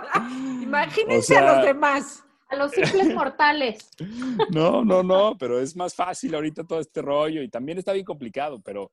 Imagínense 0.62 1.34
O 1.34 1.38
a 1.38 1.54
los 1.56 1.66
demás. 1.66 2.24
A 2.48 2.56
los 2.56 2.70
simples 2.70 3.12
mortales. 3.14 3.90
No, 4.50 4.84
no, 4.84 5.02
no, 5.02 5.36
pero 5.38 5.58
es 5.58 5.74
más 5.74 5.94
fácil 5.94 6.34
ahorita 6.34 6.64
todo 6.64 6.80
este 6.80 7.02
rollo 7.02 7.42
y 7.42 7.48
también 7.48 7.78
está 7.78 7.92
bien 7.92 8.04
complicado, 8.04 8.60
pero 8.62 8.92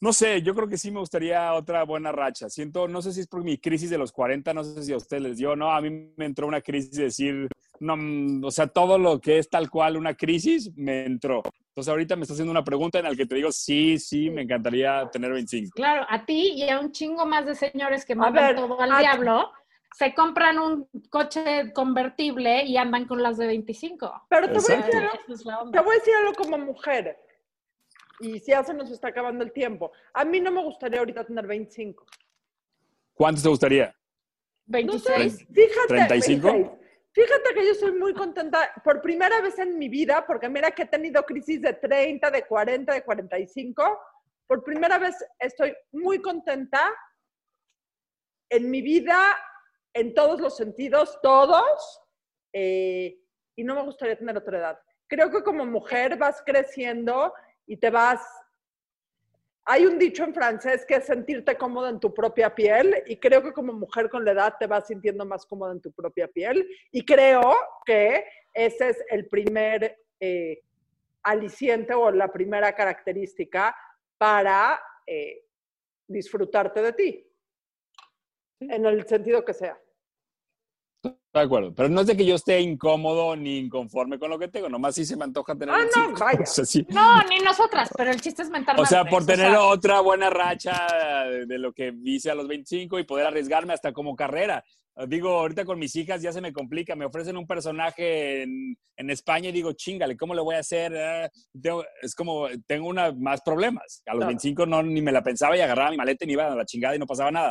no 0.00 0.12
sé, 0.12 0.42
yo 0.42 0.54
creo 0.54 0.66
que 0.66 0.76
sí 0.78 0.90
me 0.90 0.98
gustaría 0.98 1.52
otra 1.52 1.84
buena 1.84 2.10
racha. 2.10 2.48
Siento, 2.50 2.88
no 2.88 3.00
sé 3.00 3.12
si 3.12 3.20
es 3.20 3.26
por 3.28 3.44
mi 3.44 3.58
crisis 3.58 3.90
de 3.90 3.98
los 3.98 4.12
40, 4.12 4.52
no 4.54 4.64
sé 4.64 4.82
si 4.82 4.92
a 4.92 4.96
ustedes 4.96 5.22
les 5.22 5.36
dio, 5.36 5.54
no, 5.54 5.72
a 5.72 5.80
mí 5.80 6.12
me 6.16 6.24
entró 6.24 6.46
una 6.48 6.60
crisis 6.62 6.92
de 6.92 7.04
decir, 7.04 7.48
no, 7.84 8.46
o 8.46 8.50
sea, 8.50 8.66
todo 8.66 8.98
lo 8.98 9.20
que 9.20 9.38
es 9.38 9.50
tal 9.50 9.68
cual 9.68 9.96
una 9.96 10.14
crisis 10.14 10.72
me 10.74 11.04
entró. 11.04 11.42
Entonces 11.68 11.90
ahorita 11.90 12.16
me 12.16 12.22
está 12.22 12.32
haciendo 12.32 12.50
una 12.50 12.64
pregunta 12.64 12.98
en 12.98 13.04
la 13.04 13.14
que 13.14 13.26
te 13.26 13.34
digo, 13.34 13.52
sí, 13.52 13.98
sí, 13.98 14.30
me 14.30 14.42
encantaría 14.42 15.08
tener 15.12 15.32
25. 15.32 15.74
Claro, 15.74 16.06
a 16.08 16.24
ti 16.24 16.54
y 16.56 16.68
a 16.70 16.80
un 16.80 16.92
chingo 16.92 17.26
más 17.26 17.44
de 17.44 17.54
señores 17.54 18.04
que 18.06 18.14
mandan 18.14 18.46
ver, 18.46 18.56
todo 18.56 18.80
al 18.80 18.98
diablo, 18.98 19.52
se 19.92 20.14
compran 20.14 20.58
un 20.58 20.88
coche 21.10 21.72
convertible 21.74 22.64
y 22.64 22.76
andan 22.78 23.04
con 23.04 23.22
las 23.22 23.36
de 23.36 23.48
25. 23.48 24.26
Pero 24.30 24.46
te 24.46 24.58
voy, 24.58 24.72
a 24.72 24.76
decir 24.76 24.94
algo, 24.94 25.70
te 25.70 25.80
voy 25.80 25.94
a 25.94 25.98
decir 25.98 26.14
algo 26.14 26.32
como 26.32 26.58
mujer. 26.58 27.18
Y 28.20 28.38
si 28.38 28.52
ya 28.52 28.64
se 28.64 28.72
nos 28.72 28.90
está 28.90 29.08
acabando 29.08 29.44
el 29.44 29.52
tiempo. 29.52 29.92
A 30.14 30.24
mí 30.24 30.40
no 30.40 30.50
me 30.50 30.62
gustaría 30.62 31.00
ahorita 31.00 31.24
tener 31.24 31.46
25. 31.46 32.06
¿Cuántos 33.12 33.42
te 33.42 33.48
gustaría? 33.50 33.94
No 34.66 34.98
sé, 34.98 35.12
26. 35.12 35.46
fíjate. 35.52 35.88
35. 35.88 36.48
26. 36.48 36.83
Fíjate 37.14 37.54
que 37.54 37.64
yo 37.64 37.74
soy 37.74 37.92
muy 37.92 38.12
contenta 38.12 38.72
por 38.82 39.00
primera 39.00 39.40
vez 39.40 39.56
en 39.60 39.78
mi 39.78 39.88
vida, 39.88 40.26
porque 40.26 40.48
mira 40.48 40.72
que 40.72 40.82
he 40.82 40.86
tenido 40.86 41.22
crisis 41.22 41.62
de 41.62 41.74
30, 41.74 42.28
de 42.28 42.44
40, 42.44 42.92
de 42.92 43.04
45. 43.04 44.00
Por 44.48 44.64
primera 44.64 44.98
vez 44.98 45.24
estoy 45.38 45.76
muy 45.92 46.20
contenta 46.20 46.92
en 48.50 48.68
mi 48.68 48.82
vida, 48.82 49.38
en 49.94 50.12
todos 50.12 50.40
los 50.40 50.56
sentidos, 50.56 51.20
todos, 51.22 52.00
eh, 52.52 53.16
y 53.56 53.62
no 53.62 53.76
me 53.76 53.82
gustaría 53.82 54.18
tener 54.18 54.36
otra 54.36 54.58
edad. 54.58 54.78
Creo 55.08 55.30
que 55.30 55.44
como 55.44 55.64
mujer 55.64 56.16
vas 56.18 56.42
creciendo 56.44 57.32
y 57.64 57.76
te 57.76 57.90
vas 57.90 58.20
hay 59.66 59.86
un 59.86 59.98
dicho 59.98 60.24
en 60.24 60.34
francés 60.34 60.84
que 60.86 60.96
es 60.96 61.06
sentirte 61.06 61.56
cómodo 61.56 61.88
en 61.88 61.98
tu 61.98 62.12
propia 62.12 62.54
piel 62.54 63.02
y 63.06 63.16
creo 63.16 63.42
que 63.42 63.52
como 63.52 63.72
mujer 63.72 64.10
con 64.10 64.24
la 64.24 64.32
edad 64.32 64.54
te 64.58 64.66
vas 64.66 64.86
sintiendo 64.86 65.24
más 65.24 65.46
cómodo 65.46 65.72
en 65.72 65.80
tu 65.80 65.90
propia 65.92 66.28
piel 66.28 66.68
y 66.90 67.04
creo 67.04 67.56
que 67.86 68.24
ese 68.52 68.90
es 68.90 69.04
el 69.10 69.26
primer 69.28 69.98
eh, 70.20 70.60
aliciente 71.22 71.94
o 71.94 72.10
la 72.10 72.30
primera 72.30 72.74
característica 72.74 73.74
para 74.18 74.80
eh, 75.06 75.44
disfrutarte 76.06 76.82
de 76.82 76.92
ti, 76.92 77.26
en 78.60 78.84
el 78.84 79.06
sentido 79.06 79.44
que 79.44 79.54
sea. 79.54 79.78
De 81.34 81.40
acuerdo, 81.40 81.74
pero 81.74 81.88
no 81.88 82.02
es 82.02 82.06
de 82.06 82.16
que 82.16 82.24
yo 82.24 82.36
esté 82.36 82.60
incómodo 82.60 83.34
ni 83.34 83.58
inconforme 83.58 84.20
con 84.20 84.30
lo 84.30 84.38
que 84.38 84.46
tengo, 84.46 84.68
nomás 84.68 84.94
sí 84.94 85.04
se 85.04 85.16
me 85.16 85.24
antoja 85.24 85.56
tener. 85.56 85.74
Ah, 85.74 85.84
no, 85.96 86.12
vaya. 86.18 86.44
No, 86.90 87.22
ni 87.24 87.40
nosotras, 87.40 87.90
pero 87.96 88.12
el 88.12 88.20
chiste 88.20 88.42
es 88.42 88.50
mental. 88.50 88.78
O 88.78 88.86
sea, 88.86 89.04
por 89.04 89.26
tener 89.26 89.56
otra 89.56 89.98
buena 89.98 90.30
racha 90.30 91.24
de, 91.44 91.58
lo 91.58 91.72
que 91.72 91.92
hice 92.04 92.30
a 92.30 92.36
los 92.36 92.46
25 92.46 93.00
y 93.00 93.04
poder 93.04 93.26
arriesgarme 93.26 93.72
hasta 93.72 93.92
como 93.92 94.14
carrera. 94.14 94.64
Digo, 95.08 95.30
ahorita 95.30 95.64
con 95.64 95.76
mis 95.76 95.96
hijas 95.96 96.22
ya 96.22 96.32
se 96.32 96.40
me 96.40 96.52
complica, 96.52 96.94
me 96.94 97.04
ofrecen 97.04 97.36
un 97.36 97.48
personaje 97.48 98.42
en, 98.42 98.76
en 98.96 99.10
España 99.10 99.48
y 99.48 99.52
digo, 99.52 99.72
chingale, 99.72 100.16
¿cómo 100.16 100.36
le 100.36 100.40
voy 100.40 100.54
a 100.54 100.60
hacer? 100.60 100.96
Ah, 100.96 101.28
es 102.00 102.14
como, 102.14 102.46
tengo 102.68 102.86
una, 102.86 103.10
más 103.10 103.40
problemas. 103.40 104.04
A 104.06 104.14
los 104.14 104.24
25 104.24 104.66
no, 104.66 104.84
ni 104.84 105.02
me 105.02 105.10
la 105.10 105.24
pensaba 105.24 105.56
y 105.56 105.60
agarraba 105.60 105.90
mi 105.90 105.96
maleta 105.96 106.22
y 106.22 106.26
me 106.28 106.34
iba 106.34 106.46
a 106.46 106.54
la 106.54 106.64
chingada 106.64 106.94
y 106.94 107.00
no 107.00 107.08
pasaba 107.08 107.32
nada. 107.32 107.50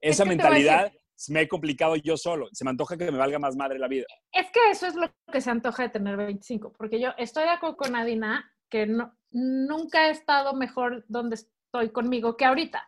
Esa 0.00 0.24
mentalidad 0.24 0.92
me 1.28 1.42
he 1.42 1.48
complicado 1.48 1.96
yo 1.96 2.16
solo. 2.16 2.48
Se 2.52 2.64
me 2.64 2.70
antoja 2.70 2.96
que 2.96 3.10
me 3.10 3.18
valga 3.18 3.38
más 3.38 3.56
madre 3.56 3.78
la 3.78 3.88
vida. 3.88 4.06
Es 4.32 4.50
que 4.50 4.70
eso 4.70 4.86
es 4.86 4.94
lo 4.94 5.10
que 5.32 5.40
se 5.40 5.50
antoja 5.50 5.84
de 5.84 5.88
tener 5.90 6.16
25, 6.16 6.72
porque 6.72 7.00
yo 7.00 7.10
estoy 7.18 7.44
de 7.44 7.50
acuerdo 7.50 7.76
con 7.76 7.96
Adina 7.96 8.50
que 8.68 8.86
no, 8.86 9.16
nunca 9.30 10.08
he 10.08 10.10
estado 10.10 10.54
mejor 10.54 11.04
donde 11.08 11.36
estoy 11.36 11.90
conmigo 11.90 12.36
que 12.36 12.44
ahorita, 12.44 12.86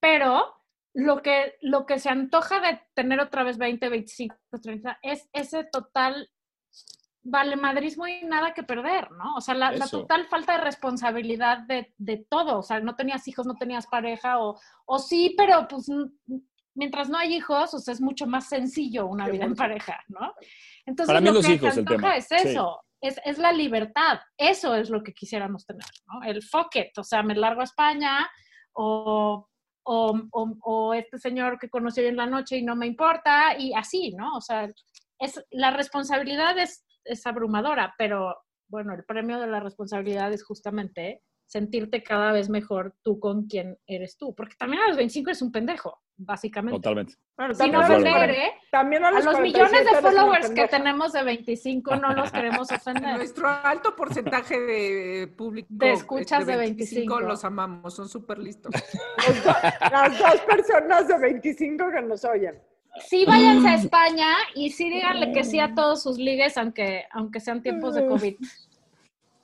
pero 0.00 0.54
lo 0.94 1.20
que, 1.20 1.56
lo 1.60 1.84
que 1.84 1.98
se 1.98 2.08
antoja 2.08 2.60
de 2.60 2.80
tener 2.94 3.20
otra 3.20 3.42
vez 3.42 3.58
20, 3.58 3.88
25, 3.88 4.36
30 4.62 4.98
es 5.02 5.28
ese 5.32 5.64
total 5.64 6.30
vale 7.28 7.56
madrismo 7.56 8.06
y 8.06 8.24
nada 8.24 8.54
que 8.54 8.62
perder, 8.62 9.10
¿no? 9.12 9.34
O 9.34 9.40
sea, 9.40 9.54
la, 9.54 9.72
la 9.72 9.88
total 9.88 10.26
falta 10.26 10.52
de 10.52 10.64
responsabilidad 10.64 11.58
de, 11.58 11.92
de, 11.98 12.18
todo. 12.18 12.58
O 12.58 12.62
sea, 12.62 12.80
no 12.80 12.94
tenías 12.94 13.26
hijos, 13.26 13.46
no 13.46 13.56
tenías 13.56 13.86
pareja, 13.88 14.38
o, 14.38 14.58
o 14.86 14.98
sí, 14.98 15.34
pero 15.36 15.66
pues 15.68 15.90
mientras 16.76 17.08
no 17.08 17.18
hay 17.18 17.34
hijos, 17.34 17.74
o 17.74 17.78
sea, 17.78 17.92
es 17.92 18.00
mucho 18.00 18.26
más 18.26 18.48
sencillo 18.48 19.06
una 19.06 19.28
vida 19.28 19.44
en 19.44 19.54
pareja, 19.54 20.00
¿no? 20.08 20.32
Entonces, 20.84 21.06
Para 21.06 21.20
mí 21.20 21.26
lo 21.26 21.34
los 21.34 21.46
que 21.46 21.54
hijos, 21.54 21.76
el 21.76 21.84
tema. 21.84 22.16
es 22.16 22.30
eso, 22.30 22.80
es, 23.00 23.20
es, 23.24 23.38
la 23.38 23.52
libertad. 23.52 24.20
Eso 24.36 24.76
es 24.76 24.90
lo 24.90 25.02
que 25.02 25.12
quisiéramos 25.12 25.66
tener, 25.66 25.86
¿no? 26.06 26.22
El 26.22 26.42
fuck 26.42 26.76
it, 26.76 26.96
o 26.98 27.02
sea, 27.02 27.22
me 27.22 27.34
largo 27.34 27.62
a 27.62 27.64
España 27.64 28.28
o, 28.72 29.48
o, 29.84 30.20
o, 30.30 30.94
este 30.94 31.18
señor 31.18 31.58
que 31.58 31.70
conocí 31.70 32.00
hoy 32.00 32.08
en 32.08 32.16
la 32.16 32.26
noche 32.26 32.58
y 32.58 32.62
no 32.62 32.76
me 32.76 32.86
importa, 32.86 33.58
y 33.58 33.72
así, 33.74 34.12
¿no? 34.12 34.36
O 34.36 34.40
sea, 34.40 34.68
es, 35.18 35.44
la 35.50 35.70
responsabilidad 35.70 36.58
es, 36.58 36.84
es 37.04 37.26
abrumadora, 37.26 37.94
pero 37.96 38.36
bueno, 38.68 38.94
el 38.94 39.04
premio 39.04 39.40
de 39.40 39.46
la 39.46 39.60
responsabilidad 39.60 40.32
es 40.32 40.44
justamente 40.44 41.22
sentirte 41.46 42.02
cada 42.02 42.32
vez 42.32 42.48
mejor 42.48 42.94
tú 43.02 43.18
con 43.18 43.46
quien 43.46 43.78
eres 43.86 44.16
tú, 44.16 44.34
porque 44.34 44.56
también 44.56 44.82
a 44.82 44.88
los 44.88 44.96
25 44.96 45.30
eres 45.30 45.42
un 45.42 45.52
pendejo 45.52 46.00
básicamente. 46.16 46.78
Totalmente. 46.78 47.14
si 47.54 47.70
no 47.70 47.80
ofender, 47.80 48.30
¿eh? 48.30 48.52
También 48.70 49.04
a 49.04 49.10
los, 49.10 49.40
millones 49.40 49.84
de 49.84 50.00
followers 50.00 50.50
que 50.50 50.66
tenemos 50.68 51.12
de 51.12 51.22
25 51.22 51.96
no 51.96 52.14
los 52.14 52.30
queremos 52.32 52.70
ofender. 52.70 53.16
Nuestro 53.16 53.48
alto 53.48 53.94
porcentaje 53.94 54.58
de 54.58 55.28
público 55.28 55.68
de 55.70 55.92
escuchas 55.92 56.46
de 56.46 56.56
25, 56.56 57.20
los 57.20 57.44
amamos, 57.44 57.94
son 57.94 58.08
súper 58.08 58.38
listos. 58.38 58.74
Las 59.90 60.18
dos 60.18 60.40
personas 60.42 61.08
de 61.08 61.18
25 61.18 61.90
que 61.90 62.02
nos 62.02 62.24
oyen. 62.24 62.60
Sí, 63.06 63.26
váyanse 63.26 63.68
a 63.68 63.74
España 63.74 64.28
y 64.54 64.70
sí 64.70 64.88
díganle 64.88 65.32
que 65.32 65.44
sí 65.44 65.60
a 65.60 65.74
todos 65.74 66.02
sus 66.02 66.16
ligues, 66.16 66.56
aunque, 66.56 67.04
aunque 67.12 67.40
sean 67.40 67.62
tiempos 67.62 67.94
de 67.94 68.06
COVID. 68.06 68.36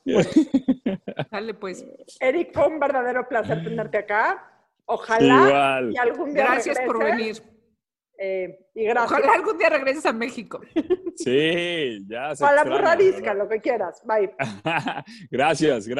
Dale, 1.31 1.55
pues. 1.55 1.87
Eric, 2.21 2.53
fue 2.53 2.67
un 2.67 2.79
verdadero 2.79 3.29
placer 3.29 3.63
tenerte 3.63 3.99
acá. 3.99 4.49
Ojalá 4.85 5.83
y 5.91 5.97
algún 5.97 6.35
día 6.35 6.45
Gracias 6.45 6.81
por 6.81 7.03
venir. 7.03 7.37
Eh, 8.19 8.69
y 8.75 8.85
gracias. 8.85 9.19
Ojalá 9.19 9.35
algún 9.35 9.59
día 9.59 9.69
regreses 9.69 10.07
a 10.07 10.13
México. 10.13 10.61
Sí, 11.17 12.05
ya 12.09 12.35
se 12.35 12.45
O 12.45 12.47
a 12.47 12.53
la 12.53 12.65
burradisca, 12.65 13.35
lo 13.35 13.49
que 13.49 13.61
quieras. 13.61 14.03
Bye. 14.05 14.35
gracias, 15.31 15.31
gracias. 15.31 15.89